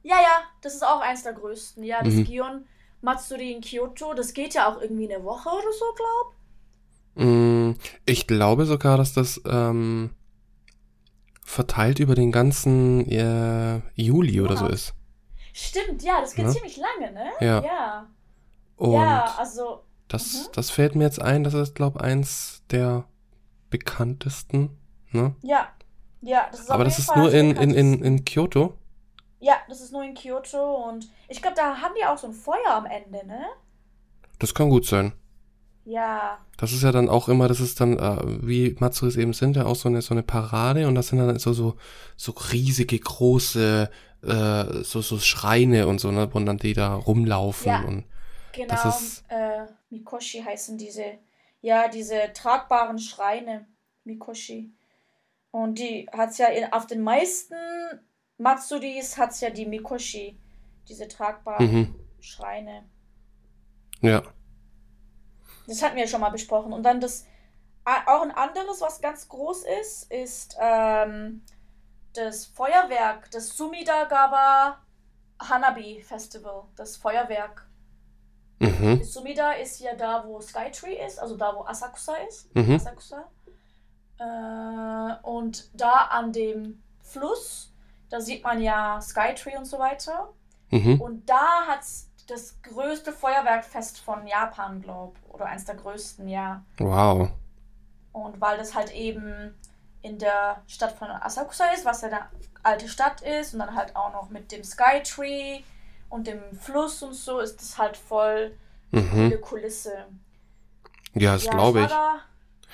Ja, 0.03 0.15
ja, 0.21 0.43
das 0.61 0.75
ist 0.75 0.83
auch 0.83 1.01
eins 1.01 1.23
der 1.23 1.33
größten. 1.33 1.83
Ja, 1.83 2.03
das 2.03 2.13
Mhm. 2.13 2.23
Gion 2.25 2.65
Matsuri 3.01 3.51
in 3.53 3.61
Kyoto, 3.61 4.13
das 4.13 4.33
geht 4.33 4.53
ja 4.53 4.67
auch 4.71 4.81
irgendwie 4.81 5.11
eine 5.13 5.23
Woche 5.23 5.49
oder 5.49 5.71
so, 5.77 5.85
glaub. 5.95 7.25
Mm, 7.27 7.73
Ich 8.05 8.27
glaube 8.27 8.65
sogar, 8.65 8.97
dass 8.97 9.13
das 9.13 9.41
ähm, 9.45 10.11
verteilt 11.43 11.99
über 11.99 12.15
den 12.15 12.31
ganzen 12.31 13.09
äh, 13.09 13.81
Juli 13.95 14.39
oder 14.41 14.55
so 14.55 14.65
Ja. 14.65 14.71
ist. 14.73 14.93
Stimmt, 15.53 16.03
ja, 16.03 16.21
das 16.21 16.35
geht 16.35 16.45
Ja. 16.45 16.51
ziemlich 16.51 16.77
lange, 16.77 17.11
ne? 17.11 17.29
Ja. 17.41 17.63
Ja, 17.63 18.07
Und 18.77 18.93
ja 18.93 19.33
also, 19.37 19.81
das, 20.09 20.33
mhm. 20.33 20.51
das 20.53 20.69
fällt 20.69 20.95
mir 20.95 21.05
jetzt 21.05 21.21
ein, 21.21 21.45
das 21.45 21.53
ist, 21.53 21.75
glaube 21.75 22.01
eins 22.01 22.61
der 22.69 23.05
bekanntesten. 23.69 24.77
Ne? 25.11 25.35
ja. 25.41 25.69
Ja, 26.21 26.47
das 26.51 26.59
ist 26.61 26.69
Aber 26.69 26.83
das 26.83 26.99
ist 26.99 27.05
Fall 27.05 27.17
nur 27.17 27.33
in, 27.33 27.55
in, 27.55 27.73
in, 27.73 28.03
in 28.03 28.25
Kyoto. 28.25 28.77
Ja, 29.39 29.53
das 29.69 29.79
ist 29.79 29.93
nur 29.93 30.03
in 30.03 30.15
Kyoto 30.15 30.89
und 30.89 31.07
ich 31.29 31.41
glaube, 31.41 31.55
da 31.55 31.77
haben 31.77 31.93
die 31.97 32.05
auch 32.05 32.17
so 32.17 32.27
ein 32.27 32.33
Feuer 32.33 32.71
am 32.71 32.85
Ende, 32.85 33.25
ne? 33.25 33.45
Das 34.37 34.53
kann 34.53 34.69
gut 34.69 34.85
sein. 34.85 35.13
Ja. 35.85 36.39
Das 36.57 36.73
ist 36.73 36.83
ja 36.83 36.91
dann 36.91 37.07
auch 37.07 37.29
immer, 37.29 37.47
das 37.47 37.61
ist 37.61 37.79
dann, 37.79 37.97
äh, 37.97 38.17
wie 38.45 38.75
Matsuris 38.79 39.15
eben 39.15 39.31
sind, 39.31 39.55
ja 39.55 39.65
auch 39.65 39.77
so 39.77 39.87
eine, 39.87 40.01
so 40.01 40.13
eine 40.13 40.23
Parade 40.23 40.87
und 40.87 40.95
das 40.95 41.07
sind 41.07 41.19
dann 41.19 41.39
so, 41.39 41.53
so, 41.53 41.75
so 42.17 42.33
riesige, 42.51 42.99
große, 42.99 43.89
äh, 44.21 44.83
so, 44.83 45.01
so 45.01 45.19
Schreine 45.19 45.87
und 45.87 46.01
so, 46.01 46.11
ne, 46.11 46.27
wo 46.31 46.39
dann 46.41 46.57
die 46.57 46.73
da 46.73 46.93
rumlaufen 46.95 47.71
Ja. 47.71 47.81
und 47.83 48.03
Genau, 48.51 48.73
Das 48.73 49.01
ist- 49.01 49.25
äh, 49.29 49.65
Mikoshi 49.89 50.41
heißen 50.41 50.77
diese, 50.77 51.19
ja, 51.61 51.87
diese 51.87 52.31
tragbaren 52.33 52.99
Schreine, 52.99 53.67
Mikoshi. 54.03 54.71
Und 55.51 55.79
die 55.79 56.07
hat's 56.11 56.37
ja 56.37 56.47
in, 56.47 56.71
auf 56.73 56.85
den 56.87 57.01
meisten 57.01 57.55
Matsuris 58.37 59.17
hat's 59.17 59.41
ja 59.41 59.49
die 59.49 59.65
Mikoshi, 59.65 60.39
diese 60.87 61.07
tragbaren 61.07 61.71
Mhm. 61.71 61.95
Schreine. 62.19 62.89
ja. 64.01 64.21
Das 65.67 65.83
hatten 65.83 65.95
wir 65.97 66.03
ja 66.03 66.09
schon 66.09 66.21
mal 66.21 66.31
besprochen. 66.31 66.73
Und 66.73 66.81
dann 66.81 66.99
das, 66.99 67.27
auch 67.85 68.23
ein 68.23 68.31
anderes, 68.31 68.81
was 68.81 69.01
ganz 69.01 69.27
groß 69.29 69.65
ist, 69.81 70.11
ist 70.11 70.57
ähm, 70.59 71.43
das 72.13 72.45
Feuerwerk, 72.47 73.29
das 73.29 73.55
Sumidagawa 73.55 74.79
Hanabi 75.39 76.01
Festival, 76.01 76.63
das 76.75 76.97
Feuerwerk. 76.97 77.68
Mhm. 78.59 79.03
Sumida 79.03 79.51
ist 79.53 79.79
ja 79.79 79.95
da, 79.95 80.23
wo 80.25 80.39
Skytree 80.41 81.05
ist, 81.05 81.19
also 81.19 81.37
da, 81.37 81.55
wo 81.55 81.63
Asakusa 81.65 82.15
ist. 82.27 82.53
Mhm. 82.55 82.75
Asakusa. 82.75 83.25
Äh, 84.19 85.25
und 85.25 85.69
da 85.79 86.09
an 86.11 86.33
dem 86.33 86.83
Fluss, 87.01 87.73
da 88.09 88.19
sieht 88.19 88.43
man 88.43 88.61
ja 88.61 88.99
Skytree 89.01 89.57
und 89.57 89.65
so 89.65 89.79
weiter. 89.79 90.29
Mhm. 90.71 90.99
Und 90.99 91.29
da 91.29 91.67
hat 91.67 91.81
es 91.81 92.09
das 92.27 92.61
größte 92.61 93.11
Feuerwerkfest 93.11 93.99
von 93.99 94.27
Japan, 94.27 94.81
glaub. 94.81 95.15
Oder 95.29 95.45
eins 95.45 95.65
der 95.65 95.75
größten, 95.75 96.27
ja. 96.27 96.63
Wow. 96.77 97.29
Und 98.11 98.41
weil 98.41 98.57
das 98.57 98.75
halt 98.75 98.93
eben 98.93 99.55
in 100.01 100.17
der 100.19 100.61
Stadt 100.67 100.91
von 100.91 101.09
Asakusa 101.09 101.65
ist, 101.71 101.85
was 101.85 102.01
ja 102.01 102.09
eine 102.09 102.27
alte 102.63 102.87
Stadt 102.87 103.21
ist, 103.21 103.53
und 103.53 103.59
dann 103.59 103.75
halt 103.75 103.95
auch 103.95 104.13
noch 104.13 104.29
mit 104.29 104.51
dem 104.51 104.63
Skytree 104.63 105.63
und 106.09 106.27
dem 106.27 106.41
Fluss 106.53 107.01
und 107.03 107.13
so, 107.13 107.39
ist 107.39 107.61
das 107.61 107.77
halt 107.77 107.97
voll 107.97 108.57
Mhm. 108.91 109.25
eine 109.25 109.37
Kulisse. 109.37 110.07
Ja, 111.13 111.33
das 111.33 111.45
ja, 111.45 111.51
glaube 111.51 111.79
war 111.79 111.85
ich. 111.85 111.91
Da, 111.91 112.19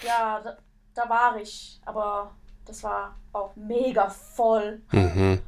ja, 0.08 0.42
da, 0.42 0.58
da 0.94 1.10
war 1.10 1.38
ich, 1.38 1.82
aber 1.86 2.34
das 2.66 2.84
war 2.84 3.18
auch 3.34 3.56
mega 3.56 4.10
voll. 4.10 4.82
Mhm. 4.92 5.42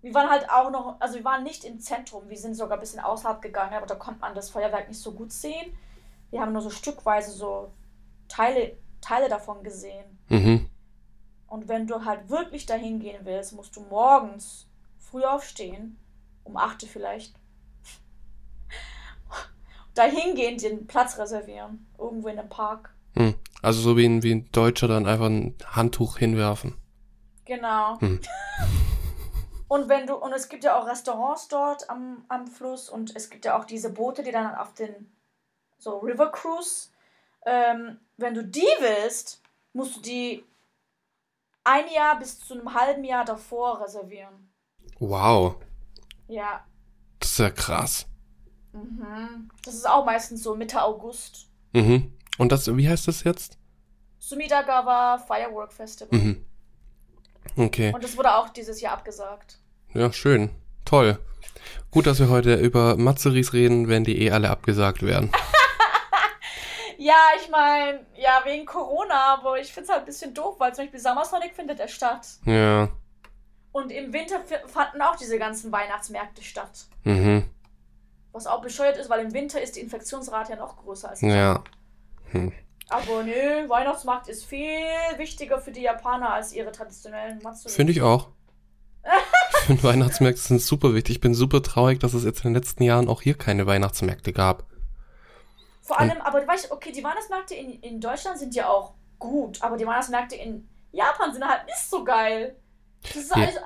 Wir 0.00 0.14
waren 0.14 0.30
halt 0.30 0.50
auch 0.50 0.70
noch, 0.70 1.00
also 1.00 1.14
wir 1.16 1.24
waren 1.24 1.44
nicht 1.44 1.64
im 1.64 1.78
Zentrum, 1.80 2.28
wir 2.28 2.36
sind 2.36 2.54
sogar 2.54 2.76
ein 2.76 2.80
bisschen 2.80 3.00
außerhalb 3.00 3.40
gegangen, 3.40 3.74
aber 3.74 3.86
da 3.86 3.94
konnte 3.94 4.20
man 4.20 4.34
das 4.34 4.50
Feuerwerk 4.50 4.88
nicht 4.88 5.00
so 5.00 5.12
gut 5.12 5.32
sehen. 5.32 5.76
Wir 6.30 6.40
haben 6.40 6.52
nur 6.52 6.62
so 6.62 6.70
stückweise 6.70 7.30
so 7.30 7.72
Teile, 8.28 8.76
Teile 9.00 9.28
davon 9.28 9.62
gesehen. 9.62 10.18
Mhm. 10.28 10.68
Und 11.46 11.68
wenn 11.68 11.86
du 11.86 12.04
halt 12.04 12.30
wirklich 12.30 12.64
dahin 12.66 12.98
gehen 12.98 13.24
willst, 13.24 13.52
musst 13.52 13.76
du 13.76 13.82
morgens 13.82 14.66
früh 14.98 15.22
aufstehen, 15.22 15.98
um 16.44 16.56
8 16.56 16.82
Uhr 16.82 16.88
vielleicht, 16.88 17.34
da 19.94 20.04
hingehen, 20.04 20.58
den 20.58 20.86
Platz 20.86 21.18
reservieren. 21.18 21.86
Irgendwo 21.98 22.28
in 22.28 22.38
einem 22.38 22.48
Park. 22.48 22.94
Hm. 23.14 23.34
Also 23.60 23.80
so 23.80 23.96
wie 23.96 24.06
ein, 24.06 24.22
wie 24.22 24.34
ein 24.34 24.50
Deutscher 24.52 24.88
dann 24.88 25.06
einfach 25.06 25.26
ein 25.26 25.54
Handtuch 25.66 26.18
hinwerfen. 26.18 26.76
Genau. 27.44 28.00
Hm. 28.00 28.20
Und 29.68 29.88
wenn 29.88 30.06
du, 30.06 30.16
und 30.16 30.34
es 30.34 30.50
gibt 30.50 30.64
ja 30.64 30.78
auch 30.78 30.86
Restaurants 30.86 31.48
dort 31.48 31.88
am, 31.88 32.26
am 32.28 32.46
Fluss 32.46 32.90
und 32.90 33.16
es 33.16 33.30
gibt 33.30 33.46
ja 33.46 33.58
auch 33.58 33.64
diese 33.64 33.88
Boote, 33.88 34.22
die 34.22 34.30
dann 34.30 34.54
auf 34.54 34.74
den 34.74 35.10
so 35.78 36.00
River 36.00 36.30
Cruise. 36.30 36.90
Ähm, 37.46 37.98
wenn 38.18 38.34
du 38.34 38.44
die 38.44 38.68
willst, 38.80 39.40
musst 39.72 39.96
du 39.96 40.00
die 40.02 40.44
ein 41.64 41.90
Jahr 41.90 42.18
bis 42.18 42.38
zu 42.38 42.52
einem 42.52 42.74
halben 42.74 43.02
Jahr 43.02 43.24
davor 43.24 43.80
reservieren. 43.80 44.52
Wow, 44.98 45.56
Ja. 46.32 46.64
das 47.20 47.32
ist 47.32 47.38
ja 47.38 47.50
krass. 47.50 48.06
Mhm. 48.72 49.50
Das 49.64 49.74
ist 49.74 49.86
auch 49.88 50.06
meistens 50.06 50.42
so 50.42 50.56
Mitte 50.56 50.82
August. 50.82 51.48
Mhm. 51.74 52.12
Und 52.38 52.52
das, 52.52 52.74
wie 52.74 52.88
heißt 52.88 53.06
das 53.06 53.22
jetzt? 53.24 53.58
Sumidagawa 54.18 55.18
Firework 55.18 55.72
Festival. 55.72 56.18
Mhm. 56.18 56.46
Okay. 57.56 57.92
Und 57.94 58.02
das 58.02 58.16
wurde 58.16 58.34
auch 58.34 58.48
dieses 58.48 58.80
Jahr 58.80 58.94
abgesagt. 58.94 59.58
Ja, 59.92 60.10
schön. 60.10 60.50
Toll. 60.86 61.18
Gut, 61.90 62.06
dass 62.06 62.18
wir 62.18 62.30
heute 62.30 62.54
über 62.54 62.96
Matsuris 62.96 63.52
reden, 63.52 63.88
wenn 63.88 64.04
die 64.04 64.22
eh 64.22 64.30
alle 64.30 64.48
abgesagt 64.48 65.02
werden. 65.02 65.30
Ja, 66.98 67.16
ich 67.36 67.50
meine, 67.50 68.06
ja, 68.14 68.42
wegen 68.44 68.64
Corona, 68.64 69.34
aber 69.34 69.58
ich 69.58 69.72
finde 69.72 69.86
es 69.86 69.90
halt 69.90 70.02
ein 70.02 70.06
bisschen 70.06 70.34
doof, 70.34 70.54
weil 70.60 70.72
zum 70.72 70.84
Beispiel 70.84 71.00
Summer 71.00 71.24
Sonic 71.24 71.52
findet 71.52 71.80
ja 71.80 71.88
statt. 71.88 72.28
Ja. 72.44 72.90
Und 73.72 73.90
im 73.90 74.12
Winter 74.12 74.40
fanden 74.66 75.00
auch 75.00 75.16
diese 75.16 75.38
ganzen 75.38 75.72
Weihnachtsmärkte 75.72 76.42
statt. 76.42 76.86
Mhm. 77.04 77.44
Was 78.32 78.46
auch 78.46 78.62
bescheuert 78.62 78.96
ist, 78.98 79.10
weil 79.10 79.24
im 79.24 79.32
Winter 79.34 79.60
ist 79.60 79.76
die 79.76 79.80
Infektionsrate 79.80 80.52
ja 80.52 80.58
noch 80.58 80.76
größer 80.76 81.08
als 81.10 81.22
im 81.22 81.30
Ja. 81.30 81.62
Sommer. 82.32 82.52
Aber 82.88 83.22
nö, 83.22 83.68
Weihnachtsmarkt 83.68 84.28
ist 84.28 84.44
viel 84.44 84.86
wichtiger 85.16 85.58
für 85.60 85.70
die 85.72 85.82
Japaner 85.82 86.32
als 86.32 86.52
ihre 86.52 86.72
traditionellen 86.72 87.40
Matsuri. 87.42 87.72
Finde 87.72 87.92
ich 87.92 88.02
auch. 88.02 88.28
Ich 89.54 89.66
finde 89.66 89.84
Weihnachtsmärkte 89.84 90.40
sind 90.40 90.60
super 90.60 90.92
wichtig. 90.92 91.16
Ich 91.16 91.20
bin 91.20 91.34
super 91.34 91.62
traurig, 91.62 92.00
dass 92.00 92.14
es 92.14 92.24
jetzt 92.24 92.38
in 92.44 92.52
den 92.52 92.60
letzten 92.60 92.82
Jahren 92.82 93.08
auch 93.08 93.22
hier 93.22 93.38
keine 93.38 93.64
Weihnachtsmärkte 93.64 94.32
gab. 94.32 94.64
Vor 95.82 96.00
allem, 96.00 96.20
aber 96.20 96.44
weißt 96.44 96.68
du, 96.68 96.72
okay, 96.72 96.90
die 96.90 97.04
Weihnachtsmärkte 97.04 97.54
in, 97.54 97.80
in 97.80 98.00
Deutschland 98.00 98.38
sind 98.40 98.56
ja 98.56 98.68
auch 98.68 98.94
gut, 99.20 99.62
aber 99.62 99.76
die 99.76 99.86
Weihnachtsmärkte 99.86 100.34
in 100.34 100.68
Japan 100.90 101.32
sind 101.32 101.46
halt 101.46 101.64
nicht 101.66 101.78
so 101.78 102.02
geil. 102.02 102.56
Das 103.02 103.16
ist 103.16 103.30
Ja. 103.30 103.42
alles, 103.42 103.56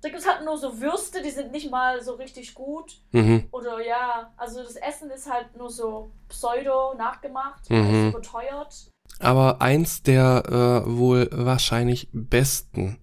da 0.00 0.08
gibt 0.08 0.20
es 0.20 0.28
halt 0.28 0.44
nur 0.44 0.58
so 0.58 0.80
Würste, 0.80 1.22
die 1.22 1.30
sind 1.30 1.52
nicht 1.52 1.70
mal 1.70 2.02
so 2.02 2.14
richtig 2.14 2.54
gut. 2.54 2.98
Mhm. 3.12 3.48
Oder 3.52 3.84
ja, 3.84 4.32
also 4.36 4.62
das 4.62 4.76
Essen 4.76 5.10
ist 5.10 5.30
halt 5.30 5.56
nur 5.56 5.70
so 5.70 6.10
pseudo 6.28 6.94
nachgemacht, 6.94 7.68
Mhm. 7.70 8.10
überteuert. 8.10 8.90
Aber 9.20 9.60
eins 9.62 10.02
der 10.02 10.42
äh, 10.86 10.90
wohl 10.98 11.28
wahrscheinlich 11.32 12.08
besten 12.12 12.98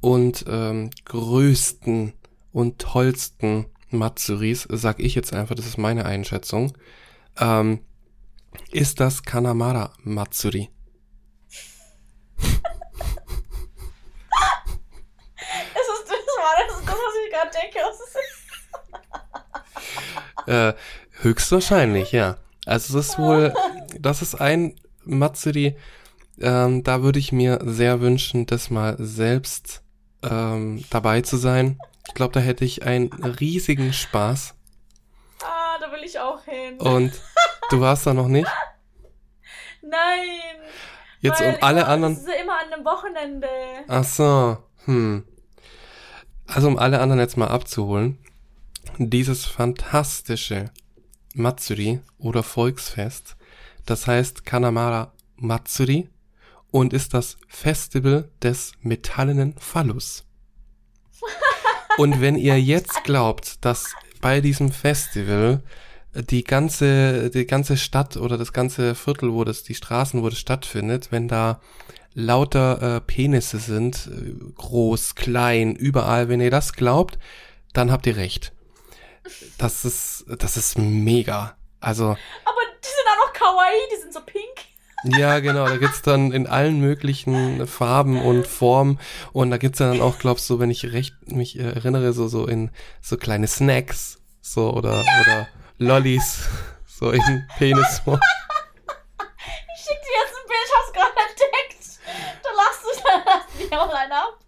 und 0.00 0.44
ähm, 0.48 0.90
größten 1.04 2.12
und 2.52 2.78
tollsten 2.80 3.66
Matsuris, 3.90 4.66
sag 4.70 5.00
ich 5.00 5.14
jetzt 5.14 5.32
einfach, 5.34 5.54
das 5.54 5.66
ist 5.66 5.76
meine 5.78 6.06
Einschätzung, 6.06 6.72
ähm, 7.38 7.84
ist 8.70 9.00
das 9.00 9.22
Kanamara 9.22 9.92
Matsuri. 10.02 10.70
Es 15.74 15.88
ist 15.88 16.08
das, 16.08 16.26
war 16.38 16.54
das, 16.66 16.78
ist 16.80 16.86
ist, 17.58 18.16
Äh, 20.46 20.74
höchstwahrscheinlich, 21.20 22.12
ja. 22.12 22.36
Also 22.66 22.98
es 22.98 23.08
ist 23.10 23.18
wohl, 23.18 23.52
das 23.98 24.22
ist 24.22 24.40
ein 24.40 24.78
Matsuri, 25.04 25.76
ähm, 26.40 26.82
da 26.82 27.02
würde 27.02 27.18
ich 27.18 27.32
mir 27.32 27.60
sehr 27.64 28.00
wünschen, 28.00 28.46
das 28.46 28.70
mal 28.70 28.96
selbst 28.98 29.82
ähm, 30.22 30.84
dabei 30.90 31.20
zu 31.22 31.36
sein. 31.36 31.78
Ich 32.08 32.14
glaube, 32.14 32.32
da 32.32 32.40
hätte 32.40 32.64
ich 32.64 32.84
einen 32.84 33.12
riesigen 33.12 33.92
Spaß. 33.92 34.54
ah, 35.44 35.78
da 35.80 35.92
will 35.92 36.02
ich 36.04 36.18
auch 36.18 36.42
hin. 36.44 36.78
Und 36.78 37.12
du 37.70 37.80
warst 37.80 38.06
da 38.06 38.14
noch 38.14 38.28
nicht? 38.28 38.48
Nein. 39.82 40.60
Jetzt 41.20 41.40
um 41.40 41.54
alle 41.60 41.86
anderen. 41.86 42.14
Das 42.14 42.24
ist 42.24 42.28
ja 42.28 42.42
immer 42.42 42.58
an 42.58 42.72
einem 42.72 42.84
Wochenende. 42.84 43.48
Ach 43.86 44.04
so, 44.04 44.58
hm. 44.86 45.24
Also 46.54 46.68
um 46.68 46.78
alle 46.78 47.00
anderen 47.00 47.20
jetzt 47.20 47.36
mal 47.36 47.48
abzuholen. 47.48 48.18
Dieses 48.98 49.46
fantastische 49.46 50.70
Matsuri 51.34 52.00
oder 52.18 52.42
Volksfest, 52.42 53.36
das 53.86 54.06
heißt 54.06 54.44
Kanamara 54.44 55.12
Matsuri 55.36 56.10
und 56.70 56.92
ist 56.92 57.14
das 57.14 57.38
Festival 57.48 58.28
des 58.42 58.72
metallenen 58.80 59.54
Phallus. 59.58 60.24
Und 61.98 62.22
wenn 62.22 62.36
ihr 62.36 62.58
jetzt 62.60 63.04
glaubt, 63.04 63.64
dass 63.64 63.94
bei 64.22 64.40
diesem 64.40 64.72
Festival 64.72 65.62
die 66.14 66.42
ganze, 66.42 67.30
die 67.30 67.46
ganze 67.46 67.76
Stadt 67.76 68.16
oder 68.16 68.38
das 68.38 68.54
ganze 68.54 68.94
Viertel, 68.94 69.32
wo 69.32 69.44
das, 69.44 69.62
die 69.62 69.74
Straßen, 69.74 70.22
wo 70.22 70.28
das 70.30 70.38
stattfindet, 70.38 71.12
wenn 71.12 71.28
da 71.28 71.60
lauter 72.14 72.96
äh, 72.96 73.00
Penisse 73.00 73.58
sind, 73.58 74.08
äh, 74.08 74.34
groß, 74.54 75.14
klein, 75.14 75.74
überall, 75.74 76.28
wenn 76.28 76.40
ihr 76.40 76.50
das 76.50 76.72
glaubt, 76.72 77.18
dann 77.72 77.90
habt 77.90 78.06
ihr 78.06 78.16
recht. 78.16 78.52
Das 79.58 79.84
ist, 79.84 80.24
das 80.26 80.56
ist 80.56 80.78
mega. 80.78 81.56
Also, 81.80 82.04
Aber 82.04 82.60
die 82.82 82.86
sind 82.86 83.06
auch 83.12 83.26
noch 83.26 83.32
kawaii, 83.32 83.80
die 83.94 84.00
sind 84.00 84.12
so 84.12 84.20
pink. 84.20 84.72
ja, 85.18 85.40
genau, 85.40 85.66
da 85.66 85.76
gibt's 85.78 86.02
dann 86.02 86.32
in 86.32 86.46
allen 86.46 86.80
möglichen 86.80 87.66
Farben 87.66 88.22
und 88.22 88.46
Formen 88.46 89.00
und 89.32 89.50
da 89.50 89.56
gibt's 89.56 89.78
dann 89.78 90.00
auch, 90.00 90.18
glaubst 90.18 90.48
du, 90.48 90.60
wenn 90.60 90.70
ich 90.70 90.92
recht 90.92 91.14
mich 91.26 91.58
äh, 91.58 91.62
erinnere, 91.62 92.12
so, 92.12 92.28
so 92.28 92.46
in 92.46 92.70
so 93.00 93.16
kleine 93.16 93.48
Snacks, 93.48 94.20
so, 94.40 94.72
oder, 94.72 95.04
oder 95.20 95.48
Lollis, 95.78 96.48
so 96.86 97.10
in 97.10 97.46
Penisform. 97.58 98.20
Ich 99.74 99.88
schick 99.88 100.00
dir 100.00 100.14
jetzt 100.22 100.36
ein 100.36 100.46
Bild, 100.46 100.64
ich 100.64 100.72
hab's 100.76 100.92
gerade 100.92 101.12
entdeckt. 101.28 101.71
Da 102.42 102.50
lachst 102.56 102.82
du, 102.84 102.88
da 103.04 103.14
lachst 103.30 103.48
du 103.54 103.58
dich 103.58 103.72
auch 103.72 103.92
rein 103.92 104.12
ab. 104.12 104.38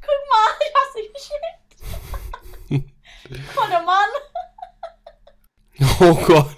Guck 0.00 0.20
mal, 0.30 0.48
ich 0.60 0.72
hab's 0.74 0.94
dir 0.94 1.08
geschickt. 1.12 1.60
Guck 3.28 3.56
mal, 3.56 3.68
der 3.70 3.82
Mann. 3.82 4.10
Oh 6.00 6.14
Gott. 6.26 6.56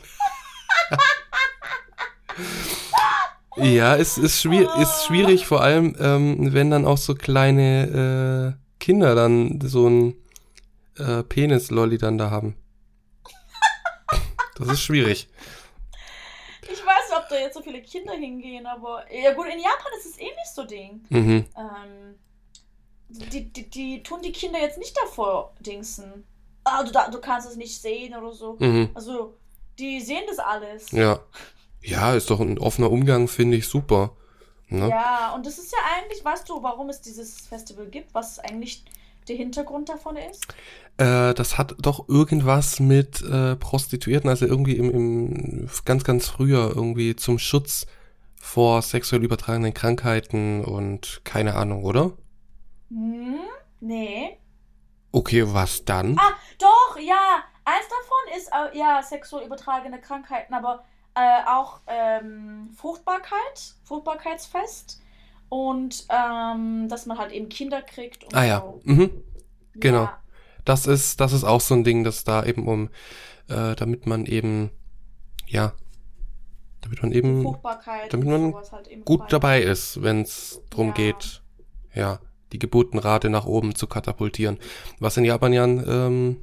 ja, 3.57 3.97
es 3.97 4.19
ist, 4.19 4.41
schwier 4.41 4.75
ist 4.77 5.05
schwierig, 5.07 5.47
vor 5.47 5.61
allem, 5.61 5.97
ähm, 6.01 6.53
wenn 6.53 6.71
dann 6.71 6.87
auch 6.87 6.99
so 6.99 7.15
kleine 7.15 8.57
äh, 8.57 8.79
Kinder 8.81 9.15
dann 9.15 9.61
so 9.63 9.89
ein 9.89 10.17
äh, 10.99 11.23
Penis-Lolli 11.23 11.99
dann 11.99 12.19
da 12.19 12.31
haben. 12.31 12.57
Das 14.57 14.69
ist 14.69 14.83
schwierig. 14.83 15.29
Ich 16.63 16.87
weiß 16.87 17.11
nicht, 17.11 17.19
ob 17.19 17.22
da 17.33 17.39
jetzt 17.39 17.55
so 17.55 17.63
viele 17.63 17.83
Kinder 17.83 18.15
hingehen, 18.15 18.67
aber 18.67 19.05
ja 19.13 19.33
gut, 19.35 19.47
in 19.47 19.59
Japan 19.59 19.93
ist 19.99 20.07
es 20.07 20.19
eh 20.19 20.25
nicht 20.25 20.55
so 20.55 20.65
Ding. 20.65 21.05
Mhm. 21.09 21.45
Ähm, 21.57 22.19
die, 23.09 23.53
die, 23.53 23.69
die 23.69 24.03
tun 24.03 24.23
die 24.23 24.33
Kinder 24.33 24.59
jetzt 24.59 24.79
nicht 24.79 24.97
davor 24.97 25.55
dingsen. 25.61 26.25
Ah, 26.65 26.83
du, 26.83 26.93
du 27.11 27.21
kannst 27.21 27.49
es 27.49 27.57
nicht 27.57 27.81
sehen 27.81 28.15
oder 28.15 28.33
so. 28.33 28.57
Mhm. 28.59 28.91
Also, 28.95 29.35
die 29.79 30.01
sehen 30.01 30.25
das 30.29 30.39
alles. 30.39 30.91
Ja. 30.93 31.21
Ja, 31.83 32.15
ist 32.15 32.31
doch 32.31 32.41
ein 32.41 32.59
offener 32.59 32.91
Umgang, 32.91 33.27
finde 33.27 33.57
ich 33.57 33.67
super. 33.67 34.17
Ne? 34.69 34.89
Ja, 34.89 35.35
und 35.35 35.45
das 35.45 35.59
ist 35.59 35.73
ja 35.73 35.79
eigentlich, 35.97 36.25
weißt 36.25 36.49
du, 36.49 36.63
warum 36.63 36.89
es 36.89 37.01
dieses 37.01 37.47
Festival 37.47 37.87
gibt, 37.87 38.15
was 38.15 38.39
eigentlich 38.39 38.85
der 39.29 39.37
Hintergrund 39.37 39.89
davon 39.89 40.17
ist? 40.17 40.47
Äh, 40.99 41.35
das 41.35 41.59
hat 41.59 41.75
doch 41.79 42.09
irgendwas 42.09 42.81
mit 42.81 43.23
äh, 43.23 43.57
Prostituierten, 43.57 44.29
also 44.29 44.47
irgendwie 44.47 44.77
im, 44.77 44.91
im 44.91 45.71
ganz, 45.85 46.05
ganz 46.05 46.29
früher 46.29 46.73
irgendwie 46.75 47.17
zum 47.17 47.39
Schutz 47.39 47.87
vor 48.37 48.83
sexuell 48.83 49.23
übertragenen 49.23 49.73
Krankheiten 49.73 50.65
und 50.65 51.21
keine 51.25 51.55
Ahnung, 51.55 51.85
oder? 51.85 52.13
Hm? 52.89 53.39
Nee. 53.81 54.39
Okay, 55.13 55.45
was 55.47 55.85
dann? 55.85 56.17
Ah, 56.19 56.33
doch, 56.59 56.99
ja. 56.99 57.45
Eins 57.65 57.87
davon 57.89 58.39
ist 58.39 58.49
äh, 58.49 58.79
ja 58.79 59.03
sexuell 59.03 59.47
übertragene 59.47 60.01
Krankheiten, 60.01 60.55
aber 60.55 60.85
äh, 61.15 61.45
auch 61.47 61.81
ähm, 61.87 62.71
Fruchtbarkeit, 62.77 63.75
Fruchtbarkeitsfest 63.85 65.02
und 65.53 66.07
ähm, 66.09 66.89
dass 66.89 67.05
man 67.05 67.19
halt 67.19 67.31
eben 67.31 67.51
Kinder 67.51 67.83
kriegt. 67.83 68.25
Und 68.25 68.35
Ah 68.35 68.45
ja, 68.45 68.61
so. 68.61 68.81
mhm. 68.85 69.11
genau. 69.75 70.05
Ja. 70.05 70.19
Das 70.65 70.87
ist, 70.87 71.21
das 71.21 71.35
ist 71.35 71.45
auch 71.45 71.61
so 71.61 71.75
ein 71.75 71.85
Ding, 71.85 72.05
dass 72.05 72.25
da 72.25 72.43
eben 72.43 72.67
um, 72.67 72.89
äh, 73.51 73.75
damit 73.77 74.07
man 74.07 74.25
eben, 74.25 74.71
ja, 75.47 75.75
damit 76.81 77.03
man 77.03 77.13
eben 77.13 77.43
Fruchtbarkeit 77.43 78.11
damit 78.15 78.29
man 78.29 78.55
halt 78.73 78.89
eben 78.89 79.05
gut 79.05 79.21
feiert. 79.21 79.33
dabei 79.35 79.61
ist, 79.63 80.03
wenn 80.03 80.23
es 80.23 80.63
drum 80.71 80.89
Ja. 80.89 80.93
geht, 80.95 81.43
ja, 81.95 82.19
die 82.53 82.59
Geburtenrate 82.59 83.29
nach 83.29 83.45
oben 83.45 83.75
zu 83.75 83.87
katapultieren. 83.87 84.59
Was 85.01 85.19
in 85.19 85.25
Japan 85.27 85.53
ja, 85.53 85.65
ähm, 85.65 86.39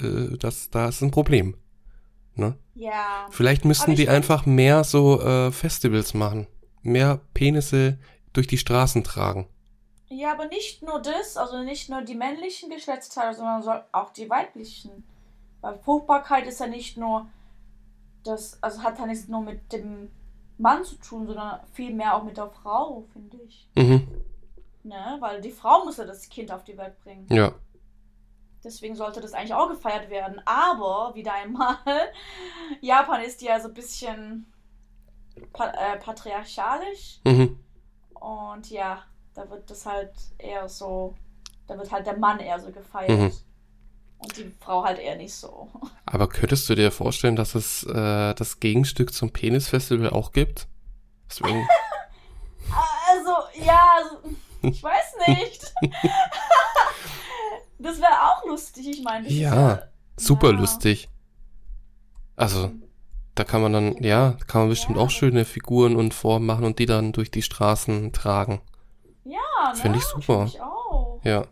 äh, 0.00 0.36
das, 0.38 0.70
da 0.70 0.88
ist 0.90 1.02
ein 1.02 1.10
Problem. 1.10 1.56
Ne? 2.36 2.56
Ja. 2.74 3.26
Vielleicht 3.30 3.64
müssten 3.64 3.96
die 3.96 4.08
einfach 4.08 4.46
mehr 4.46 4.84
so 4.84 5.20
äh, 5.20 5.50
Festivals 5.50 6.14
machen. 6.14 6.46
Mehr 6.82 7.20
Penisse 7.32 7.98
durch 8.34 8.46
die 8.46 8.58
Straßen 8.58 9.02
tragen. 9.02 9.48
Ja, 10.10 10.32
aber 10.32 10.46
nicht 10.46 10.82
nur 10.82 11.00
das, 11.00 11.36
also 11.36 11.62
nicht 11.62 11.88
nur 11.88 12.02
die 12.02 12.14
männlichen 12.14 12.68
Geschlechtsteile, 12.68 13.34
sondern 13.34 13.62
so 13.62 13.72
auch 13.92 14.10
die 14.10 14.28
weiblichen. 14.28 15.04
Weil 15.62 15.78
Fruchtbarkeit 15.78 16.46
ist 16.46 16.60
ja 16.60 16.66
nicht 16.66 16.98
nur 16.98 17.26
das, 18.22 18.62
also 18.62 18.82
hat 18.82 18.98
ja 18.98 19.06
nichts 19.06 19.28
nur 19.28 19.40
mit 19.40 19.72
dem 19.72 20.10
Mann 20.58 20.84
zu 20.84 20.96
tun, 20.96 21.26
sondern 21.26 21.60
vielmehr 21.72 22.14
auch 22.14 22.22
mit 22.22 22.36
der 22.36 22.50
Frau, 22.50 23.04
finde 23.12 23.38
ich. 23.38 23.68
Mhm. 23.76 24.06
Ne? 24.82 25.16
Weil 25.20 25.40
die 25.40 25.50
Frau 25.50 25.84
muss 25.84 25.96
ja 25.96 26.04
das 26.04 26.28
Kind 26.28 26.52
auf 26.52 26.64
die 26.64 26.76
Welt 26.76 27.00
bringen. 27.02 27.26
Ja. 27.30 27.54
Deswegen 28.62 28.94
sollte 28.94 29.20
das 29.20 29.34
eigentlich 29.34 29.54
auch 29.54 29.68
gefeiert 29.68 30.10
werden. 30.10 30.40
Aber, 30.46 31.14
wieder 31.14 31.34
einmal, 31.34 31.76
Japan 32.80 33.20
ist 33.22 33.42
ja 33.42 33.60
so 33.60 33.68
ein 33.68 33.74
bisschen 33.74 34.46
äh, 35.58 35.98
patriarchalisch. 35.98 37.20
Mhm. 37.24 37.58
Und 38.14 38.70
ja, 38.70 39.02
da 39.34 39.48
wird 39.50 39.70
das 39.70 39.86
halt 39.86 40.12
eher 40.38 40.68
so, 40.68 41.14
da 41.66 41.76
wird 41.76 41.90
halt 41.90 42.06
der 42.06 42.16
Mann 42.16 42.40
eher 42.40 42.60
so 42.60 42.70
gefeiert. 42.70 43.10
Mhm. 43.10 43.32
Und 44.18 44.36
die 44.36 44.54
Frau 44.60 44.84
halt 44.84 44.98
eher 44.98 45.16
nicht 45.16 45.34
so. 45.34 45.68
Aber 46.06 46.28
könntest 46.28 46.68
du 46.68 46.74
dir 46.74 46.90
vorstellen, 46.90 47.36
dass 47.36 47.54
es 47.54 47.84
äh, 47.84 48.34
das 48.34 48.60
Gegenstück 48.60 49.12
zum 49.12 49.30
Penisfestival 49.30 50.10
auch 50.10 50.32
gibt? 50.32 50.66
Deswegen, 51.28 51.66
Also, 53.08 53.64
ja, 53.64 53.82
also, 53.96 54.36
ich 54.62 54.82
weiß 54.82 55.14
nicht. 55.28 55.72
das 57.78 58.00
wäre 58.00 58.22
auch 58.22 58.44
lustig, 58.46 58.88
ich 58.88 59.02
meine. 59.02 59.28
Ja, 59.28 59.82
super 60.16 60.50
ja. 60.50 60.58
lustig. 60.58 61.08
Also, 62.36 62.72
da 63.34 63.44
kann 63.44 63.62
man 63.62 63.72
dann, 63.72 64.02
ja, 64.02 64.36
kann 64.46 64.62
man 64.62 64.70
bestimmt 64.70 64.98
auch 64.98 65.10
schöne 65.10 65.44
Figuren 65.44 65.96
und 65.96 66.14
Formen 66.14 66.46
machen 66.46 66.64
und 66.64 66.78
die 66.78 66.86
dann 66.86 67.12
durch 67.12 67.30
die 67.30 67.42
Straßen 67.42 68.12
tragen. 68.12 68.60
Ja, 69.24 69.38
ne? 69.72 69.76
Find 69.76 69.96
ich 69.96 70.04
super. 70.04 70.46
Find 70.46 70.54
ich 70.54 70.60
auch. 70.60 71.20
Ja. 71.24 71.44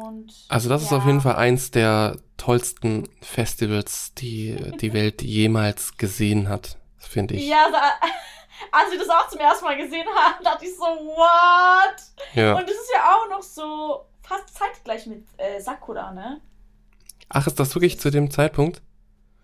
Und, 0.00 0.32
Also 0.48 0.68
das 0.68 0.82
ist 0.82 0.90
ja. 0.90 0.98
auf 0.98 1.06
jeden 1.06 1.20
Fall 1.20 1.36
eins 1.36 1.70
der 1.70 2.18
tollsten 2.36 3.08
Festivals, 3.22 4.12
die 4.14 4.56
die 4.80 4.92
Welt 4.92 5.22
jemals 5.22 5.96
gesehen 5.96 6.48
hat, 6.48 6.76
finde 6.98 7.34
ich. 7.34 7.46
Ja, 7.48 7.70
da, 7.70 7.80
als 8.72 8.90
wir 8.90 8.98
das 8.98 9.08
auch 9.08 9.28
zum 9.28 9.40
ersten 9.40 9.64
Mal 9.64 9.76
gesehen 9.76 10.06
haben, 10.14 10.44
dachte 10.44 10.64
ich 10.66 10.76
so, 10.76 10.82
what? 10.82 11.96
Ja. 12.34 12.54
Und 12.56 12.68
das 12.68 12.76
ist 12.76 12.90
ja 12.94 13.10
auch 13.10 13.30
noch 13.30 13.42
so 13.42 14.04
fast 14.22 14.54
zeitgleich 14.54 15.06
mit 15.06 15.24
äh, 15.38 15.60
Sakura, 15.60 16.12
ne? 16.12 16.40
Ach, 17.30 17.46
ist 17.46 17.58
das 17.58 17.74
wirklich 17.74 17.98
zu 17.98 18.10
dem 18.10 18.30
Zeitpunkt? 18.30 18.82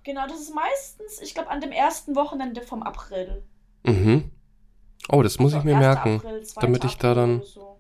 Genau, 0.09 0.27
das 0.27 0.41
ist 0.41 0.55
meistens, 0.55 1.21
ich 1.21 1.35
glaube, 1.35 1.51
an 1.51 1.61
dem 1.61 1.71
ersten 1.71 2.17
Wochenende 2.17 2.63
vom 2.63 2.83
April. 2.83 3.43
Mhm. 3.83 4.31
Oh, 5.11 5.23
das 5.23 5.39
muss 5.39 5.53
ich 5.53 5.59
So, 5.59 5.65
mir 5.67 5.75
1. 5.77 5.81
merken, 5.81 6.17
April, 6.17 6.43
2. 6.47 6.61
damit 6.63 6.85
ich 6.85 6.97
da 6.97 7.11
April 7.11 7.23
dann- 7.23 7.37
oder 7.41 7.45
So. 7.47 7.79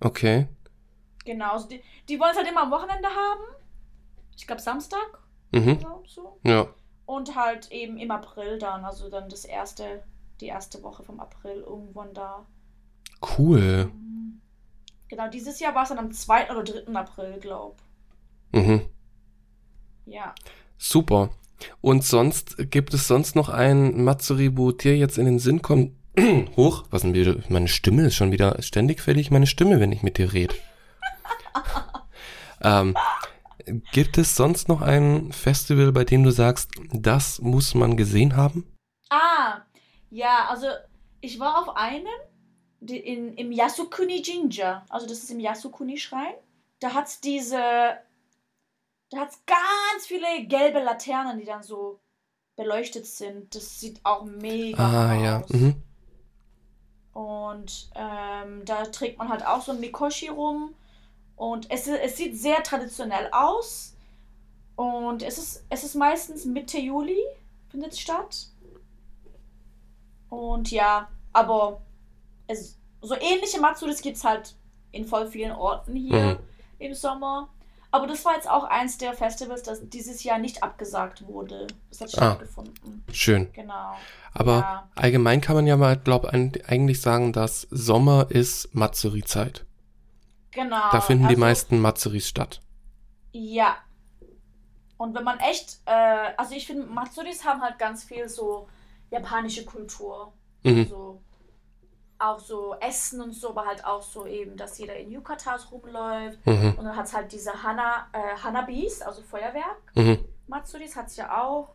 Okay. 0.00 0.48
Genau, 1.24 1.52
also 1.52 1.68
die, 1.68 1.80
die 2.08 2.18
wollen 2.18 2.32
es 2.32 2.38
halt 2.38 2.48
immer 2.48 2.62
am 2.62 2.72
Wochenende 2.72 3.06
haben. 3.08 3.44
Ich 4.36 4.48
glaube, 4.48 4.60
Samstag 4.60 5.20
Mhm. 5.52 5.78
oder 5.78 6.02
so. 6.08 6.40
Ja. 6.42 6.66
Und 7.06 7.36
halt 7.36 7.70
eben 7.70 7.98
im 7.98 8.10
April 8.10 8.58
dann, 8.58 8.84
also 8.84 9.08
dann 9.08 9.28
das 9.28 9.44
erste, 9.44 10.02
die 10.40 10.46
erste 10.46 10.82
Woche 10.82 11.04
vom 11.04 11.20
April 11.20 11.60
irgendwann 11.60 12.12
da. 12.14 12.46
Cool. 13.38 13.92
Genau, 15.06 15.28
dieses 15.28 15.60
Jahr 15.60 15.76
war 15.76 15.84
es 15.84 15.90
dann 15.90 15.98
am 15.98 16.10
2. 16.10 16.50
oder 16.50 16.64
3. 16.64 16.96
April, 16.96 17.38
glaub. 17.38 17.80
Mhm. 18.50 18.88
Ja. 20.06 20.34
Super. 20.76 21.30
Und 21.80 22.04
sonst, 22.04 22.70
gibt 22.70 22.94
es 22.94 23.08
sonst 23.08 23.36
noch 23.36 23.48
ein 23.48 24.02
Matsuri, 24.02 24.56
wo 24.56 24.72
dir 24.72 24.96
jetzt 24.96 25.18
in 25.18 25.26
den 25.26 25.38
Sinn 25.38 25.62
kommt? 25.62 25.92
Hoch, 26.56 26.84
was 26.90 27.02
denn 27.02 27.14
wieder? 27.14 27.36
Meine 27.48 27.68
Stimme 27.68 28.06
ist 28.06 28.14
schon 28.14 28.32
wieder 28.32 28.60
ständig 28.62 29.00
verliere 29.00 29.32
meine 29.32 29.46
Stimme, 29.46 29.80
wenn 29.80 29.92
ich 29.92 30.02
mit 30.02 30.18
dir 30.18 30.32
rede. 30.32 30.54
ähm, 32.62 32.96
gibt 33.92 34.18
es 34.18 34.36
sonst 34.36 34.68
noch 34.68 34.82
ein 34.82 35.32
Festival, 35.32 35.92
bei 35.92 36.04
dem 36.04 36.24
du 36.24 36.30
sagst, 36.30 36.70
das 36.92 37.40
muss 37.40 37.74
man 37.74 37.96
gesehen 37.96 38.36
haben? 38.36 38.66
Ah, 39.08 39.62
ja, 40.10 40.48
also 40.48 40.66
ich 41.20 41.38
war 41.38 41.62
auf 41.62 41.76
einem 41.76 42.06
in, 42.80 43.34
im 43.34 43.52
Yasukuni 43.52 44.22
Jinja, 44.22 44.84
also 44.88 45.06
das 45.06 45.18
ist 45.18 45.30
im 45.30 45.40
Yasukuni-Schrein. 45.40 46.34
Da 46.80 46.94
hat 46.94 47.08
es 47.08 47.20
diese, 47.20 47.98
da 49.10 49.18
hat 49.18 49.30
es 49.30 49.40
ganz 49.46 50.06
viele 50.06 50.46
gelbe 50.46 50.80
Laternen, 50.80 51.38
die 51.38 51.44
dann 51.44 51.62
so 51.62 52.00
beleuchtet 52.56 53.06
sind. 53.06 53.54
Das 53.54 53.80
sieht 53.80 54.00
auch 54.04 54.24
mega 54.24 54.78
Ah, 54.82 55.14
aus. 55.16 55.22
ja. 55.22 55.42
Mhm. 55.48 55.82
Und 57.12 57.90
ähm, 57.96 58.64
da 58.64 58.84
trägt 58.86 59.18
man 59.18 59.28
halt 59.28 59.44
auch 59.46 59.62
so 59.62 59.72
ein 59.72 59.80
Mikoshi 59.80 60.28
rum. 60.28 60.74
Und 61.36 61.70
es, 61.70 61.86
es 61.88 62.16
sieht 62.16 62.38
sehr 62.38 62.62
traditionell 62.62 63.28
aus. 63.32 63.96
Und 64.76 65.22
es 65.22 65.38
ist, 65.38 65.64
es 65.70 65.84
ist 65.84 65.94
meistens 65.94 66.44
Mitte 66.44 66.78
Juli, 66.78 67.20
findet 67.68 67.92
es 67.92 68.00
statt. 68.00 68.46
Und 70.28 70.70
ja, 70.70 71.08
aber 71.32 71.80
es, 72.46 72.78
so 73.02 73.14
ähnliche 73.16 73.60
Matsuris 73.60 74.00
gibt 74.02 74.16
es 74.16 74.24
halt 74.24 74.54
in 74.92 75.04
voll 75.06 75.26
vielen 75.26 75.52
Orten 75.52 75.94
hier 75.96 76.34
Mhm. 76.34 76.38
im 76.78 76.94
Sommer. 76.94 77.48
Aber 77.92 78.06
das 78.06 78.24
war 78.24 78.34
jetzt 78.34 78.48
auch 78.48 78.64
eins 78.64 78.98
der 78.98 79.14
Festivals, 79.14 79.62
das 79.64 79.80
dieses 79.88 80.22
Jahr 80.22 80.38
nicht 80.38 80.62
abgesagt 80.62 81.26
wurde. 81.26 81.66
Das 81.88 82.00
hat 82.00 82.08
Ah. 82.08 82.10
stattgefunden. 82.34 83.04
Schön. 83.12 83.52
Genau. 83.52 83.96
Aber 84.32 84.58
Ja. 84.58 84.88
allgemein 84.94 85.40
kann 85.40 85.56
man 85.56 85.66
ja 85.66 85.76
mal, 85.76 85.96
glaub, 85.96 86.24
ein- 86.24 86.52
eigentlich 86.68 87.00
sagen, 87.00 87.32
dass 87.32 87.62
Sommer 87.70 88.26
ist 88.30 88.72
Matsuri-Zeit. 88.74 89.64
Genau. 90.52 90.90
Da 90.92 91.00
finden 91.00 91.24
die 91.24 91.30
also- 91.34 91.40
meisten 91.40 91.80
Matsuris 91.80 92.28
statt. 92.28 92.60
Ja. 93.32 93.76
Und 94.96 95.14
wenn 95.14 95.24
man 95.24 95.38
echt, 95.40 95.78
äh, 95.86 96.32
also 96.36 96.54
ich 96.54 96.66
finde, 96.66 96.86
Matsuris 96.86 97.44
haben 97.44 97.60
halt 97.62 97.78
ganz 97.78 98.04
viel 98.04 98.28
so 98.28 98.68
japanische 99.10 99.64
Kultur. 99.64 100.32
Mhm. 100.62 100.86
So, 100.88 101.22
auch 102.20 102.38
so 102.38 102.74
Essen 102.80 103.20
und 103.20 103.32
so, 103.32 103.50
aber 103.50 103.66
halt 103.66 103.84
auch 103.84 104.02
so 104.02 104.26
eben, 104.26 104.56
dass 104.56 104.78
jeder 104.78 104.96
in 104.96 105.10
Yukatas 105.10 105.70
rumläuft. 105.72 106.44
Mhm. 106.46 106.74
Und 106.76 106.84
dann 106.84 106.96
hat 106.96 107.06
es 107.06 107.14
halt 107.14 107.32
diese 107.32 107.62
Hana, 107.62 108.08
äh, 108.12 108.36
Hanabis, 108.42 109.02
also 109.02 109.22
Feuerwerk. 109.22 109.80
Mhm. 109.94 110.24
Matsuris 110.46 110.96
hat 110.96 111.06
es 111.08 111.16
ja 111.16 111.42
auch. 111.42 111.74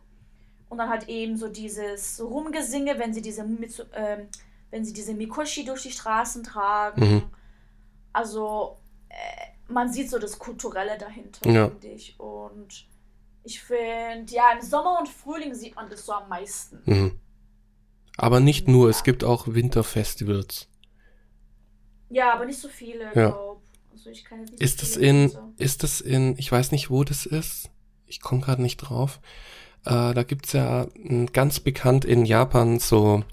Und 0.68 0.78
dann 0.78 0.88
halt 0.88 1.08
eben 1.08 1.36
so 1.36 1.48
dieses 1.48 2.20
Rumgesinge, 2.20 2.98
wenn 2.98 3.12
sie 3.14 3.22
diese, 3.22 3.42
ähm, 3.42 4.28
wenn 4.70 4.84
sie 4.84 4.92
diese 4.92 5.14
Mikoshi 5.14 5.64
durch 5.64 5.82
die 5.82 5.92
Straßen 5.92 6.42
tragen. 6.42 7.00
Mhm. 7.00 7.22
Also 8.12 8.76
äh, 9.08 9.72
man 9.72 9.92
sieht 9.92 10.10
so 10.10 10.18
das 10.18 10.38
Kulturelle 10.38 10.96
dahinter, 10.98 11.48
Ja. 11.50 11.68
finde 11.68 11.88
ich. 11.88 12.18
Und 12.18 12.86
ich 13.44 13.62
finde, 13.62 14.32
ja, 14.32 14.52
im 14.52 14.60
Sommer 14.60 14.98
und 14.98 15.08
Frühling 15.08 15.54
sieht 15.54 15.76
man 15.76 15.88
das 15.88 16.04
so 16.04 16.12
am 16.12 16.28
meisten. 16.28 16.82
Mhm. 16.84 17.20
Aber 18.16 18.40
nicht 18.40 18.68
nur, 18.68 18.88
es 18.88 19.04
gibt 19.04 19.24
auch 19.24 19.46
Winterfestivals. 19.48 20.68
Ja, 22.08 22.32
aber 22.34 22.46
nicht 22.46 22.58
so 22.60 22.68
viele, 22.68 23.04
Ja. 23.14 23.30
glaub. 23.30 23.62
Also 23.92 24.10
ich 24.10 24.24
kann 24.24 24.40
nicht 24.40 24.60
Ist 24.60 24.80
so 24.80 24.86
viele 24.86 25.06
in, 25.06 25.32
ist 25.56 25.84
es 25.84 26.00
in, 26.00 26.36
ich 26.38 26.50
weiß 26.50 26.70
nicht, 26.72 26.90
wo 26.90 27.04
das 27.04 27.26
ist. 27.26 27.70
Ich 28.06 28.20
komme 28.20 28.40
gerade 28.40 28.62
nicht 28.62 28.76
drauf. 28.78 29.20
Äh, 29.84 30.14
da 30.14 30.22
gibt's 30.22 30.52
ja 30.52 30.86
m, 30.94 31.26
ganz 31.32 31.60
bekannt 31.60 32.04
in 32.04 32.24
Japan 32.24 32.78
so, 32.78 33.24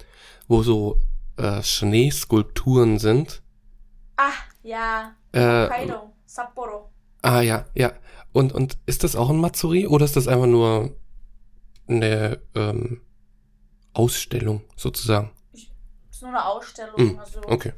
wo 0.48 0.62
so 0.62 0.98
äh, 1.36 1.62
Schneeskulpturen 1.62 2.98
sind. 2.98 3.42
Ah, 4.16 4.32
ja. 4.62 5.14
Äh, 5.32 5.64
Hokkaido, 5.66 6.12
Sapporo. 6.26 6.90
ah 7.22 7.40
ja, 7.40 7.66
ja. 7.74 7.92
Und, 8.32 8.52
und 8.52 8.78
ist 8.86 9.04
das 9.04 9.14
auch 9.16 9.30
ein 9.30 9.36
Matsuri 9.38 9.86
oder 9.86 10.04
ist 10.04 10.16
das 10.16 10.26
einfach 10.28 10.46
nur 10.46 10.96
eine 11.86 12.40
ähm, 12.54 13.00
Ausstellung 13.94 14.62
sozusagen? 14.76 15.30
ist 16.10 16.22
nur 16.22 16.30
eine 16.30 16.44
Ausstellung. 16.44 16.96
Hm, 16.96 17.18
Also 17.18 17.40
Okay. 17.46 17.72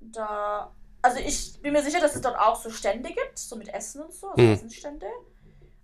da. 0.00 0.70
Also 1.02 1.18
ich 1.20 1.60
bin 1.62 1.72
mir 1.72 1.82
sicher, 1.82 2.00
dass 2.00 2.16
es 2.16 2.20
dort 2.20 2.36
auch 2.38 2.60
so 2.60 2.68
Stände 2.70 3.08
gibt, 3.10 3.38
so 3.38 3.54
mit 3.56 3.68
Essen 3.72 4.02
und 4.02 4.12
so, 4.12 4.28
also 4.30 4.42
Mhm. 4.42 4.52
Essensstände. 4.54 5.06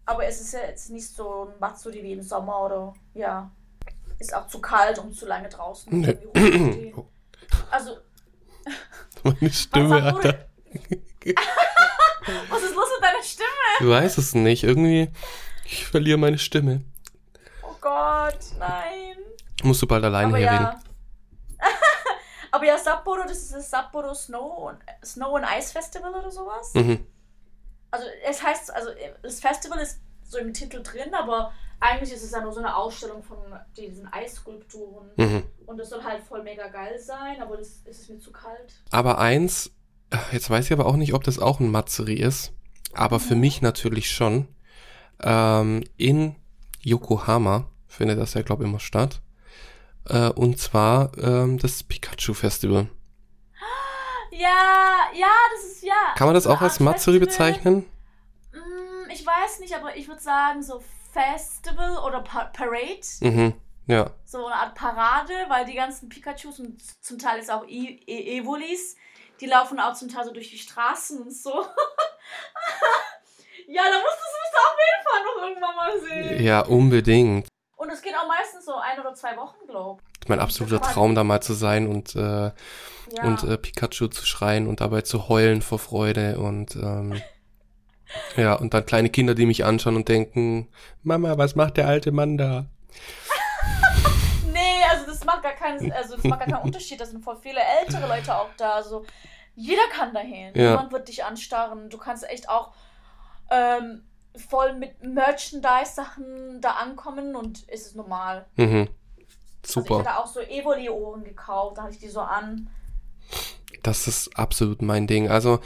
Aber 0.04 0.26
es 0.26 0.40
ist 0.40 0.52
ja 0.52 0.60
jetzt 0.60 0.90
nicht 0.90 1.06
so 1.08 1.44
ein 1.48 1.58
Matsuri 1.60 2.02
wie 2.02 2.12
im 2.12 2.22
Sommer 2.22 2.60
oder 2.64 2.94
ja. 3.14 3.50
Ist 4.18 4.34
auch 4.34 4.46
zu 4.48 4.60
kalt, 4.60 4.98
um 4.98 5.12
zu 5.12 5.26
lange 5.26 5.48
draußen 5.48 6.00
Nee. 6.00 6.92
Oh, 6.96 7.06
Also, 7.70 7.98
meine 9.22 9.52
Stimme, 9.52 10.02
Alter. 10.02 10.48
was 12.50 12.62
ist 12.62 12.74
los 12.74 12.88
mit 12.94 13.02
deiner 13.02 13.22
Stimme? 13.22 13.48
Ich 13.80 13.86
weiß 13.88 14.18
es 14.18 14.34
nicht. 14.34 14.64
Irgendwie, 14.64 15.10
ich 15.64 15.86
verliere 15.86 16.18
meine 16.18 16.38
Stimme. 16.38 16.82
Oh 17.62 17.74
Gott, 17.80 18.38
nein. 18.58 19.16
Musst 19.62 19.82
du 19.82 19.86
bald 19.86 20.04
alleine 20.04 20.28
Aber 20.28 20.36
hier 20.38 20.46
ja. 20.46 20.56
reden. 20.68 20.82
Aber 22.50 22.64
ja, 22.66 22.76
Sapporo, 22.78 23.22
das 23.22 23.38
ist 23.38 23.54
das 23.54 23.70
Sapporo 23.70 24.14
Snow 24.14 24.70
und 24.70 24.78
Snow 25.04 25.36
and 25.36 25.46
Ice 25.58 25.72
Festival 25.72 26.14
oder 26.14 26.30
sowas. 26.30 26.72
Mhm. 26.74 27.06
Also 27.90 28.06
es 28.28 28.42
heißt, 28.42 28.74
also 28.74 28.90
das 29.22 29.40
Festival 29.40 29.78
ist 29.78 30.00
so 30.22 30.38
im 30.38 30.52
Titel 30.52 30.82
drin, 30.82 31.14
aber 31.14 31.52
eigentlich 31.80 32.12
ist 32.12 32.22
es 32.22 32.30
ja 32.30 32.40
nur 32.40 32.52
so 32.52 32.60
eine 32.60 32.74
Ausstellung 32.76 33.22
von 33.22 33.36
diesen 33.76 34.10
Eisskulpturen. 34.12 35.10
Mhm. 35.16 35.42
Und 35.66 35.78
das 35.78 35.90
soll 35.90 36.02
halt 36.04 36.22
voll 36.22 36.42
mega 36.42 36.68
geil 36.68 36.98
sein, 36.98 37.40
aber 37.42 37.56
das 37.56 37.68
ist 37.84 38.02
es 38.02 38.08
mir 38.08 38.18
zu 38.18 38.32
kalt. 38.32 38.82
Aber 38.90 39.18
eins, 39.18 39.70
jetzt 40.30 40.48
weiß 40.48 40.66
ich 40.66 40.72
aber 40.72 40.86
auch 40.86 40.96
nicht, 40.96 41.12
ob 41.14 41.24
das 41.24 41.38
auch 41.38 41.58
ein 41.60 41.70
Matsuri 41.70 42.14
ist, 42.14 42.52
aber 42.94 43.18
für 43.20 43.34
Mhm. 43.34 43.40
mich 43.40 43.62
natürlich 43.62 44.10
schon. 44.10 44.48
Ähm, 45.22 45.84
in 45.96 46.36
Yokohama 46.80 47.68
findet 47.86 48.18
das 48.18 48.34
ja, 48.34 48.42
glaube 48.42 48.62
ich, 48.64 48.68
immer 48.68 48.80
statt. 48.80 49.20
Äh, 50.08 50.28
und 50.30 50.58
zwar 50.58 51.12
ähm, 51.18 51.58
das 51.58 51.82
Pikachu 51.82 52.32
Festival. 52.34 52.88
Ja, 54.30 55.08
ja, 55.14 55.28
das 55.54 55.64
ist 55.72 55.82
ja. 55.82 56.14
Kann 56.16 56.26
man 56.26 56.34
das 56.34 56.46
auch 56.46 56.60
als 56.62 56.74
Art 56.74 56.80
Matsuri 56.80 57.18
bezeichnen? 57.18 57.84
Mm, 58.52 59.10
Ich 59.10 59.24
weiß 59.24 59.60
nicht, 59.60 59.74
aber 59.76 59.96
ich 59.96 60.08
würde 60.08 60.20
sagen 60.22 60.62
so 60.62 60.82
Festival 61.12 61.98
oder 61.98 62.20
pa 62.20 62.44
Parade. 62.46 63.00
Mhm. 63.20 63.54
Ja. 63.86 64.10
So 64.24 64.46
eine 64.46 64.56
Art 64.56 64.74
Parade, 64.74 65.32
weil 65.48 65.64
die 65.66 65.74
ganzen 65.74 66.08
Pikachus 66.08 66.58
und 66.60 66.80
zum 67.04 67.18
Teil 67.18 67.38
ist 67.40 67.50
auch 67.50 67.64
e 67.66 68.00
e 68.06 68.38
Evolis, 68.38 68.96
die 69.40 69.46
laufen 69.46 69.78
auch 69.80 69.94
zum 69.94 70.08
Teil 70.08 70.24
so 70.24 70.32
durch 70.32 70.50
die 70.50 70.58
Straßen 70.58 71.20
und 71.20 71.32
so. 71.32 71.50
ja, 73.68 73.82
da 73.82 73.98
musst 74.00 74.18
du 74.18 74.24
es 74.40 74.54
auf 74.56 74.76
jeden 74.80 75.04
Fall 75.04 75.22
noch 75.24 75.36
irgendwann 75.48 75.76
mal 75.76 76.00
sehen. 76.00 76.42
Ja, 76.42 76.60
unbedingt. 76.60 77.48
Und 77.82 77.90
es 77.90 78.00
geht 78.00 78.14
auch 78.16 78.28
meistens 78.28 78.64
so 78.64 78.76
ein 78.76 79.00
oder 79.00 79.12
zwei 79.12 79.36
Wochen, 79.36 79.66
glaube 79.66 80.04
Mein 80.28 80.38
absoluter 80.38 80.80
Traum, 80.80 81.16
da 81.16 81.24
mal 81.24 81.42
zu 81.42 81.52
sein 81.52 81.88
und, 81.88 82.14
äh, 82.14 82.46
ich. 82.46 82.52
Ja. 83.18 83.24
und 83.24 83.42
äh, 83.42 83.58
Pikachu 83.58 84.06
zu 84.06 84.24
schreien 84.24 84.68
und 84.68 84.80
dabei 84.80 85.00
zu 85.00 85.28
heulen 85.28 85.62
vor 85.62 85.80
Freude 85.80 86.38
und 86.38 86.76
ähm, 86.76 87.20
ja, 88.36 88.54
und 88.54 88.72
dann 88.72 88.86
kleine 88.86 89.10
Kinder, 89.10 89.34
die 89.34 89.46
mich 89.46 89.64
anschauen 89.64 89.96
und 89.96 90.08
denken, 90.08 90.68
Mama, 91.02 91.36
was 91.38 91.56
macht 91.56 91.76
der 91.76 91.88
alte 91.88 92.12
Mann 92.12 92.38
da? 92.38 92.66
Nee, 94.52 94.84
also 94.88 95.06
das 95.06 95.24
macht 95.24 95.42
gar 95.42 95.54
keinen, 95.54 95.90
also 95.92 96.14
das 96.14 96.24
macht 96.24 96.40
gar 96.40 96.48
keinen 96.48 96.62
Unterschied. 96.62 97.00
Da 97.00 97.06
sind 97.06 97.24
voll 97.24 97.38
viele 97.42 97.60
ältere 97.80 98.06
Leute 98.06 98.36
auch 98.36 98.50
da. 98.58 98.74
Also 98.74 99.06
jeder 99.56 99.88
kann 99.90 100.12
dahin. 100.12 100.54
Ja. 100.54 100.72
Niemand 100.72 100.92
wird 100.92 101.08
dich 101.08 101.24
anstarren. 101.24 101.88
Du 101.88 101.96
kannst 101.96 102.28
echt 102.28 102.50
auch 102.50 102.72
ähm, 103.50 104.04
voll 104.36 104.74
mit 104.74 105.02
Merchandise-Sachen 105.02 106.60
da 106.60 106.72
ankommen 106.72 107.36
und 107.36 107.62
ist 107.68 107.86
es 107.86 107.94
normal. 107.94 108.46
Mhm. 108.56 108.88
Also 109.64 109.80
ich 109.80 109.86
Super. 109.86 109.98
hatte 110.00 110.18
auch 110.18 110.26
so 110.26 110.40
Evoli-Ohren 110.40 111.24
gekauft, 111.24 111.78
da 111.78 111.82
hatte 111.84 111.92
ich 111.94 112.00
die 112.00 112.08
so 112.08 112.20
an. 112.20 112.68
Das 113.82 114.06
ist 114.08 114.36
absolut 114.36 114.82
mein 114.82 115.06
Ding. 115.06 115.28
Also, 115.30 115.60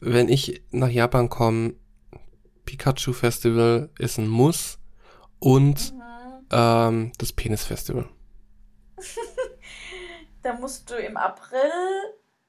wenn 0.00 0.28
ich 0.28 0.62
nach 0.70 0.88
Japan 0.88 1.28
komme, 1.28 1.74
Pikachu 2.64 3.12
Festival 3.12 3.90
ist 3.98 4.18
ein 4.18 4.28
Muss 4.28 4.78
und 5.40 5.92
Mhm. 5.94 6.02
ähm, 6.52 7.12
das 7.18 7.32
Penis 7.32 7.64
Festival. 7.64 8.08
Da 10.42 10.54
musst 10.54 10.90
du 10.90 10.94
im 10.94 11.18
April 11.18 11.70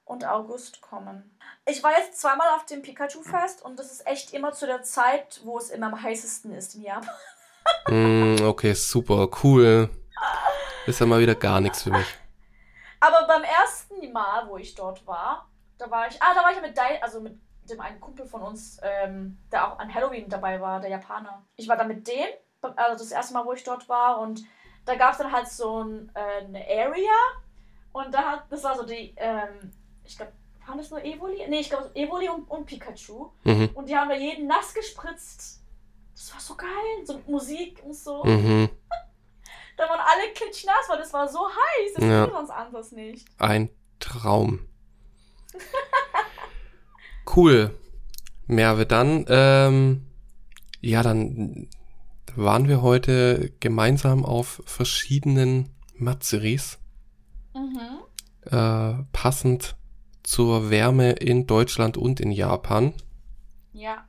und 0.06 0.26
August 0.26 0.80
kommen. 0.82 1.30
Ich 1.72 1.82
war 1.84 1.92
jetzt 1.92 2.20
zweimal 2.20 2.50
auf 2.50 2.66
dem 2.66 2.82
Pikachu-Fest 2.82 3.62
und 3.62 3.80
das 3.80 3.94
ist 3.94 4.06
echt 4.06 4.34
immer 4.34 4.52
zu 4.52 4.66
der 4.66 4.84
Zeit, 4.84 5.40
wo 5.46 5.58
es 5.58 5.70
immer 5.70 5.88
am 5.88 6.04
heißesten 6.04 6.54
ist 6.54 6.76
im 6.76 6.82
Japan. 6.82 7.16
Mm, 7.88 8.44
okay, 8.44 8.74
super, 8.74 9.30
cool. 9.42 9.90
Ist 10.86 11.00
ja 11.00 11.06
mal 11.06 11.22
wieder 11.22 11.34
gar 11.34 11.62
nichts 11.62 11.84
für 11.84 11.92
mich. 11.92 12.08
Aber 13.00 13.26
beim 13.26 13.44
ersten 13.44 14.12
Mal, 14.12 14.50
wo 14.50 14.58
ich 14.58 14.76
dort 14.76 15.08
war, 15.08 15.50
da 15.78 15.90
war 15.90 16.10
ich, 16.10 16.22
ah, 16.22 16.34
da 16.36 16.44
war 16.44 16.52
ich 16.52 16.62
mit 16.62 16.78
Dai, 16.78 17.02
also 17.02 17.22
mit 17.22 17.40
dem 17.70 17.80
einen 17.80 18.02
Kumpel 18.02 18.26
von 18.26 18.42
uns, 18.42 18.78
ähm, 18.84 19.38
der 19.50 19.72
auch 19.72 19.80
an 19.80 19.94
Halloween 19.94 20.28
dabei 20.28 20.60
war, 20.60 20.82
der 20.82 20.90
Japaner. 20.90 21.46
Ich 21.56 21.70
war 21.70 21.78
da 21.78 21.86
mit 21.86 22.06
dem, 22.06 22.28
also 22.76 23.02
das 23.02 23.14
erste 23.14 23.34
Mal, 23.34 23.46
wo 23.46 23.54
ich 23.54 23.64
dort 23.64 23.88
war 23.88 24.20
und 24.20 24.44
da 24.84 24.96
gab 24.96 25.14
es 25.14 25.20
dann 25.20 25.32
halt 25.32 25.48
so 25.48 25.86
ein, 25.86 26.12
äh, 26.16 26.44
eine 26.44 26.66
Area 26.68 27.16
und 27.94 28.14
da 28.14 28.24
hat, 28.24 28.44
das 28.50 28.62
war 28.62 28.76
so 28.76 28.84
die, 28.84 29.14
ähm, 29.16 29.72
ich 30.04 30.18
glaube, 30.18 30.34
waren 30.68 30.78
das 30.78 30.90
nur 30.92 31.04
Evoli? 31.04 31.38
Nee, 31.50 31.60
ich 31.62 31.70
glaube 31.70 31.92
Evoli 31.96 32.30
und, 32.30 32.50
und 32.50 32.66
Pikachu 32.66 33.30
Mhm. 33.44 33.70
und 33.74 33.90
die 33.90 33.96
haben 33.96 34.10
da 34.10 34.16
jeden 34.16 34.48
nass 34.48 34.74
gespritzt. 34.74 35.62
Das 36.14 36.34
war 36.34 36.40
so 36.40 36.56
geil, 36.56 36.68
so 37.06 37.16
mit 37.16 37.28
Musik 37.28 37.82
und 37.84 37.96
so. 37.96 38.24
Mhm. 38.24 38.70
Da 39.78 39.90
waren 39.90 40.00
alle 40.02 40.32
klitschnass, 40.36 40.90
weil 40.90 41.00
das 41.00 41.12
war 41.12 41.28
so 41.28 41.40
heiß. 41.48 41.94
Das 41.96 42.04
Ja. 42.06 42.26
ging 42.26 42.34
sonst 42.36 42.50
anders 42.52 42.92
nicht. 42.92 43.26
Ein 43.40 43.70
Traum. 44.00 44.68
Cool. 47.36 47.76
Merve, 48.48 48.86
dann, 48.86 49.26
ähm, 49.30 50.06
ja, 50.82 51.02
dann 51.04 51.70
waren 52.36 52.68
wir 52.68 52.82
heute 52.82 53.54
gemeinsam 53.60 54.26
auf 54.26 54.62
verschiedenen 54.66 55.70
Matsuris, 55.96 56.78
Mhm. 57.56 58.00
äh, 58.52 59.04
passend 59.14 59.76
zur 60.24 60.70
Wärme 60.70 61.12
in 61.14 61.48
Deutschland 61.48 61.98
und 61.98 62.20
in 62.20 62.32
Japan. 62.32 62.94
Ja. 63.74 64.06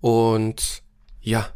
Und 0.00 0.82
ja, 1.20 1.48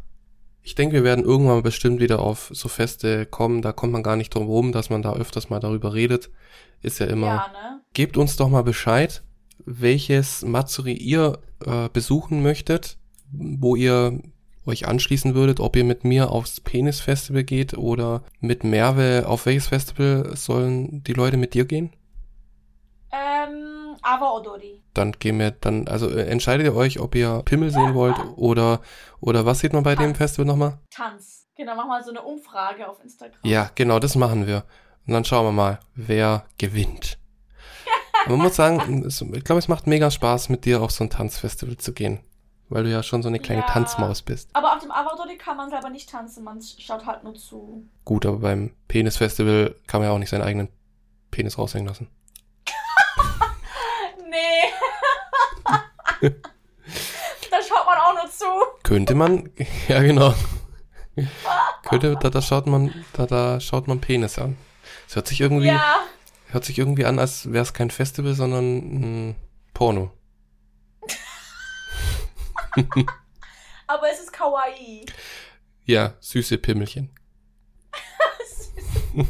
ich 0.67 0.75
denke, 0.75 0.95
wir 0.95 1.03
werden 1.05 1.23
irgendwann 1.23 1.63
bestimmt 1.63 2.01
wieder 2.01 2.19
auf 2.19 2.49
so 2.53 2.67
Feste 2.67 3.25
kommen. 3.25 3.61
Da 3.61 3.71
kommt 3.71 3.93
man 3.93 4.03
gar 4.03 4.17
nicht 4.17 4.35
drum 4.35 4.47
rum, 4.47 4.71
dass 4.71 4.89
man 4.89 5.01
da 5.01 5.13
öfters 5.13 5.49
mal 5.49 5.59
darüber 5.59 5.93
redet. 5.93 6.29
Ist 6.81 6.99
ja 6.99 7.05
immer. 7.05 7.27
Ja, 7.27 7.47
ne? 7.53 7.81
Gebt 7.93 8.17
uns 8.17 8.35
doch 8.35 8.49
mal 8.49 8.63
Bescheid, 8.63 9.23
welches 9.65 10.43
Matsuri 10.43 10.93
ihr 10.93 11.39
äh, 11.65 11.87
besuchen 11.87 12.43
möchtet, 12.43 12.97
wo 13.31 13.75
ihr 13.75 14.19
euch 14.65 14.87
anschließen 14.87 15.35
würdet, 15.35 15.61
ob 15.61 15.75
ihr 15.77 15.85
mit 15.85 16.03
mir 16.03 16.31
aufs 16.31 16.59
Penis 16.59 16.99
Festival 16.99 17.45
geht 17.45 17.77
oder 17.77 18.23
mit 18.41 18.63
Merve. 18.63 19.23
Auf 19.25 19.45
welches 19.45 19.67
Festival 19.67 20.35
sollen 20.35 21.01
die 21.03 21.13
Leute 21.13 21.37
mit 21.37 21.53
dir 21.53 21.63
gehen? 21.65 21.91
Ähm. 23.11 23.66
Dann 24.93 25.11
gehen 25.13 25.39
wir 25.39 25.51
dann, 25.51 25.87
also 25.87 26.09
äh, 26.09 26.25
entscheidet 26.27 26.65
ihr 26.65 26.75
euch, 26.75 26.99
ob 26.99 27.15
ihr 27.15 27.41
Pimmel 27.45 27.71
sehen 27.71 27.93
wollt 27.93 28.17
oder 28.35 28.81
oder 29.19 29.45
was 29.45 29.59
sieht 29.59 29.73
man 29.73 29.83
bei 29.83 29.95
dem 29.95 30.07
Tanz. 30.13 30.17
Festival 30.17 30.45
nochmal? 30.45 30.77
Tanz. 30.91 31.47
Genau, 31.55 31.75
mach 31.75 31.87
mal 31.87 32.03
so 32.03 32.11
eine 32.11 32.21
Umfrage 32.21 32.87
auf 32.87 33.03
Instagram. 33.03 33.39
Ja, 33.43 33.71
genau, 33.75 33.99
das 33.99 34.15
machen 34.15 34.45
wir. 34.45 34.63
Und 35.07 35.13
dann 35.13 35.25
schauen 35.25 35.45
wir 35.45 35.51
mal, 35.51 35.79
wer 35.95 36.45
gewinnt. 36.57 37.17
Man 38.27 38.39
muss 38.39 38.55
sagen, 38.57 39.05
ich 39.07 39.43
glaube, 39.43 39.59
es 39.59 39.67
macht 39.67 39.87
mega 39.87 40.11
Spaß, 40.11 40.49
mit 40.49 40.65
dir 40.65 40.81
auf 40.81 40.91
so 40.91 41.03
ein 41.03 41.09
Tanzfestival 41.09 41.77
zu 41.77 41.93
gehen. 41.93 42.19
Weil 42.69 42.83
du 42.83 42.91
ja 42.91 43.01
schon 43.01 43.23
so 43.23 43.29
eine 43.29 43.39
kleine 43.39 43.61
Ja. 43.61 43.67
Tanzmaus 43.67 44.21
bist. 44.21 44.49
Aber 44.53 44.75
auf 44.75 44.81
dem 44.81 44.91
Awa 44.91 45.13
Odori 45.13 45.37
kann 45.37 45.55
man 45.55 45.69
selber 45.69 45.89
nicht 45.89 46.09
tanzen, 46.09 46.43
man 46.43 46.61
schaut 46.61 47.05
halt 47.05 47.23
nur 47.23 47.33
zu. 47.35 47.87
Gut, 48.03 48.25
aber 48.25 48.39
beim 48.39 48.71
Penisfestival 48.89 49.75
kann 49.87 50.01
man 50.01 50.09
ja 50.09 50.13
auch 50.13 50.19
nicht 50.19 50.29
seinen 50.29 50.41
eigenen 50.41 50.67
Penis 51.31 51.57
raushängen 51.57 51.87
lassen. 51.87 52.09
Nee. 54.37 56.29
da 57.51 57.57
schaut 57.61 57.85
man 57.85 57.97
auch 57.97 58.13
nur 58.13 58.29
zu. 58.31 58.45
Könnte 58.83 59.15
man, 59.15 59.49
ja 59.87 60.01
genau. 60.01 60.33
Könnte, 61.83 62.15
da, 62.21 62.29
da 62.29 62.41
schaut 62.41 62.67
man, 62.67 62.93
da, 63.13 63.25
da 63.25 63.59
schaut 63.59 63.87
man 63.87 63.99
Penis 63.99 64.37
an. 64.37 64.55
Es 65.07 65.15
hört 65.15 65.27
sich 65.27 65.41
irgendwie, 65.41 65.67
Ja. 65.67 66.01
hört 66.49 66.65
sich 66.65 66.77
irgendwie 66.77 67.05
an, 67.05 67.17
als 67.19 67.51
wäre 67.51 67.63
es 67.63 67.73
kein 67.73 67.89
Festival, 67.89 68.33
sondern 68.35 68.65
ein 69.31 69.35
Porno. 69.73 70.11
Aber 73.87 74.11
es 74.11 74.19
ist 74.19 74.31
kawaii. 74.33 75.05
Ja, 75.85 76.13
süße 76.19 76.57
Pimmelchen. 76.59 77.09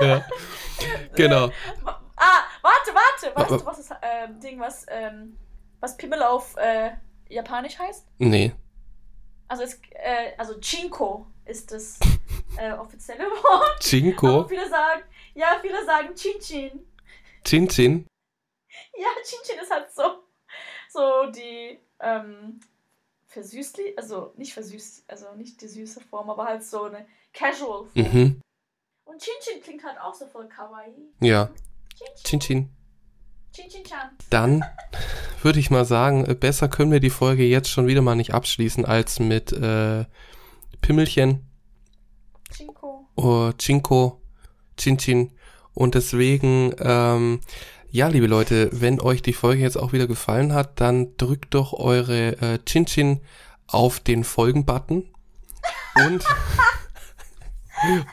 ja. 0.00 0.24
Genau. 1.16 1.50
Ah, 2.16 2.44
warte, 2.62 2.94
warte. 2.94 3.36
Weißt 3.36 3.62
du, 3.62 3.66
was 3.66 3.86
das 3.86 3.98
ähm, 4.02 4.40
Ding, 4.40 4.60
was, 4.60 4.86
ähm, 4.88 5.36
was 5.80 5.96
Pimmel 5.96 6.22
auf 6.22 6.56
äh, 6.56 6.92
Japanisch 7.28 7.78
heißt? 7.78 8.06
Nee. 8.18 8.52
Also, 9.48 9.64
es, 9.64 9.80
äh, 9.90 10.32
also 10.38 10.58
Chinko 10.60 11.26
ist 11.44 11.70
das 11.72 11.98
äh, 12.58 12.72
offizielle 12.72 13.24
Wort. 13.24 13.62
Aber 13.62 13.78
Chinko. 13.80 14.48
viele 14.48 14.68
sagen, 14.68 15.02
ja, 15.34 15.58
viele 15.60 15.84
sagen 15.84 16.14
Chinchin. 16.14 16.86
Chin 17.44 17.68
Chin. 17.68 18.06
Ja, 18.96 19.08
Chinchin 19.24 19.62
ist 19.62 19.70
halt 19.70 19.92
so, 19.92 20.24
so 20.88 21.30
die 21.30 21.78
ähm, 22.00 22.60
versüßli, 23.26 23.94
also 23.96 24.32
nicht 24.36 24.54
versüßt, 24.54 25.04
also 25.08 25.32
nicht 25.34 25.60
die 25.60 25.68
süße 25.68 26.00
Form, 26.00 26.30
aber 26.30 26.44
halt 26.44 26.62
so 26.62 26.84
eine 26.84 27.06
Casual 27.32 27.86
Form. 27.86 27.90
Mhm. 27.94 28.40
Und 29.04 29.20
Chinchin 29.22 29.62
klingt 29.62 29.84
halt 29.84 29.98
auch 30.00 30.14
so 30.14 30.26
voll 30.26 30.48
kawaii. 30.48 30.92
Ja. 31.20 31.50
Chinchin. 32.24 32.24
Chin 32.24 32.40
Chin. 32.40 32.70
Chinchin-chan. 33.54 34.10
Dann 34.30 34.64
würde 35.42 35.60
ich 35.60 35.70
mal 35.70 35.84
sagen, 35.84 36.24
äh, 36.26 36.34
besser 36.34 36.68
können 36.68 36.90
wir 36.90 36.98
die 37.00 37.10
Folge 37.10 37.44
jetzt 37.44 37.68
schon 37.70 37.86
wieder 37.86 38.02
mal 38.02 38.16
nicht 38.16 38.34
abschließen 38.34 38.84
als 38.84 39.20
mit 39.20 39.52
äh, 39.52 40.04
Pimmelchen, 40.80 41.46
Chinko. 42.52 43.06
oh, 43.14 43.52
Chinko, 43.56 44.20
Chin 44.76 44.98
Chin. 44.98 45.32
Und 45.72 45.94
deswegen, 45.94 46.74
ähm, 46.80 47.40
Ja, 47.90 48.08
liebe 48.08 48.26
Leute, 48.26 48.70
wenn 48.72 49.00
euch 49.00 49.22
die 49.22 49.32
Folge 49.32 49.62
jetzt 49.62 49.76
auch 49.76 49.92
wieder 49.92 50.08
gefallen 50.08 50.52
hat, 50.52 50.80
dann 50.80 51.16
drückt 51.16 51.54
doch 51.54 51.72
eure 51.72 52.36
äh, 52.40 52.58
Chin-Chin 52.64 53.20
auf 53.68 54.00
den 54.00 54.24
Folgen-Button 54.24 55.08
und, 56.04 56.24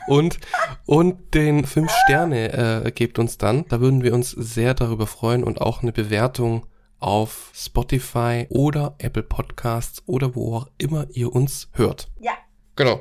und, 0.06 0.38
und 0.86 1.34
den 1.34 1.64
fünf 1.64 1.92
Sterne 2.04 2.84
äh, 2.84 2.90
gebt 2.92 3.18
uns 3.18 3.38
dann. 3.38 3.64
Da 3.68 3.80
würden 3.80 4.02
wir 4.02 4.14
uns 4.14 4.30
sehr 4.30 4.74
darüber 4.74 5.06
freuen 5.06 5.44
und 5.44 5.60
auch 5.60 5.82
eine 5.82 5.92
Bewertung 5.92 6.66
auf 6.98 7.50
Spotify 7.54 8.46
oder 8.48 8.94
Apple 8.98 9.24
Podcasts 9.24 10.02
oder 10.06 10.34
wo 10.34 10.56
auch 10.56 10.68
immer 10.78 11.06
ihr 11.10 11.34
uns 11.34 11.68
hört. 11.72 12.08
Ja. 12.20 12.32
Genau. 12.76 13.00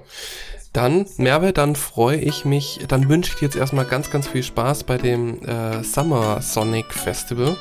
Dann, 0.73 1.05
Merve, 1.17 1.53
dann 1.53 1.75
freue 1.75 2.17
ich 2.17 2.45
mich, 2.45 2.79
dann 2.87 3.09
wünsche 3.09 3.31
ich 3.33 3.39
dir 3.39 3.45
jetzt 3.45 3.55
erstmal 3.55 3.85
ganz, 3.85 4.09
ganz 4.09 4.27
viel 4.27 4.43
Spaß 4.43 4.85
bei 4.85 4.97
dem 4.97 5.43
äh, 5.45 5.83
Summer 5.83 6.41
Sonic 6.41 6.93
Festival. 6.93 7.57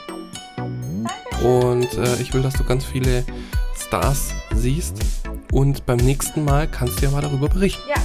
Und 1.43 1.93
äh, 1.95 2.17
ich 2.21 2.33
will, 2.33 2.43
dass 2.43 2.55
du 2.55 2.65
ganz 2.65 2.85
viele 2.85 3.25
Stars 3.77 4.33
siehst. 4.55 4.97
Und 5.53 5.87
beim 5.87 5.99
nächsten 5.99 6.45
Mal 6.45 6.69
kannst 6.69 7.01
du 7.01 7.07
ja 7.07 7.11
mal 7.11 7.23
darüber 7.23 7.49
berichten. 7.49 7.83
Ja, 7.89 8.01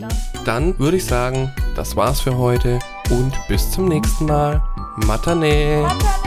dann. 0.00 0.12
Dann 0.44 0.78
würde 0.78 0.96
ich 0.96 1.04
sagen, 1.04 1.52
das 1.74 1.96
war's 1.96 2.20
für 2.20 2.36
heute 2.36 2.78
und 3.10 3.32
bis 3.48 3.70
zum 3.70 3.88
nächsten 3.88 4.26
Mal. 4.26 4.62
Matane. 4.96 5.82
Matane. 5.82 6.25